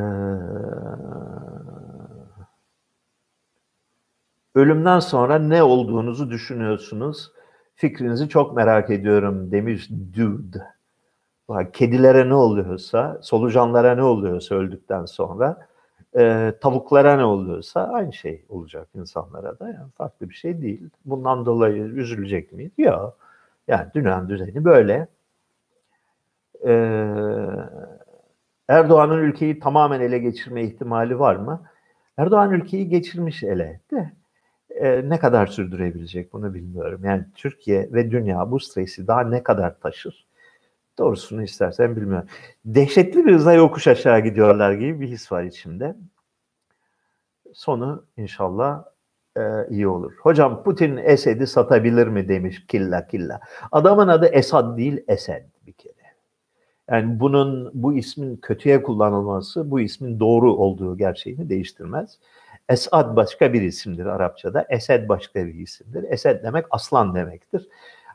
ölümden 4.56 5.00
sonra 5.00 5.40
ne 5.40 5.64
olduğunuzu 5.64 6.30
düşünüyorsunuz? 6.30 7.32
Fikrinizi 7.76 8.30
çok 8.30 8.56
merak 8.56 8.90
ediyorum 8.90 9.52
demiş 9.52 9.90
Dude. 9.90 10.64
Kedilere 11.74 12.30
ne 12.30 12.34
oluyorsa, 12.34 13.20
solucanlara 13.22 13.96
ne 13.96 14.04
oluyorsa 14.04 14.56
öldükten 14.56 15.06
sonra, 15.06 15.68
e, 16.18 16.54
tavuklara 16.62 17.16
ne 17.16 17.26
oluyorsa 17.26 17.84
aynı 17.84 18.14
şey 18.14 18.46
olacak 18.50 18.88
insanlara 18.96 19.60
da. 19.60 19.68
Yani 19.68 19.92
farklı 19.98 20.30
bir 20.30 20.36
şey 20.36 20.62
değil. 20.62 20.90
Bundan 21.06 21.46
dolayı 21.46 21.84
üzülecek 21.84 22.52
miyiz? 22.54 22.72
Yok. 22.78 23.18
Yani 23.68 23.88
dünyanın 23.96 24.30
düzeni 24.30 24.66
böyle. 24.66 25.08
Ee, 26.66 26.74
Erdoğan'ın 28.68 29.18
ülkeyi 29.18 29.60
tamamen 29.60 30.02
ele 30.02 30.20
geçirme 30.20 30.64
ihtimali 30.64 31.20
var 31.20 31.36
mı? 31.36 31.62
Erdoğan 32.18 32.52
ülkeyi 32.52 32.90
geçirmiş 32.90 33.44
ele 33.44 33.80
de 33.92 34.12
e, 34.70 35.10
ne 35.10 35.20
kadar 35.20 35.48
sürdürebilecek 35.48 36.34
bunu 36.34 36.54
bilmiyorum. 36.54 37.02
Yani 37.04 37.24
Türkiye 37.36 37.90
ve 37.94 38.12
dünya 38.12 38.52
bu 38.52 38.60
stresi 38.60 39.08
daha 39.08 39.24
ne 39.24 39.44
kadar 39.44 39.80
taşır? 39.80 40.26
Doğrusunu 40.98 41.44
istersen 41.44 41.96
bilmiyorum. 41.96 42.28
Dehşetli 42.66 43.26
bir 43.26 43.34
hızla 43.34 43.54
yokuş 43.54 43.88
aşağı 43.88 44.20
gidiyorlar 44.20 44.74
gibi 44.74 45.02
bir 45.02 45.08
his 45.08 45.32
var 45.32 45.44
içimde. 45.44 45.96
Sonu 47.54 48.06
inşallah 48.18 48.84
e, 49.38 49.42
iyi 49.70 49.88
olur. 49.88 50.14
Hocam 50.22 50.64
Putin 50.64 50.98
Esed'i 50.98 51.48
satabilir 51.48 52.08
mi 52.08 52.28
demiş 52.28 52.66
killa 52.68 53.08
killa. 53.08 53.40
Adamın 53.72 54.08
adı 54.08 54.26
Esad 54.26 54.78
değil 54.78 55.04
Esed 55.08 55.44
bir 55.68 55.74
kere. 55.74 55.94
Yani 56.90 57.20
bunun 57.20 57.72
bu 57.74 57.94
ismin 57.94 58.38
kötüye 58.38 58.84
kullanılması 58.84 59.72
bu 59.72 59.80
ismin 59.80 60.20
doğru 60.20 60.54
olduğu 60.54 60.98
gerçeğini 60.98 61.50
değiştirmez. 61.50 62.20
Esad 62.70 63.16
başka 63.16 63.54
bir 63.54 63.62
isimdir 63.62 64.06
Arapçada. 64.06 64.66
Esed 64.70 65.10
başka 65.10 65.46
bir 65.46 65.54
isimdir. 65.54 66.04
Esed 66.04 66.44
demek 66.44 66.66
aslan 66.72 67.16
demektir. 67.16 67.68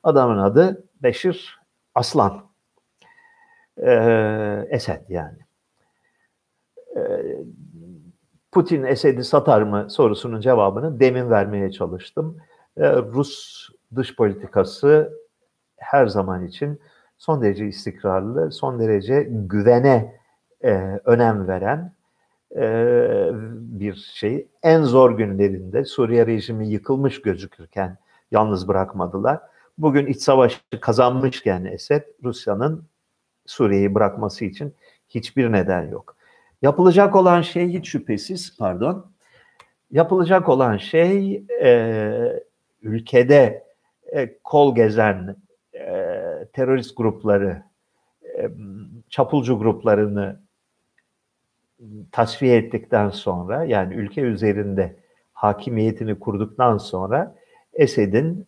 Adamın 0.03 0.39
adı 0.39 0.85
Beşir 1.03 1.59
Aslan. 1.95 2.48
Ee, 3.83 4.67
Esed 4.71 5.03
yani. 5.09 5.39
Ee, 6.97 7.01
Putin 8.53 8.83
Esed'i 8.83 9.25
satar 9.25 9.63
mı 9.63 9.87
sorusunun 9.91 10.41
cevabını 10.41 11.01
demin 11.01 11.31
vermeye 11.31 11.73
çalıştım. 11.73 12.39
Ee, 12.77 12.97
Rus 12.97 13.69
dış 13.97 14.17
politikası 14.17 15.13
her 15.77 16.07
zaman 16.07 16.47
için 16.47 16.81
son 17.19 17.43
derece 17.43 17.67
istikrarlı, 17.67 18.53
son 18.53 18.81
derece 18.81 19.29
güvene 19.31 20.21
e, 20.65 21.01
önem 21.05 21.49
veren 21.49 21.93
e, 22.57 22.65
bir 23.53 23.95
şey. 23.95 24.49
En 24.63 24.83
zor 24.83 25.19
günlerinde 25.19 25.85
Suriye 25.85 26.27
rejimi 26.27 26.69
yıkılmış 26.69 27.23
gözükürken 27.23 27.99
yalnız 28.31 28.69
bırakmadılar. 28.69 29.41
Bugün 29.79 30.07
iç 30.07 30.23
savaşı 30.23 30.61
kazanmışken 30.81 31.65
Esed, 31.65 32.03
Rusya'nın 32.25 32.85
Suriye'yi 33.51 33.95
bırakması 33.95 34.45
için 34.45 34.75
hiçbir 35.09 35.53
neden 35.53 35.89
yok. 35.91 36.17
Yapılacak 36.63 37.17
olan 37.17 37.43
şey 37.43 37.69
hiç 37.69 37.89
şüphesiz, 37.89 38.57
pardon, 38.59 39.07
yapılacak 39.91 40.49
olan 40.49 40.77
şey 40.77 41.43
e, 41.63 42.43
ülkede 42.83 43.65
e, 44.13 44.39
kol 44.45 44.75
gezen 44.75 45.37
e, 45.75 46.15
terörist 46.53 46.97
grupları, 46.97 47.63
e, 48.39 48.51
çapulcu 49.09 49.59
gruplarını 49.59 50.41
tasfiye 52.13 52.57
ettikten 52.57 53.11
sonra 53.11 53.65
yani 53.65 53.95
ülke 53.95 54.21
üzerinde 54.21 54.97
hakimiyetini 55.33 56.19
kurduktan 56.19 56.79
sonra 56.79 57.35
Esed'in 57.73 58.47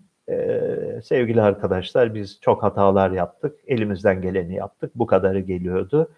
sevgili 1.03 1.43
arkadaşlar 1.43 2.15
biz 2.15 2.39
çok 2.41 2.63
hatalar 2.63 3.11
yaptık, 3.11 3.59
elimizden 3.67 4.23
geleni 4.23 4.55
yaptık, 4.55 4.93
bu 4.95 5.07
kadarı 5.07 5.41
geliyordu. 5.41 6.11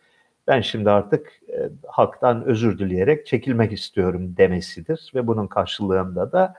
Ben 0.47 0.61
şimdi 0.61 0.91
artık 0.91 1.33
e, 1.49 1.68
haktan 1.87 2.45
özür 2.45 2.78
dileyerek 2.78 3.26
çekilmek 3.26 3.72
istiyorum 3.72 4.37
demesidir 4.37 5.12
ve 5.14 5.26
bunun 5.26 5.47
karşılığında 5.47 6.33
da 6.33 6.55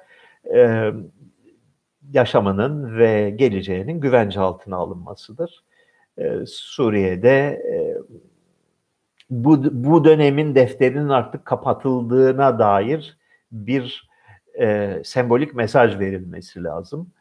e, 0.55 0.91
yaşamının 2.11 2.97
ve 2.97 3.29
geleceğinin 3.29 3.99
güvence 3.99 4.39
altına 4.39 4.75
alınmasıdır. 4.75 5.63
E, 6.17 6.45
Suriye'de 6.45 7.61
e, 7.71 7.77
bu, 9.29 9.83
bu 9.83 10.05
dönemin 10.05 10.55
defterinin 10.55 11.09
artık 11.09 11.45
kapatıldığına 11.45 12.59
dair 12.59 13.17
bir 13.51 14.09
e, 14.59 15.01
sembolik 15.05 15.55
mesaj 15.55 15.99
verilmesi 15.99 16.63
lazım. 16.63 17.11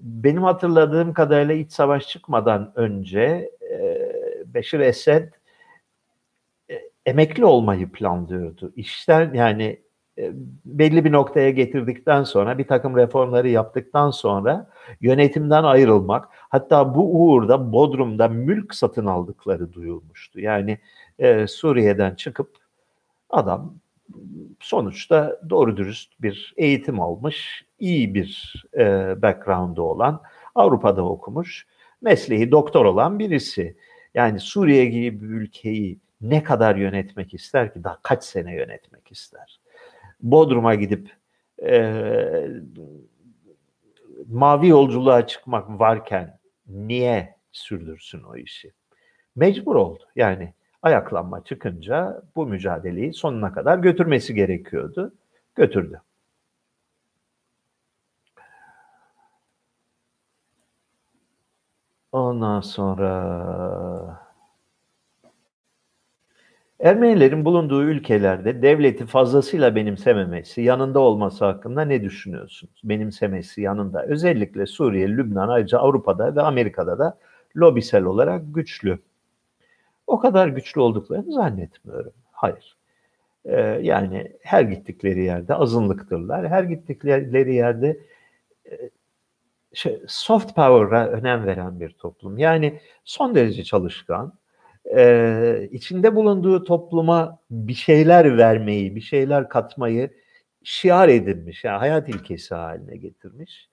Benim 0.00 0.42
hatırladığım 0.42 1.12
kadarıyla 1.12 1.54
iç 1.54 1.72
savaş 1.72 2.08
çıkmadan 2.08 2.72
önce 2.74 3.50
e, 3.70 3.98
Beşir 4.46 4.80
Esed 4.80 5.32
emekli 7.06 7.44
olmayı 7.44 7.92
planlıyordu. 7.92 8.72
İşler 8.76 9.32
yani 9.32 9.80
e, 10.18 10.30
belli 10.64 11.04
bir 11.04 11.12
noktaya 11.12 11.50
getirdikten 11.50 12.24
sonra 12.24 12.58
bir 12.58 12.66
takım 12.66 12.96
reformları 12.96 13.48
yaptıktan 13.48 14.10
sonra 14.10 14.70
yönetimden 15.00 15.64
ayrılmak 15.64 16.28
hatta 16.32 16.94
bu 16.94 17.22
uğurda 17.22 17.72
Bodrum'da 17.72 18.28
mülk 18.28 18.74
satın 18.74 19.06
aldıkları 19.06 19.72
duyulmuştu. 19.72 20.40
Yani 20.40 20.78
e, 21.18 21.46
Suriye'den 21.46 22.14
çıkıp 22.14 22.56
adam 23.30 23.74
sonuçta 24.60 25.40
doğru 25.50 25.76
dürüst 25.76 26.22
bir 26.22 26.54
eğitim 26.56 27.00
almış, 27.00 27.64
iyi 27.78 28.14
bir 28.14 28.62
e, 28.78 29.14
background'u 29.22 29.82
olan, 29.82 30.22
Avrupa'da 30.54 31.04
okumuş, 31.04 31.66
mesleği 32.00 32.50
doktor 32.50 32.84
olan 32.84 33.18
birisi. 33.18 33.76
Yani 34.14 34.40
Suriye 34.40 34.84
gibi 34.84 35.20
bir 35.22 35.26
ülkeyi 35.26 35.98
ne 36.20 36.42
kadar 36.42 36.76
yönetmek 36.76 37.34
ister 37.34 37.72
ki? 37.72 37.84
Daha 37.84 37.98
kaç 38.02 38.24
sene 38.24 38.54
yönetmek 38.54 39.12
ister? 39.12 39.60
Bodrum'a 40.20 40.74
gidip 40.74 41.10
e, 41.62 41.92
mavi 44.28 44.68
yolculuğa 44.68 45.26
çıkmak 45.26 45.68
varken 45.68 46.38
niye 46.66 47.36
sürdürsün 47.52 48.22
o 48.22 48.36
işi? 48.36 48.72
Mecbur 49.36 49.74
oldu. 49.74 50.04
Yani 50.16 50.54
ayaklanma 50.82 51.44
çıkınca 51.44 52.22
bu 52.36 52.46
mücadeleyi 52.46 53.12
sonuna 53.14 53.52
kadar 53.52 53.78
götürmesi 53.78 54.34
gerekiyordu. 54.34 55.14
Götürdü. 55.54 56.00
Ondan 62.12 62.60
sonra 62.60 63.12
Ermenilerin 66.80 67.44
bulunduğu 67.44 67.82
ülkelerde 67.84 68.62
devleti 68.62 69.06
fazlasıyla 69.06 69.74
benimsememesi, 69.76 70.62
yanında 70.62 71.00
olması 71.00 71.44
hakkında 71.44 71.82
ne 71.82 72.02
düşünüyorsunuz? 72.02 72.80
Benimsemesi 72.84 73.62
yanında. 73.62 74.02
Özellikle 74.06 74.66
Suriye, 74.66 75.08
Lübnan, 75.08 75.48
ayrıca 75.48 75.78
Avrupa'da 75.78 76.36
ve 76.36 76.42
Amerika'da 76.42 76.98
da 76.98 77.18
lobisel 77.56 78.04
olarak 78.04 78.42
güçlü. 78.54 78.98
O 80.06 80.18
kadar 80.18 80.48
güçlü 80.48 80.80
olduklarını 80.80 81.32
zannetmiyorum. 81.32 82.12
Hayır. 82.32 82.76
Ee, 83.44 83.60
yani 83.82 84.32
her 84.42 84.62
gittikleri 84.62 85.24
yerde 85.24 85.54
azınlıktırlar. 85.54 86.48
Her 86.48 86.64
gittikleri 86.64 87.54
yerde 87.54 88.00
e, 88.70 88.90
şey, 89.72 90.02
soft 90.08 90.54
power'a 90.54 91.08
önem 91.08 91.46
veren 91.46 91.80
bir 91.80 91.90
toplum. 91.90 92.38
Yani 92.38 92.80
son 93.04 93.34
derece 93.34 93.64
çalışkan, 93.64 94.32
e, 94.96 95.68
içinde 95.72 96.14
bulunduğu 96.14 96.64
topluma 96.64 97.38
bir 97.50 97.74
şeyler 97.74 98.38
vermeyi, 98.38 98.96
bir 98.96 99.00
şeyler 99.00 99.48
katmayı 99.48 100.10
şiar 100.64 101.08
edinmiş, 101.08 101.64
yani 101.64 101.78
hayat 101.78 102.08
ilkesi 102.08 102.54
haline 102.54 102.96
getirmiş. 102.96 103.68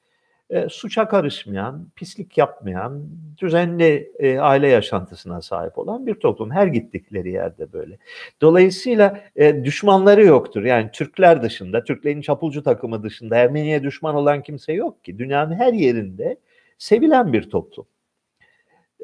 E, 0.49 0.69
suça 0.69 1.07
karışmayan, 1.07 1.87
pislik 1.95 2.37
yapmayan, 2.37 3.03
düzenli 3.37 4.11
e, 4.19 4.39
aile 4.39 4.67
yaşantısına 4.67 5.41
sahip 5.41 5.77
olan 5.77 6.07
bir 6.07 6.15
toplum. 6.15 6.51
Her 6.51 6.67
gittikleri 6.67 7.31
yerde 7.31 7.73
böyle. 7.73 7.97
Dolayısıyla 8.41 9.21
e, 9.35 9.63
düşmanları 9.63 10.25
yoktur. 10.25 10.63
Yani 10.63 10.89
Türkler 10.93 11.41
dışında, 11.43 11.83
Türklerin 11.83 12.21
çapulcu 12.21 12.63
takımı 12.63 13.03
dışında 13.03 13.35
Ermeniye 13.35 13.83
düşman 13.83 14.15
olan 14.15 14.43
kimse 14.43 14.73
yok 14.73 15.03
ki. 15.03 15.19
Dünyanın 15.19 15.53
her 15.53 15.73
yerinde 15.73 16.37
sevilen 16.77 17.33
bir 17.33 17.49
toplum 17.49 17.85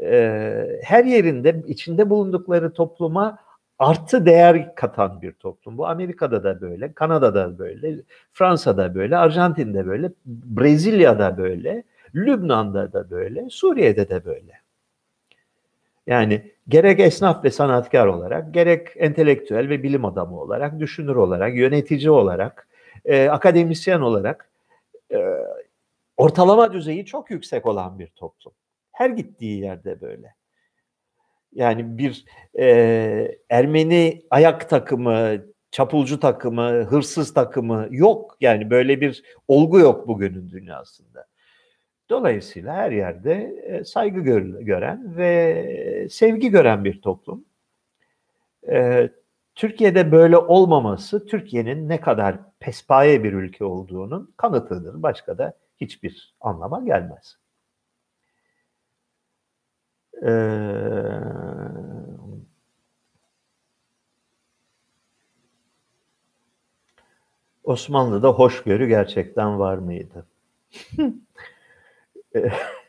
e, 0.01 0.79
her 0.83 1.05
yerinde 1.05 1.63
içinde 1.67 2.09
bulundukları 2.09 2.73
topluma 2.73 3.44
artı 3.79 4.25
değer 4.25 4.75
katan 4.75 5.21
bir 5.21 5.31
toplum. 5.31 5.77
Bu 5.77 5.87
Amerika'da 5.87 6.43
da 6.43 6.61
böyle, 6.61 6.93
Kanada'da 6.93 7.59
böyle, 7.59 7.95
Fransa'da 8.33 8.95
böyle, 8.95 9.17
Arjantin'de 9.17 9.85
böyle, 9.85 10.11
Brezilya'da 10.25 11.37
böyle, 11.37 11.83
Lübnan'da 12.15 12.93
da 12.93 13.09
böyle, 13.09 13.49
Suriye'de 13.49 14.09
de 14.09 14.25
böyle. 14.25 14.61
Yani 16.07 16.51
gerek 16.67 16.99
esnaf 16.99 17.43
ve 17.43 17.51
sanatkar 17.51 18.07
olarak, 18.07 18.53
gerek 18.53 18.87
entelektüel 18.95 19.69
ve 19.69 19.83
bilim 19.83 20.05
adamı 20.05 20.41
olarak, 20.41 20.79
düşünür 20.79 21.15
olarak, 21.15 21.55
yönetici 21.55 22.09
olarak, 22.09 22.67
e, 23.05 23.29
akademisyen 23.29 24.01
olarak 24.01 24.49
e, 25.13 25.17
ortalama 26.17 26.73
düzeyi 26.73 27.05
çok 27.05 27.31
yüksek 27.31 27.65
olan 27.65 27.99
bir 27.99 28.07
toplum. 28.07 28.53
Her 28.91 29.09
gittiği 29.09 29.61
yerde 29.61 30.01
böyle. 30.01 30.35
Yani 31.55 31.97
bir 31.97 32.25
e, 32.59 33.37
Ermeni 33.49 34.21
ayak 34.29 34.69
takımı, 34.69 35.37
çapulcu 35.71 36.19
takımı, 36.19 36.83
hırsız 36.83 37.33
takımı 37.33 37.87
yok. 37.91 38.37
Yani 38.41 38.69
böyle 38.69 39.01
bir 39.01 39.23
olgu 39.47 39.79
yok 39.79 40.07
bugünün 40.07 40.49
dünyasında. 40.49 41.25
Dolayısıyla 42.09 42.73
her 42.73 42.91
yerde 42.91 43.55
saygı 43.85 44.19
gören 44.61 45.17
ve 45.17 46.07
sevgi 46.09 46.49
gören 46.49 46.85
bir 46.85 47.01
toplum. 47.01 47.45
E, 48.69 49.09
Türkiye'de 49.55 50.11
böyle 50.11 50.37
olmaması 50.37 51.25
Türkiye'nin 51.25 51.89
ne 51.89 52.01
kadar 52.01 52.37
pespaye 52.59 53.23
bir 53.23 53.33
ülke 53.33 53.65
olduğunun 53.65 54.33
kanıtıdır. 54.37 55.03
Başka 55.03 55.37
da 55.37 55.53
hiçbir 55.81 56.35
anlama 56.41 56.83
gelmez. 56.85 57.37
Ee, 60.23 60.29
Osmanlı'da 67.63 68.29
hoşgörü 68.29 68.87
gerçekten 68.87 69.59
var 69.59 69.77
mıydı? 69.77 70.25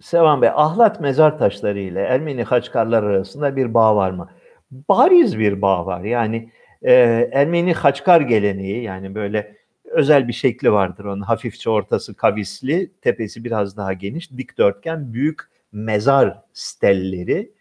Sevan 0.00 0.42
Bey, 0.42 0.48
ahlat 0.54 1.00
mezar 1.00 1.38
taşları 1.38 1.78
ile 1.78 2.00
Ermeni 2.00 2.42
haçkarlar 2.42 3.02
arasında 3.02 3.56
bir 3.56 3.74
bağ 3.74 3.96
var 3.96 4.10
mı? 4.10 4.28
Bariz 4.70 5.38
bir 5.38 5.62
bağ 5.62 5.86
var. 5.86 6.00
Yani 6.04 6.50
e, 6.82 6.92
Ermeni 7.32 7.72
haçkar 7.72 8.20
geleneği 8.20 8.82
yani 8.82 9.14
böyle 9.14 9.56
özel 9.96 10.28
bir 10.28 10.32
şekli 10.32 10.72
vardır 10.72 11.04
onun. 11.04 11.20
Hafifçe 11.20 11.70
ortası 11.70 12.14
kavisli, 12.14 12.90
tepesi 13.00 13.44
biraz 13.44 13.76
daha 13.76 13.92
geniş, 13.92 14.30
dikdörtgen 14.30 15.12
büyük 15.12 15.40
mezar 15.72 16.42
stelleri. 16.52 17.52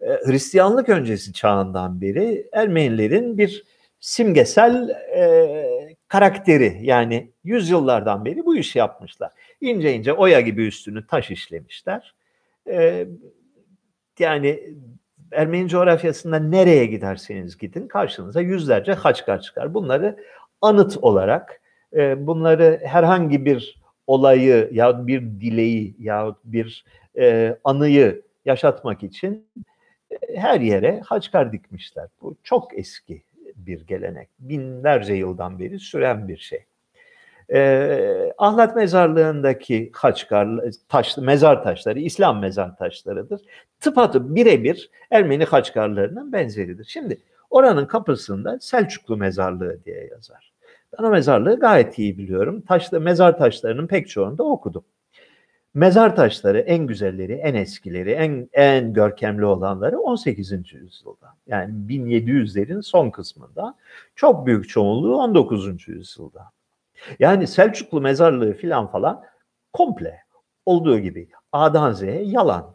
Ee, 0.00 0.06
Hristiyanlık 0.26 0.88
öncesi 0.88 1.32
çağından 1.32 2.00
beri 2.00 2.48
Ermenilerin 2.52 3.38
bir 3.38 3.64
simgesel 4.00 4.88
e, 5.16 5.96
karakteri 6.08 6.78
yani 6.82 7.30
yüzyıllardan 7.44 8.24
beri 8.24 8.46
bu 8.46 8.56
işi 8.56 8.78
yapmışlar. 8.78 9.32
İnce 9.60 9.92
ince 9.92 10.12
oya 10.12 10.40
gibi 10.40 10.66
üstünü 10.66 11.06
taş 11.06 11.30
işlemişler. 11.30 12.14
E, 12.68 13.06
yani 14.18 14.74
Ermeni 15.32 15.68
coğrafyasında 15.68 16.38
nereye 16.38 16.86
giderseniz 16.86 17.58
gidin 17.58 17.88
karşınıza 17.88 18.40
yüzlerce 18.40 18.92
haçkar 18.92 19.40
çıkar. 19.40 19.74
Bunları 19.74 20.16
anıt 20.60 20.96
olarak 20.96 21.61
e, 21.96 22.26
bunları 22.26 22.80
herhangi 22.84 23.44
bir 23.44 23.82
olayı 24.06 24.68
ya 24.72 25.06
bir 25.06 25.20
dileği 25.22 25.96
ya 25.98 26.36
bir 26.44 26.84
e, 27.18 27.56
anıyı 27.64 28.22
yaşatmak 28.44 29.02
için 29.02 29.46
e, 30.10 30.36
her 30.36 30.60
yere 30.60 31.00
haçkar 31.00 31.52
dikmişler. 31.52 32.08
Bu 32.22 32.36
çok 32.42 32.78
eski 32.78 33.22
bir 33.56 33.86
gelenek. 33.86 34.28
Binlerce 34.38 35.14
yıldan 35.14 35.58
beri 35.58 35.78
süren 35.78 36.28
bir 36.28 36.36
şey. 36.36 36.64
E, 37.52 38.32
Ahlat 38.38 38.76
mezarlığındaki 38.76 39.90
haçkar 39.94 40.48
taş, 40.88 41.16
mezar 41.16 41.62
taşları 41.62 42.00
İslam 42.00 42.40
mezar 42.40 42.76
taşlarıdır. 42.76 43.40
Tıpatıp 43.80 44.34
birebir 44.34 44.90
Ermeni 45.10 45.44
haçkarlarının 45.44 46.32
benzeridir. 46.32 46.84
Şimdi 46.84 47.18
oranın 47.50 47.86
kapısında 47.86 48.58
Selçuklu 48.60 49.16
mezarlığı 49.16 49.84
diye 49.84 50.08
yazar. 50.10 50.51
O 50.98 51.10
mezarlığı 51.10 51.60
gayet 51.60 51.98
iyi 51.98 52.18
biliyorum. 52.18 52.60
Taşlı, 52.60 53.00
mezar 53.00 53.38
taşlarının 53.38 53.86
pek 53.86 54.08
çoğunu 54.08 54.38
da 54.38 54.44
okudum. 54.44 54.84
Mezar 55.74 56.16
taşları 56.16 56.60
en 56.60 56.86
güzelleri, 56.86 57.32
en 57.32 57.54
eskileri, 57.54 58.10
en 58.10 58.48
en 58.52 58.92
görkemli 58.92 59.44
olanları 59.44 59.98
18. 59.98 60.52
yüzyılda. 60.52 61.34
Yani 61.46 61.74
1700'lerin 61.88 62.82
son 62.82 63.10
kısmında. 63.10 63.74
Çok 64.16 64.46
büyük 64.46 64.68
çoğunluğu 64.68 65.16
19. 65.16 65.88
yüzyılda. 65.88 66.50
Yani 67.18 67.46
Selçuklu 67.46 68.00
mezarlığı 68.00 68.52
filan 68.52 68.86
falan 68.86 69.24
komple 69.72 70.18
olduğu 70.66 70.98
gibi 70.98 71.28
A'dan 71.52 71.92
Z'ye 71.92 72.22
yalan. 72.22 72.72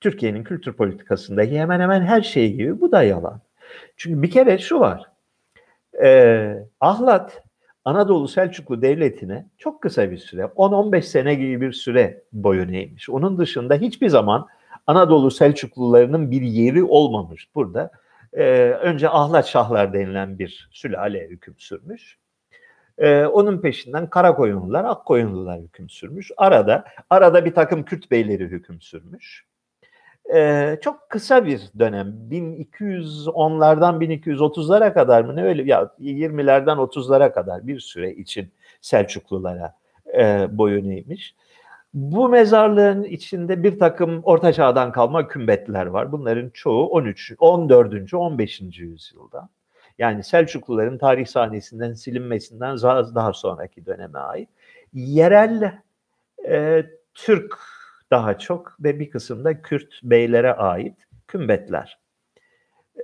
Türkiye'nin 0.00 0.44
kültür 0.44 0.72
politikasındaki 0.72 1.58
hemen 1.58 1.80
hemen 1.80 2.00
her 2.02 2.22
şey 2.22 2.52
gibi 2.52 2.80
bu 2.80 2.92
da 2.92 3.02
yalan. 3.02 3.40
Çünkü 3.96 4.22
bir 4.22 4.30
kere 4.30 4.58
şu 4.58 4.80
var 4.80 5.10
e, 6.02 6.66
Ahlat 6.80 7.42
Anadolu 7.84 8.28
Selçuklu 8.28 8.82
Devleti'ne 8.82 9.46
çok 9.58 9.82
kısa 9.82 10.10
bir 10.10 10.18
süre, 10.18 10.42
10-15 10.42 11.02
sene 11.02 11.34
gibi 11.34 11.60
bir 11.60 11.72
süre 11.72 12.22
boyun 12.32 12.72
eğmiş. 12.72 13.10
Onun 13.10 13.38
dışında 13.38 13.74
hiçbir 13.74 14.08
zaman 14.08 14.46
Anadolu 14.86 15.30
Selçuklularının 15.30 16.30
bir 16.30 16.42
yeri 16.42 16.84
olmamış 16.84 17.54
burada. 17.54 17.90
Ee, 18.32 18.44
önce 18.70 19.08
Ahlat 19.08 19.46
Şahlar 19.46 19.92
denilen 19.92 20.38
bir 20.38 20.68
sülale 20.72 21.28
hüküm 21.28 21.54
sürmüş. 21.58 22.18
Ee, 22.98 23.24
onun 23.24 23.60
peşinden 23.60 24.10
Karakoyunlular, 24.10 24.84
Akkoyunlular 24.84 25.60
hüküm 25.60 25.88
sürmüş. 25.88 26.30
Arada 26.36 26.84
arada 27.10 27.44
bir 27.44 27.54
takım 27.54 27.84
Kürt 27.84 28.10
beyleri 28.10 28.44
hüküm 28.44 28.80
sürmüş. 28.80 29.47
Ee, 30.34 30.78
çok 30.82 31.10
kısa 31.10 31.46
bir 31.46 31.60
dönem 31.78 32.14
1210'lardan 32.30 33.98
1230'lara 34.00 34.94
kadar 34.94 35.22
mı 35.22 35.36
ne 35.36 35.44
öyle 35.44 35.62
ya 35.62 35.90
20'lerden 36.00 36.76
30'lara 36.76 37.32
kadar 37.32 37.66
bir 37.66 37.80
süre 37.80 38.12
için 38.12 38.52
Selçuklulara 38.80 39.74
e, 40.18 40.46
boyun 40.50 40.90
eğmiş. 40.90 41.34
Bu 41.94 42.28
mezarlığın 42.28 43.02
içinde 43.02 43.62
bir 43.62 43.78
takım 43.78 44.20
orta 44.22 44.52
çağdan 44.52 44.92
kalma 44.92 45.28
kümbetler 45.28 45.86
var. 45.86 46.12
Bunların 46.12 46.50
çoğu 46.50 46.86
13, 46.86 47.32
14. 47.38 48.14
15. 48.14 48.60
yüzyılda. 48.60 49.48
Yani 49.98 50.24
Selçukluların 50.24 50.98
tarih 50.98 51.26
sahnesinden 51.26 51.92
silinmesinden 51.92 52.76
daha 53.14 53.32
sonraki 53.32 53.86
döneme 53.86 54.18
ait. 54.18 54.48
Yerel 54.92 55.78
e, 56.48 56.86
Türk 57.14 57.58
daha 58.10 58.38
çok 58.38 58.76
ve 58.80 59.00
bir 59.00 59.10
kısımda 59.10 59.62
Kürt 59.62 60.00
beylere 60.02 60.52
ait 60.52 60.96
kümbetler. 61.28 61.98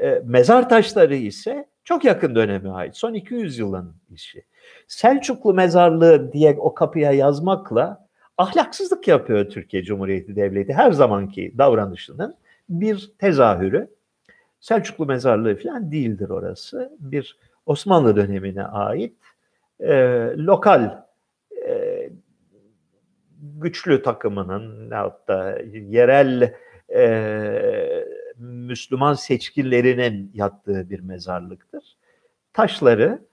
E, 0.00 0.22
mezar 0.24 0.68
taşları 0.68 1.14
ise 1.14 1.68
çok 1.84 2.04
yakın 2.04 2.34
döneme 2.34 2.70
ait. 2.70 2.96
Son 2.96 3.14
200 3.14 3.58
yılın 3.58 3.94
işi. 4.10 4.44
Selçuklu 4.88 5.54
mezarlığı 5.54 6.32
diye 6.32 6.56
o 6.58 6.74
kapıya 6.74 7.12
yazmakla 7.12 8.08
ahlaksızlık 8.38 9.08
yapıyor 9.08 9.50
Türkiye 9.50 9.82
Cumhuriyeti 9.82 10.36
Devleti. 10.36 10.72
Her 10.72 10.92
zamanki 10.92 11.54
davranışının 11.58 12.36
bir 12.68 13.12
tezahürü. 13.18 13.90
Selçuklu 14.60 15.06
mezarlığı 15.06 15.56
falan 15.56 15.92
değildir 15.92 16.28
orası. 16.28 16.96
Bir 17.00 17.38
Osmanlı 17.66 18.16
dönemine 18.16 18.64
ait 18.64 19.16
e, 19.80 19.94
lokal 20.36 21.03
güçlü 23.60 24.02
takımının 24.02 24.90
hatta 24.90 25.58
yerel 25.72 26.54
e, 26.94 28.04
Müslüman 28.36 29.14
seçkinlerinin 29.14 30.30
yattığı 30.34 30.90
bir 30.90 31.00
mezarlıktır. 31.00 31.96
Taşları 32.52 33.26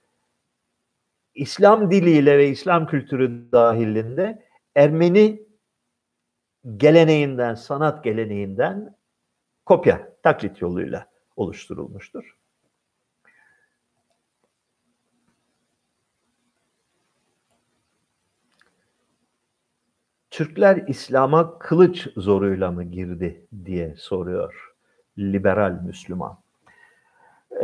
İslam 1.34 1.90
diliyle 1.90 2.38
ve 2.38 2.48
İslam 2.48 2.86
kültürü 2.86 3.52
dahilinde 3.52 4.46
Ermeni 4.74 5.42
geleneğinden, 6.76 7.54
sanat 7.54 8.04
geleneğinden 8.04 8.96
kopya, 9.66 10.16
taklit 10.22 10.60
yoluyla 10.62 11.06
oluşturulmuştur. 11.36 12.41
Türkler 20.32 20.84
İslam'a 20.88 21.58
kılıç 21.58 22.08
zoruyla 22.16 22.70
mı 22.70 22.84
girdi 22.84 23.46
diye 23.64 23.94
soruyor 23.96 24.74
liberal 25.18 25.70
Müslüman. 25.70 26.38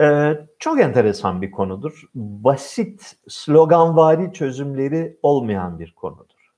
Ee, 0.00 0.40
çok 0.58 0.80
enteresan 0.80 1.42
bir 1.42 1.50
konudur. 1.50 2.02
Basit, 2.14 3.16
sloganvari 3.28 4.32
çözümleri 4.32 5.18
olmayan 5.22 5.78
bir 5.78 5.92
konudur. 5.92 6.52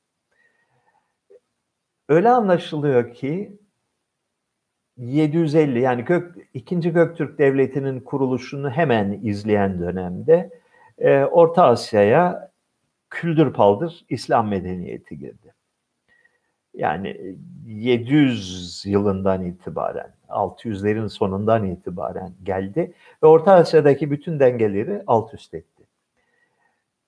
Öyle 2.08 2.28
anlaşılıyor 2.28 3.14
ki 3.14 3.58
750 4.96 5.80
yani 5.80 6.04
Gök, 6.04 6.48
2. 6.54 6.80
Göktürk 6.80 7.38
Devleti'nin 7.38 8.00
kuruluşunu 8.00 8.70
hemen 8.70 9.20
izleyen 9.22 9.80
dönemde 9.80 10.50
e, 10.98 11.24
Orta 11.24 11.64
Asya'ya 11.64 12.52
küldür 13.10 13.52
paldır 13.52 14.04
İslam 14.08 14.48
medeniyeti 14.48 15.18
girdi. 15.18 15.54
Yani 16.74 17.36
700 17.66 18.82
yılından 18.86 19.44
itibaren, 19.44 20.14
600'lerin 20.28 21.08
sonundan 21.08 21.64
itibaren 21.64 22.32
geldi 22.42 22.92
ve 23.22 23.26
Orta 23.26 23.52
Asya'daki 23.52 24.10
bütün 24.10 24.40
dengeleri 24.40 25.02
alt 25.06 25.34
üst 25.34 25.54
etti. 25.54 25.82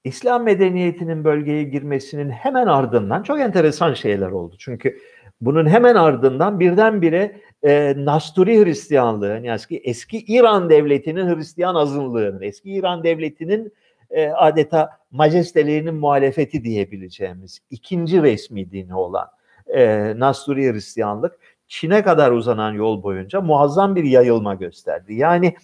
İslam 0.04 0.42
medeniyetinin 0.42 1.24
bölgeye 1.24 1.62
girmesinin 1.62 2.30
hemen 2.30 2.66
ardından 2.66 3.22
çok 3.22 3.40
enteresan 3.40 3.94
şeyler 3.94 4.30
oldu. 4.30 4.54
Çünkü 4.58 4.98
bunun 5.40 5.66
hemen 5.66 5.94
ardından 5.94 6.60
birdenbire 6.60 7.40
e, 7.62 7.94
Nasturi 7.96 8.64
Hristiyanlığı, 8.64 9.28
yani 9.28 9.50
eski, 9.50 9.78
eski 9.78 10.18
İran 10.18 10.70
devletinin 10.70 11.36
Hristiyan 11.36 11.74
azınlığının, 11.74 12.42
eski 12.42 12.72
İran 12.72 13.04
devletinin 13.04 13.72
e, 14.10 14.28
adeta 14.28 14.90
majestelerinin 15.10 15.94
muhalefeti 15.94 16.64
diyebileceğimiz 16.64 17.58
ikinci 17.70 18.22
resmi 18.22 18.70
dini 18.70 18.94
olan 18.94 19.28
e, 19.74 20.12
Nasturi 20.18 20.72
Hristiyanlık 20.72 21.38
Çin'e 21.68 22.02
kadar 22.02 22.32
uzanan 22.32 22.72
yol 22.72 23.02
boyunca 23.02 23.40
muazzam 23.40 23.96
bir 23.96 24.04
yayılma 24.04 24.54
gösterdi. 24.54 25.14
Yani 25.14 25.54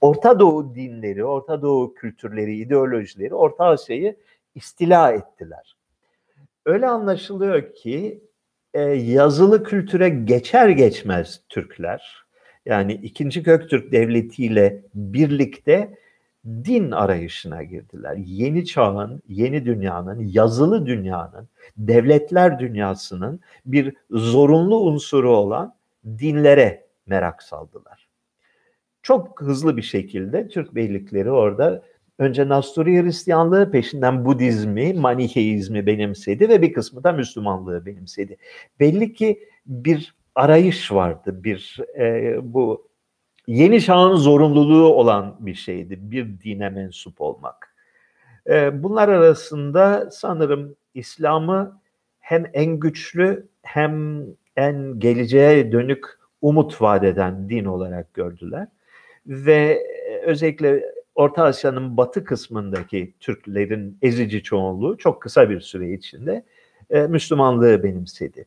Orta 0.00 0.40
Doğu 0.40 0.74
dinleri, 0.74 1.24
Orta 1.24 1.62
Doğu 1.62 1.94
kültürleri, 1.94 2.56
ideolojileri 2.56 3.34
Orta 3.34 3.64
Asya'yı 3.64 4.16
istila 4.54 5.12
ettiler. 5.12 5.76
Öyle 6.66 6.86
anlaşılıyor 6.86 7.74
ki 7.74 8.20
e, 8.74 8.80
yazılı 8.90 9.64
kültüre 9.64 10.08
geçer 10.08 10.68
geçmez 10.68 11.40
Türkler, 11.48 12.24
yani 12.66 12.92
ikinci 12.92 13.42
Göktürk 13.42 13.92
Devleti 13.92 14.44
ile 14.44 14.82
birlikte 14.94 15.98
din 16.46 16.90
arayışına 16.90 17.62
girdiler. 17.62 18.16
Yeni 18.16 18.64
çağın, 18.64 19.22
yeni 19.28 19.64
dünyanın, 19.64 20.20
yazılı 20.26 20.86
dünyanın, 20.86 21.48
devletler 21.76 22.58
dünyasının 22.58 23.40
bir 23.66 23.96
zorunlu 24.10 24.80
unsuru 24.80 25.36
olan 25.36 25.74
dinlere 26.04 26.86
merak 27.06 27.42
saldılar. 27.42 28.08
Çok 29.02 29.40
hızlı 29.40 29.76
bir 29.76 29.82
şekilde 29.82 30.48
Türk 30.48 30.74
beylikleri 30.74 31.30
orada 31.30 31.82
önce 32.18 32.48
Nasturi 32.48 33.02
Hristiyanlığı 33.02 33.70
peşinden 33.70 34.24
Budizmi, 34.24 34.92
Maniheizmi 34.94 35.86
benimsedi 35.86 36.48
ve 36.48 36.62
bir 36.62 36.72
kısmı 36.72 37.04
da 37.04 37.12
Müslümanlığı 37.12 37.86
benimsedi. 37.86 38.36
Belli 38.80 39.12
ki 39.12 39.48
bir 39.66 40.14
arayış 40.34 40.92
vardı, 40.92 41.44
bir 41.44 41.78
e, 41.98 42.36
bu 42.42 42.91
yeni 43.46 43.80
çağın 43.80 44.16
zorunluluğu 44.16 44.94
olan 44.94 45.36
bir 45.40 45.54
şeydi, 45.54 45.98
bir 46.00 46.40
dine 46.40 46.68
mensup 46.68 47.20
olmak. 47.20 47.74
E, 48.48 48.82
bunlar 48.82 49.08
arasında 49.08 50.10
sanırım 50.10 50.76
İslam'ı 50.94 51.80
hem 52.20 52.50
en 52.52 52.80
güçlü 52.80 53.46
hem 53.62 54.24
en 54.56 54.98
geleceğe 54.98 55.72
dönük 55.72 56.04
umut 56.42 56.82
vaat 56.82 57.04
eden 57.04 57.48
din 57.48 57.64
olarak 57.64 58.14
gördüler. 58.14 58.68
Ve 59.26 59.82
özellikle 60.22 60.82
Orta 61.14 61.44
Asya'nın 61.44 61.96
batı 61.96 62.24
kısmındaki 62.24 63.14
Türklerin 63.20 63.98
ezici 64.02 64.42
çoğunluğu 64.42 64.98
çok 64.98 65.22
kısa 65.22 65.50
bir 65.50 65.60
süre 65.60 65.92
içinde 65.92 66.44
e, 66.90 67.00
Müslümanlığı 67.00 67.82
benimsedi. 67.82 68.46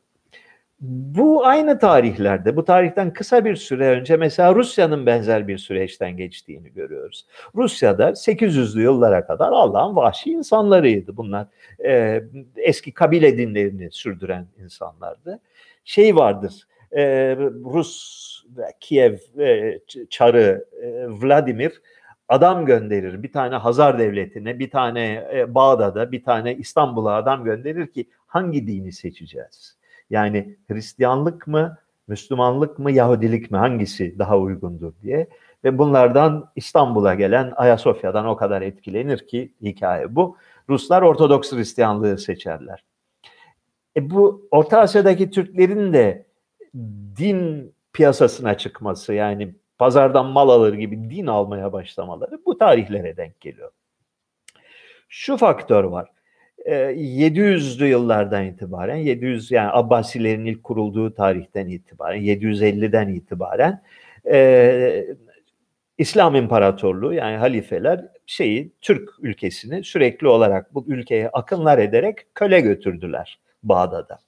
Bu 0.80 1.46
aynı 1.46 1.80
tarihlerde, 1.80 2.56
bu 2.56 2.66
tarihten 2.66 3.14
kısa 3.14 3.46
bir 3.46 3.56
süre 3.56 3.90
önce 3.90 4.18
mesela 4.18 4.56
Rusya'nın 4.56 5.06
benzer 5.06 5.48
bir 5.48 5.58
süreçten 5.58 6.18
geçtiğini 6.18 6.74
görüyoruz. 6.74 7.26
Rusya'da 7.56 8.10
800'lü 8.10 8.82
yıllara 8.82 9.28
kadar 9.28 9.52
Allah'ın 9.52 9.96
vahşi 9.96 10.32
insanlarıydı 10.32 11.18
bunlar. 11.18 11.48
E, 11.86 12.24
eski 12.58 12.92
kabile 12.92 13.38
dinlerini 13.38 13.92
sürdüren 13.92 14.48
insanlardı. 14.64 15.40
Şey 15.86 16.16
vardır, 16.16 16.68
e, 16.92 17.36
Rus, 17.74 18.26
Kiev 18.80 19.18
e, 19.40 19.80
çarı 20.10 20.66
e, 20.82 21.08
Vladimir 21.08 21.82
adam 22.28 22.66
gönderir. 22.66 23.24
Bir 23.24 23.32
tane 23.32 23.56
Hazar 23.56 24.00
devletine, 24.00 24.60
bir 24.60 24.70
tane 24.70 25.28
e, 25.34 25.56
Bağdat'a, 25.56 26.12
bir 26.12 26.24
tane 26.24 26.56
İstanbul'a 26.56 27.16
adam 27.16 27.44
gönderir 27.44 27.88
ki 27.88 28.10
hangi 28.28 28.68
dini 28.68 28.92
seçeceğiz? 28.92 29.75
Yani 30.10 30.58
Hristiyanlık 30.68 31.48
mı, 31.48 31.78
Müslümanlık 32.08 32.80
mı, 32.80 32.92
Yahudilik 32.92 33.52
mi 33.52 33.58
hangisi 33.58 34.20
daha 34.20 34.38
uygundur 34.38 34.94
diye. 35.02 35.28
Ve 35.64 35.78
bunlardan 35.78 36.52
İstanbul'a 36.56 37.16
gelen 37.16 37.54
Ayasofya'dan 37.56 38.26
o 38.26 38.36
kadar 38.36 38.62
etkilenir 38.62 39.28
ki 39.28 39.54
hikaye 39.62 40.16
bu. 40.16 40.38
Ruslar 40.70 41.02
Ortodoks 41.02 41.52
Hristiyanlığı 41.52 42.18
seçerler. 42.18 42.84
E 43.98 44.10
bu 44.10 44.48
Orta 44.52 44.80
Asya'daki 44.80 45.32
Türklerin 45.32 45.94
de 45.94 46.26
din 47.18 47.74
piyasasına 47.94 48.58
çıkması 48.58 49.14
yani 49.14 49.56
pazardan 49.78 50.26
mal 50.26 50.50
alır 50.50 50.74
gibi 50.74 51.10
din 51.10 51.28
almaya 51.28 51.74
başlamaları 51.74 52.40
bu 52.46 52.58
tarihlere 52.58 53.18
denk 53.18 53.42
geliyor. 53.42 53.72
Şu 55.10 55.38
faktör 55.38 55.84
var. 55.84 56.10
700'lü 56.66 57.86
yıllardan 57.86 58.46
itibaren 58.46 58.96
700 58.96 59.52
yani 59.52 59.70
Abbasilerin 59.72 60.46
ilk 60.46 60.64
kurulduğu 60.64 61.14
tarihten 61.14 61.68
itibaren 61.68 62.22
750'den 62.22 63.08
itibaren 63.08 63.82
e, 64.32 65.06
İslam 65.98 66.36
İmparatorluğu 66.36 67.14
yani 67.14 67.38
halifeler 67.38 68.06
şeyi 68.26 68.72
Türk 68.82 69.10
ülkesini 69.20 69.84
sürekli 69.84 70.28
olarak 70.28 70.74
bu 70.74 70.86
ülkeye 70.88 71.30
akınlar 71.30 71.78
ederek 71.78 72.18
köle 72.36 72.60
götürdüler 72.62 73.40
Bağdat'a. 73.64 74.20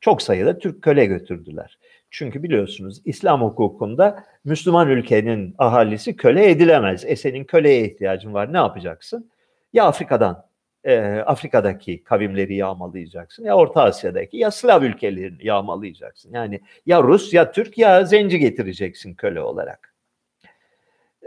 Çok 0.00 0.22
sayıda 0.22 0.58
Türk 0.58 0.82
köle 0.82 1.06
götürdüler. 1.06 1.78
Çünkü 2.10 2.42
biliyorsunuz 2.42 3.02
İslam 3.04 3.42
hukukunda 3.42 4.24
Müslüman 4.44 4.88
ülkenin 4.88 5.54
ahalisi 5.58 6.16
köle 6.16 6.50
edilemez. 6.50 7.04
E 7.04 7.16
senin 7.16 7.44
köleye 7.44 7.84
ihtiyacın 7.84 8.34
var 8.34 8.52
ne 8.52 8.56
yapacaksın? 8.56 9.30
Ya 9.72 9.84
Afrika'dan, 9.84 10.47
e, 10.88 11.22
Afrika'daki 11.26 12.04
kavimleri 12.04 12.56
yağmalayacaksın 12.56 13.44
ya 13.44 13.56
Orta 13.56 13.82
Asya'daki 13.82 14.36
ya 14.36 14.50
Slav 14.50 14.82
ülkelerini 14.82 15.46
yağmalayacaksın. 15.46 16.32
Yani 16.32 16.60
ya 16.86 17.02
Rus 17.02 17.34
ya 17.34 17.52
Türk 17.52 17.78
ya 17.78 18.04
Zenci 18.04 18.38
getireceksin 18.38 19.14
köle 19.14 19.40
olarak. 19.40 19.94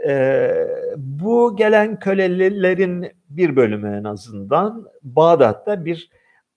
E, 0.08 0.50
bu 0.96 1.56
gelen 1.56 1.98
kölelerin 1.98 3.12
bir 3.30 3.56
bölümü 3.56 3.96
en 4.00 4.04
azından 4.04 4.88
Bağdat'ta 5.02 5.84
bir 5.84 6.10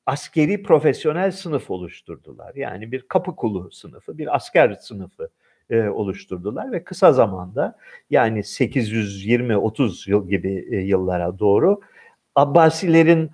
askeri 0.05 0.63
profesyonel 0.63 1.31
sınıf 1.31 1.71
oluşturdular. 1.71 2.55
Yani 2.55 2.91
bir 2.91 3.01
kapı 3.01 3.35
kulu 3.35 3.71
sınıfı, 3.71 4.17
bir 4.17 4.35
asker 4.35 4.73
sınıfı 4.73 5.29
e, 5.69 5.81
oluşturdular 5.89 6.71
ve 6.71 6.83
kısa 6.83 7.13
zamanda 7.13 7.77
yani 8.09 8.39
820-30 8.39 10.09
yıl 10.09 10.29
gibi 10.29 10.67
e, 10.71 10.75
yıllara 10.75 11.39
doğru 11.39 11.81
Abbasilerin 12.35 13.31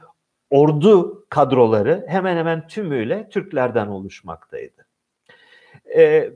ordu 0.49 1.25
kadroları 1.29 2.05
hemen 2.07 2.37
hemen 2.37 2.67
tümüyle 2.67 3.29
Türklerden 3.29 3.87
oluşmaktaydı. 3.87 4.85
E, 5.97 6.29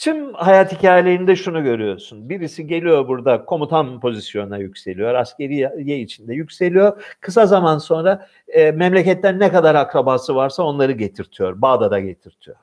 Tüm 0.00 0.34
hayat 0.34 0.72
hikayelerinde 0.72 1.36
şunu 1.36 1.62
görüyorsun. 1.62 2.28
Birisi 2.28 2.66
geliyor 2.66 3.08
burada 3.08 3.44
komutan 3.44 4.00
pozisyonuna 4.00 4.58
yükseliyor. 4.58 5.14
Askeriye 5.14 6.00
içinde 6.00 6.34
yükseliyor. 6.34 7.16
Kısa 7.20 7.46
zaman 7.46 7.78
sonra 7.78 8.26
e, 8.48 8.70
memleketten 8.70 9.38
ne 9.38 9.52
kadar 9.52 9.74
akrabası 9.74 10.34
varsa 10.34 10.62
onları 10.62 10.92
getirtiyor. 10.92 11.62
Bağdat'a 11.62 12.00
getirtiyor. 12.00 12.56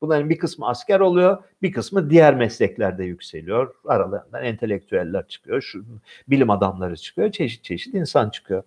Bunların 0.00 0.30
bir 0.30 0.38
kısmı 0.38 0.68
asker 0.68 1.00
oluyor, 1.00 1.42
bir 1.62 1.72
kısmı 1.72 2.10
diğer 2.10 2.34
mesleklerde 2.34 3.04
yükseliyor. 3.04 3.74
Aralarından 3.84 4.44
entelektüeller 4.44 5.28
çıkıyor, 5.28 5.62
şu 5.62 5.84
bilim 6.28 6.50
adamları 6.50 6.96
çıkıyor, 6.96 7.32
çeşit 7.32 7.64
çeşit 7.64 7.94
insan 7.94 8.30
çıkıyor. 8.30 8.62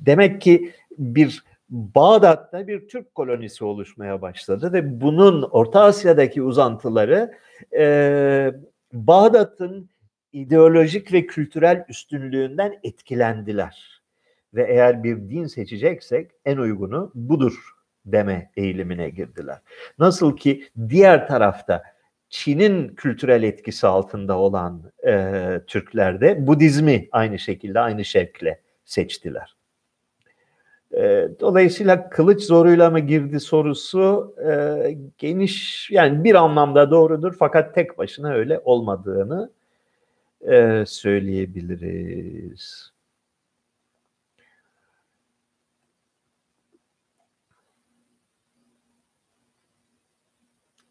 Demek 0.00 0.40
ki 0.40 0.72
bir 0.98 1.44
Bağdat'ta 1.68 2.66
bir 2.66 2.88
Türk 2.88 3.14
kolonisi 3.14 3.64
oluşmaya 3.64 4.22
başladı 4.22 4.72
ve 4.72 5.00
bunun 5.00 5.42
Orta 5.42 5.82
Asya'daki 5.82 6.42
uzantıları 6.42 7.34
e, 7.76 8.52
Bağdat'ın 8.92 9.90
ideolojik 10.32 11.12
ve 11.12 11.26
kültürel 11.26 11.84
üstünlüğünden 11.88 12.78
etkilendiler. 12.82 14.02
Ve 14.54 14.66
eğer 14.68 15.04
bir 15.04 15.16
din 15.16 15.46
seçeceksek 15.46 16.30
en 16.44 16.56
uygunu 16.56 17.12
budur 17.14 17.74
deme 18.06 18.50
eğilimine 18.56 19.10
girdiler. 19.10 19.58
Nasıl 19.98 20.36
ki 20.36 20.68
diğer 20.88 21.28
tarafta 21.28 21.82
Çin'in 22.28 22.88
kültürel 22.88 23.42
etkisi 23.42 23.86
altında 23.86 24.38
olan 24.38 24.92
e, 25.06 25.60
Türkler 25.66 26.20
de 26.20 26.46
Budizmi 26.46 27.08
aynı 27.12 27.38
şekilde 27.38 27.80
aynı 27.80 28.04
şevkle 28.04 28.60
seçtiler. 28.84 29.56
E, 30.96 31.28
dolayısıyla 31.40 32.10
kılıç 32.10 32.42
zoruyla 32.42 32.90
mı 32.90 33.00
girdi 33.00 33.40
sorusu 33.40 34.34
e, 34.50 34.98
geniş 35.18 35.88
yani 35.90 36.24
bir 36.24 36.34
anlamda 36.34 36.90
doğrudur 36.90 37.36
fakat 37.38 37.74
tek 37.74 37.98
başına 37.98 38.32
öyle 38.32 38.60
olmadığını 38.64 39.50
e, 40.50 40.84
söyleyebiliriz. 40.86 42.94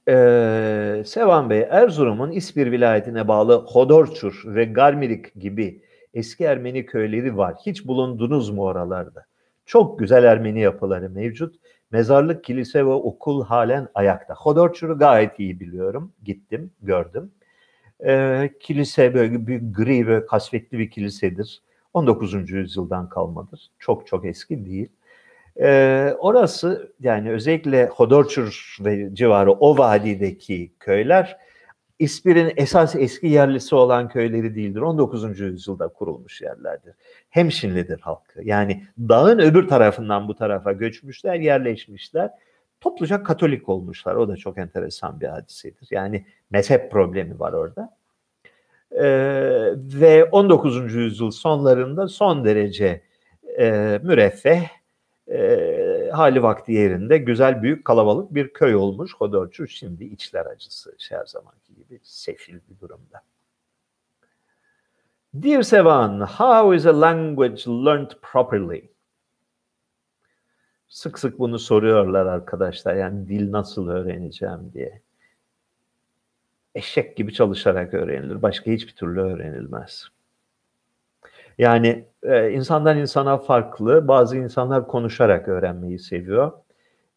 Ee, 0.08 1.04
Sevan 1.06 1.50
Bey, 1.50 1.68
Erzurum'un 1.70 2.32
İspir 2.32 2.72
vilayetine 2.72 3.28
bağlı 3.28 3.56
Hodorçur 3.56 4.44
ve 4.46 4.66
Garmirik 4.66 5.36
gibi 5.36 5.82
eski 6.14 6.44
Ermeni 6.44 6.86
köyleri 6.86 7.38
var. 7.38 7.56
Hiç 7.66 7.88
bulundunuz 7.88 8.50
mu 8.50 8.64
oralarda? 8.64 9.26
Çok 9.66 10.00
güzel 10.00 10.24
Ermeni 10.24 10.62
yapıları 10.62 11.10
mevcut. 11.10 11.56
Mezarlık, 11.92 12.44
kilise 12.44 12.86
ve 12.86 12.90
okul 12.90 13.46
halen 13.46 13.88
ayakta. 13.96 14.34
Hodorçur'u 14.34 14.98
gayet 14.98 15.40
iyi 15.40 15.60
biliyorum. 15.60 16.12
Gittim, 16.24 16.72
gördüm. 16.82 17.32
Ee, 18.06 18.50
kilise 18.60 19.14
böyle 19.14 19.48
bir 19.48 19.62
gri 19.74 20.08
ve 20.08 20.26
kasvetli 20.26 20.80
bir 20.80 20.90
kilisedir. 20.90 21.62
19. 21.94 22.50
yüzyıldan 22.52 23.10
kalmadır. 23.10 23.72
Çok 23.80 24.08
çok 24.08 24.26
eski 24.26 24.66
değil. 24.66 24.90
Ee, 25.60 26.14
orası 26.20 26.94
yani 27.00 27.32
özellikle 27.32 27.86
Hodorçur 27.86 28.78
ve 28.86 29.16
civarı 29.16 29.52
o 29.52 29.78
vadideki 29.78 30.72
köyler 30.80 31.38
İspir'in 32.04 32.54
esas 32.58 32.96
eski 32.96 33.28
yerlisi 33.28 33.76
olan 33.76 34.10
köyleri 34.10 34.56
değildir. 34.56 34.82
19. 34.82 35.40
yüzyılda 35.40 35.88
kurulmuş 35.88 36.42
yerlerdir. 36.42 36.94
Hemşinlidir 37.30 38.00
halkı. 38.00 38.44
Yani 38.44 38.84
dağın 39.00 39.40
öbür 39.40 39.68
tarafından 39.68 40.28
bu 40.28 40.36
tarafa 40.36 40.72
göçmüşler, 40.72 41.36
yerleşmişler. 41.36 42.30
Topluca 42.82 43.24
Katolik 43.24 43.70
olmuşlar. 43.70 44.16
O 44.16 44.28
da 44.28 44.38
çok 44.38 44.58
enteresan 44.58 45.22
bir 45.22 45.28
hadisedir. 45.28 45.88
Yani 45.92 46.26
mezhep 46.50 46.92
problemi 46.92 47.40
var 47.40 47.54
orada. 47.54 47.96
Ee, 48.92 49.06
ve 49.76 50.26
19. 50.26 50.96
yüzyıl 50.96 51.32
sonlarında 51.32 52.08
son 52.08 52.46
derece 52.46 53.02
e, 53.60 54.00
müreffeh, 54.04 54.68
e, 55.32 55.38
hali 56.14 56.44
vakti 56.44 56.72
yerinde 56.72 57.18
güzel 57.18 57.62
büyük 57.64 57.86
kalabalık 57.86 58.34
bir 58.34 58.54
köy 58.54 58.76
olmuş 58.76 59.14
Hodorçu. 59.16 59.68
Şimdi 59.68 60.04
içler 60.04 60.46
acısı 60.46 60.96
her 61.10 61.26
zamanki 61.26 61.76
gibi 61.76 62.00
sefil 62.04 62.60
bir 62.70 62.80
durumda. 62.80 63.22
Dear 65.34 65.62
Sevan, 65.62 66.20
how 66.20 66.76
is 66.76 66.86
a 66.86 67.02
language 67.02 67.62
learned 67.68 68.12
properly? 68.22 68.90
Sık 70.88 71.20
sık 71.20 71.40
bunu 71.40 71.60
soruyorlar 71.60 72.26
arkadaşlar. 72.26 72.96
Yani 72.96 73.28
dil 73.28 73.52
nasıl 73.52 73.88
öğreneceğim 73.88 74.72
diye. 74.74 75.02
Eşek 76.76 77.18
gibi 77.18 77.34
çalışarak 77.34 77.94
öğrenilir. 77.94 78.42
Başka 78.42 78.72
hiçbir 78.72 78.96
türlü 78.96 79.22
öğrenilmez. 79.22 80.08
Yani 81.58 82.06
e, 82.24 82.52
insandan 82.52 82.98
insana 82.98 83.38
farklı. 83.38 84.08
Bazı 84.08 84.38
insanlar 84.38 84.88
konuşarak 84.88 85.48
öğrenmeyi 85.48 86.00
seviyor. 86.00 86.52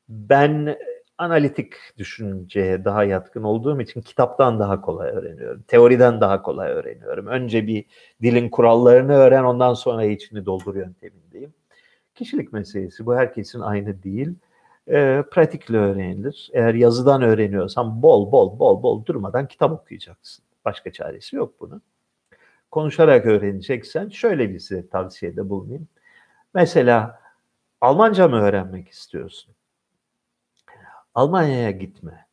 Ben 0.08 0.78
analitik 1.18 1.72
düşünceye 1.98 2.84
daha 2.84 3.04
yatkın 3.04 3.42
olduğum 3.42 3.80
için 3.80 4.00
kitaptan 4.00 4.58
daha 4.58 4.80
kolay 4.80 5.10
öğreniyorum. 5.10 5.62
Teoriden 5.62 6.20
daha 6.20 6.42
kolay 6.42 6.70
öğreniyorum. 6.70 7.26
Önce 7.26 7.66
bir 7.66 7.84
dilin 8.22 8.48
kurallarını 8.48 9.12
öğren 9.14 9.44
ondan 9.44 9.74
sonra 9.74 10.04
içini 10.04 10.46
doldur 10.46 10.76
yöntemindeyim. 10.76 11.54
Kişilik 12.14 12.52
meselesi 12.52 13.06
bu 13.06 13.16
herkesin 13.16 13.60
aynı 13.60 14.02
değil. 14.02 14.34
E, 14.88 15.22
pratikle 15.30 15.76
öğrenilir. 15.76 16.50
Eğer 16.52 16.74
yazıdan 16.74 17.22
öğreniyorsan 17.22 18.02
bol 18.02 18.32
bol 18.32 18.58
bol 18.58 18.82
bol 18.82 19.04
durmadan 19.04 19.48
kitap 19.48 19.72
okuyacaksın. 19.72 20.44
Başka 20.64 20.92
çaresi 20.92 21.36
yok 21.36 21.54
bunun 21.60 21.82
konuşarak 22.70 23.26
öğreneceksen 23.26 24.08
şöyle 24.08 24.50
bir 24.50 24.58
size 24.58 24.88
tavsiyede 24.88 25.48
bulunayım. 25.48 25.88
Mesela 26.54 27.20
Almanca 27.80 28.28
mı 28.28 28.36
öğrenmek 28.36 28.88
istiyorsun? 28.88 29.54
Almanya'ya 31.14 31.70
gitme. 31.70 32.26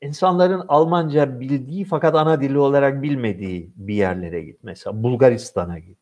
İnsanların 0.00 0.64
Almanca 0.68 1.40
bildiği 1.40 1.84
fakat 1.84 2.14
ana 2.14 2.40
dili 2.40 2.58
olarak 2.58 3.02
bilmediği 3.02 3.72
bir 3.76 3.94
yerlere 3.94 4.42
git. 4.42 4.58
Mesela 4.62 5.02
Bulgaristan'a 5.02 5.78
git. 5.78 5.98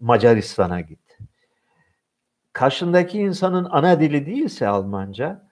Macaristan'a 0.00 0.80
git. 0.80 1.18
Karşındaki 2.52 3.18
insanın 3.18 3.68
ana 3.70 4.00
dili 4.00 4.26
değilse 4.26 4.68
Almanca 4.68 5.50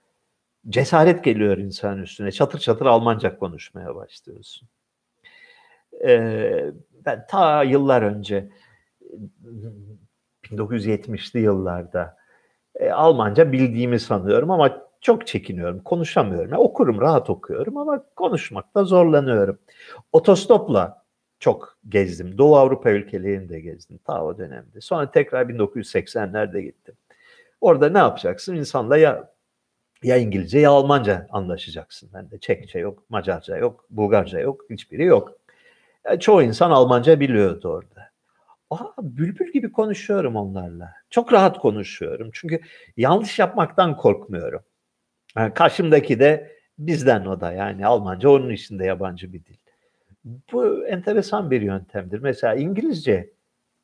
cesaret 0.69 1.23
geliyor 1.23 1.57
insan 1.57 2.01
üstüne. 2.01 2.31
Çatır 2.31 2.59
çatır 2.59 2.85
Almanca 2.85 3.39
konuşmaya 3.39 3.95
başlıyorsun. 3.95 4.69
Ee, 6.07 6.71
ben 7.05 7.25
ta 7.29 7.63
yıllar 7.63 8.01
önce 8.01 8.49
1970'li 10.43 11.39
yıllarda 11.39 12.17
e, 12.75 12.91
Almanca 12.91 13.51
bildiğimi 13.51 13.99
sanıyorum 13.99 14.51
ama 14.51 14.89
çok 15.01 15.27
çekiniyorum, 15.27 15.83
konuşamıyorum. 15.83 16.51
Yani 16.51 16.61
okurum, 16.61 17.01
rahat 17.01 17.29
okuyorum 17.29 17.77
ama 17.77 18.03
konuşmakta 18.15 18.83
zorlanıyorum. 18.83 19.59
Otostopla 20.13 21.03
çok 21.39 21.77
gezdim. 21.89 22.37
Doğu 22.37 22.55
Avrupa 22.57 22.91
ülkelerini 22.91 23.49
de 23.49 23.59
gezdim 23.59 23.97
ta 23.97 24.25
o 24.25 24.37
dönemde. 24.37 24.81
Sonra 24.81 25.11
tekrar 25.11 25.45
1980'lerde 25.45 26.59
gittim. 26.61 26.95
Orada 27.61 27.89
ne 27.89 27.97
yapacaksın? 27.97 28.55
İnsanla 28.55 28.97
ya 28.97 29.33
ya 30.03 30.17
İngilizce 30.17 30.59
ya 30.59 30.71
Almanca 30.71 31.27
anlaşacaksın. 31.29 32.09
Ben 32.13 32.31
de 32.31 32.39
Çekçe 32.39 32.79
yok, 32.79 33.03
Macarca 33.09 33.57
yok, 33.57 33.85
Bulgarca 33.89 34.39
yok, 34.39 34.65
hiçbiri 34.69 35.03
yok. 35.03 35.38
Yani 36.09 36.19
çoğu 36.19 36.43
insan 36.43 36.71
Almanca 36.71 37.19
biliyordu 37.19 37.69
orada. 37.69 38.09
Aa, 38.69 38.93
bülbül 39.01 39.51
gibi 39.53 39.71
konuşuyorum 39.71 40.35
onlarla. 40.35 40.93
Çok 41.09 41.33
rahat 41.33 41.59
konuşuyorum. 41.59 42.29
Çünkü 42.33 42.61
yanlış 42.97 43.39
yapmaktan 43.39 43.97
korkmuyorum. 43.97 44.61
Yani 45.37 45.53
karşımdaki 45.53 46.19
de 46.19 46.55
bizden 46.79 47.25
o 47.25 47.41
da 47.41 47.51
yani 47.51 47.85
Almanca 47.85 48.29
onun 48.29 48.49
içinde 48.49 48.85
yabancı 48.85 49.33
bir 49.33 49.45
dil. 49.45 49.57
Bu 50.53 50.87
enteresan 50.87 51.51
bir 51.51 51.61
yöntemdir. 51.61 52.19
Mesela 52.19 52.55
İngilizce 52.55 53.33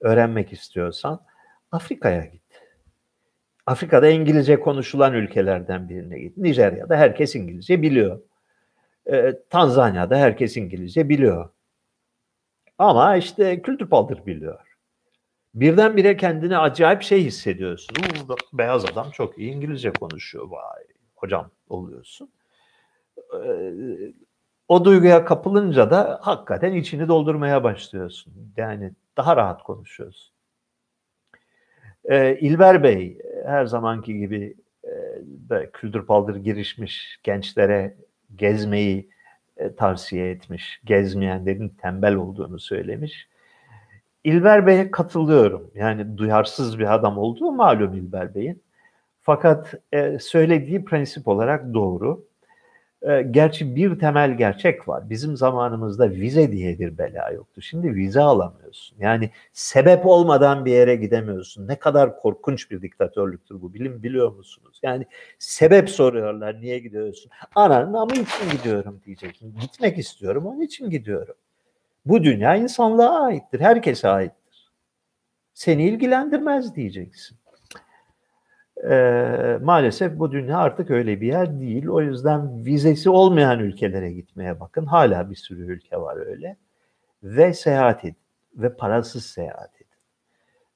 öğrenmek 0.02 0.54
istiyorsan 0.54 1.22
Afrika'ya 1.72 2.26
git. 2.26 2.42
Afrika'da 3.66 4.10
İngilizce 4.10 4.60
konuşulan 4.60 5.14
ülkelerden 5.14 5.90
birine 5.90 6.20
git. 6.20 6.38
Nijerya'da 6.38 6.96
herkes 6.96 7.36
İngilizce 7.36 7.82
biliyor. 7.82 8.22
Ee, 9.12 9.34
Tanzanya'da 9.50 10.18
herkes 10.18 10.58
İngilizce 10.58 11.10
biliyor. 11.10 11.50
Ama 12.78 13.16
işte 13.16 13.62
kültür 13.62 13.88
paldır 13.90 14.26
biliyor. 14.26 14.60
Birdenbire 15.54 16.18
kendini 16.18 16.58
acayip 16.58 17.02
şey 17.02 17.24
hissediyorsun. 17.24 17.96
Uuu, 18.30 18.36
beyaz 18.54 18.86
adam 18.86 19.12
çok 19.12 19.38
iyi 19.38 19.52
İngilizce 19.52 19.92
konuşuyor. 19.92 20.50
Vay 20.50 20.84
hocam 21.16 21.52
oluyorsun. 21.70 22.30
Ee, 23.46 23.74
o 24.68 24.86
duyguya 24.86 25.26
kapılınca 25.26 25.92
da 25.92 26.20
hakikaten 26.22 26.74
içini 26.74 27.08
doldurmaya 27.08 27.64
başlıyorsun. 27.64 28.34
Yani 28.58 28.92
daha 29.18 29.36
rahat 29.36 29.64
konuşuyorsun. 29.64 30.36
Ee, 32.06 32.38
İlber 32.42 32.84
Bey 32.84 33.22
her 33.46 33.66
zamanki 33.66 34.18
gibi 34.18 34.56
e, 35.52 35.70
kültür 35.74 36.06
paldır 36.06 36.36
girişmiş 36.36 37.20
gençlere 37.24 37.98
gezmeyi 38.36 39.10
e, 39.58 39.76
tavsiye 39.76 40.30
etmiş. 40.30 40.82
Gezmeyenlerin 40.86 41.70
tembel 41.70 42.16
olduğunu 42.16 42.60
söylemiş. 42.60 43.28
İlber 44.24 44.68
Bey'e 44.68 44.92
katılıyorum. 44.92 45.72
Yani 45.76 46.18
duyarsız 46.18 46.80
bir 46.80 46.94
adam 46.94 47.18
olduğu 47.18 47.52
malum 47.52 47.94
İlber 47.94 48.36
Bey'in. 48.36 48.64
Fakat 49.22 49.74
e, 49.92 50.20
söylediği 50.20 50.86
prensip 50.86 51.28
olarak 51.28 51.74
doğru. 51.74 52.26
E, 53.06 53.22
gerçi 53.22 53.76
bir 53.76 54.00
temel 54.00 54.38
gerçek 54.38 54.88
var. 54.88 55.10
Bizim 55.10 55.38
zamanımızda 55.38 56.10
vize 56.10 56.52
diye 56.52 56.80
bir 56.80 56.98
bela 56.98 57.32
yoktu. 57.32 57.62
Şimdi 57.62 57.96
vize 57.96 58.22
alamıyorsun. 58.22 58.98
Yani 59.00 59.30
sebep 59.54 60.06
olmadan 60.06 60.66
bir 60.66 60.72
yere 60.72 60.96
gidemiyorsun. 60.96 61.68
Ne 61.68 61.76
kadar 61.76 62.20
korkunç 62.20 62.72
bir 62.72 62.82
diktatörlüktür 62.82 63.62
bu. 63.62 63.74
Bilim 63.74 64.04
biliyor 64.04 64.32
musunuz? 64.32 64.80
Yani 64.84 65.06
sebep 65.40 65.90
soruyorlar. 65.90 66.62
Niye 66.62 66.80
gidiyorsun? 66.80 67.32
Ananın 67.56 67.94
ama 67.94 68.14
için 68.14 68.50
gidiyorum 68.52 69.02
diyeceksin. 69.06 69.56
Gitmek 69.62 69.98
istiyorum 69.98 70.46
onun 70.46 70.62
için 70.62 70.90
gidiyorum. 70.90 71.36
Bu 72.06 72.24
dünya 72.24 72.56
insanlığa 72.56 73.24
aittir. 73.24 73.60
Herkese 73.60 74.08
aittir. 74.08 74.72
Seni 75.54 75.90
ilgilendirmez 75.90 76.76
diyeceksin. 76.76 77.38
Ee, 78.90 79.60
maalesef 79.62 80.20
bu 80.20 80.32
dünya 80.32 80.58
artık 80.58 80.92
öyle 80.92 81.22
bir 81.22 81.28
yer 81.28 81.60
değil. 81.60 81.88
O 81.88 82.02
yüzden 82.02 82.66
vizesi 82.66 83.10
olmayan 83.10 83.60
ülkelere 83.60 84.12
gitmeye 84.12 84.60
bakın. 84.60 84.86
Hala 84.86 85.30
bir 85.30 85.36
sürü 85.36 85.74
ülke 85.74 85.98
var 85.98 86.18
öyle. 86.18 86.58
Ve 87.24 87.54
seyahat 87.54 88.06
edin. 88.06 88.18
Ve 88.56 88.76
parasız 88.76 89.26
seyahat 89.26 89.76
edin. 89.76 89.86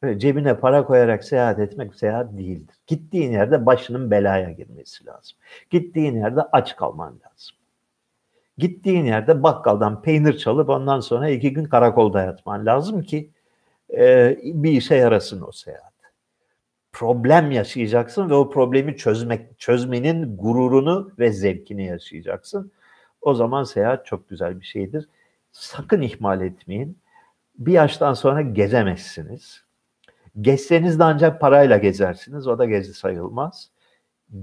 Böyle 0.03 0.19
cebine 0.19 0.59
para 0.59 0.85
koyarak 0.85 1.23
seyahat 1.23 1.59
etmek 1.59 1.95
seyahat 1.95 2.37
değildir. 2.37 2.75
Gittiğin 2.87 3.31
yerde 3.31 3.65
başının 3.65 4.11
belaya 4.11 4.51
girmesi 4.51 5.05
lazım. 5.05 5.37
Gittiğin 5.69 6.15
yerde 6.15 6.41
aç 6.41 6.75
kalman 6.75 7.09
lazım. 7.11 7.55
Gittiğin 8.57 9.05
yerde 9.05 9.43
bakkaldan 9.43 10.01
peynir 10.01 10.37
çalıp 10.37 10.69
ondan 10.69 10.99
sonra 10.99 11.29
iki 11.29 11.53
gün 11.53 11.65
karakolda 11.65 12.21
yatman 12.21 12.65
lazım 12.65 13.03
ki 13.03 13.29
e, 13.97 14.37
bir 14.43 14.71
işe 14.71 14.95
yarasın 14.95 15.41
o 15.47 15.51
seyahat 15.51 15.88
problem 16.99 17.51
yaşayacaksın 17.51 18.29
ve 18.29 18.33
o 18.33 18.49
problemi 18.49 18.97
çözmek 18.97 19.59
çözmenin 19.59 20.37
gururunu 20.37 21.11
ve 21.19 21.31
zevkini 21.31 21.85
yaşayacaksın. 21.85 22.71
O 23.21 23.33
zaman 23.33 23.63
seyahat 23.63 24.05
çok 24.05 24.29
güzel 24.29 24.59
bir 24.59 24.65
şeydir. 24.65 25.09
Sakın 25.51 26.01
ihmal 26.01 26.41
etmeyin. 26.41 26.97
Bir 27.55 27.71
yaştan 27.71 28.13
sonra 28.13 28.41
gezemezsiniz. 28.41 29.63
Gezseniz 30.41 30.99
de 30.99 31.03
ancak 31.03 31.41
parayla 31.41 31.77
gezersiniz. 31.77 32.47
O 32.47 32.59
da 32.59 32.65
gezi 32.65 32.93
sayılmaz. 32.93 33.71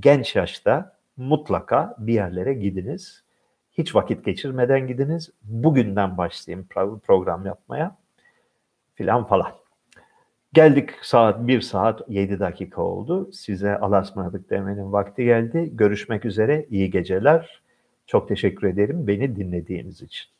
Genç 0.00 0.36
yaşta 0.36 0.96
mutlaka 1.16 1.96
bir 1.98 2.14
yerlere 2.14 2.54
gidiniz. 2.54 3.24
Hiç 3.72 3.94
vakit 3.94 4.24
geçirmeden 4.24 4.86
gidiniz. 4.86 5.30
Bugünden 5.42 6.18
başlayın 6.18 6.66
program 7.06 7.46
yapmaya 7.46 7.96
filan 8.94 9.26
falan. 9.26 9.65
Geldik 10.56 10.90
saat 11.02 11.46
1 11.46 11.60
saat 11.60 12.02
7 12.08 12.40
dakika 12.40 12.82
oldu. 12.82 13.32
Size 13.32 13.78
alasmadık 13.78 14.50
demenin 14.50 14.92
vakti 14.92 15.24
geldi. 15.24 15.70
Görüşmek 15.72 16.24
üzere. 16.24 16.66
İyi 16.70 16.90
geceler. 16.90 17.62
Çok 18.06 18.28
teşekkür 18.28 18.66
ederim 18.68 19.06
beni 19.06 19.36
dinlediğiniz 19.36 20.02
için. 20.02 20.35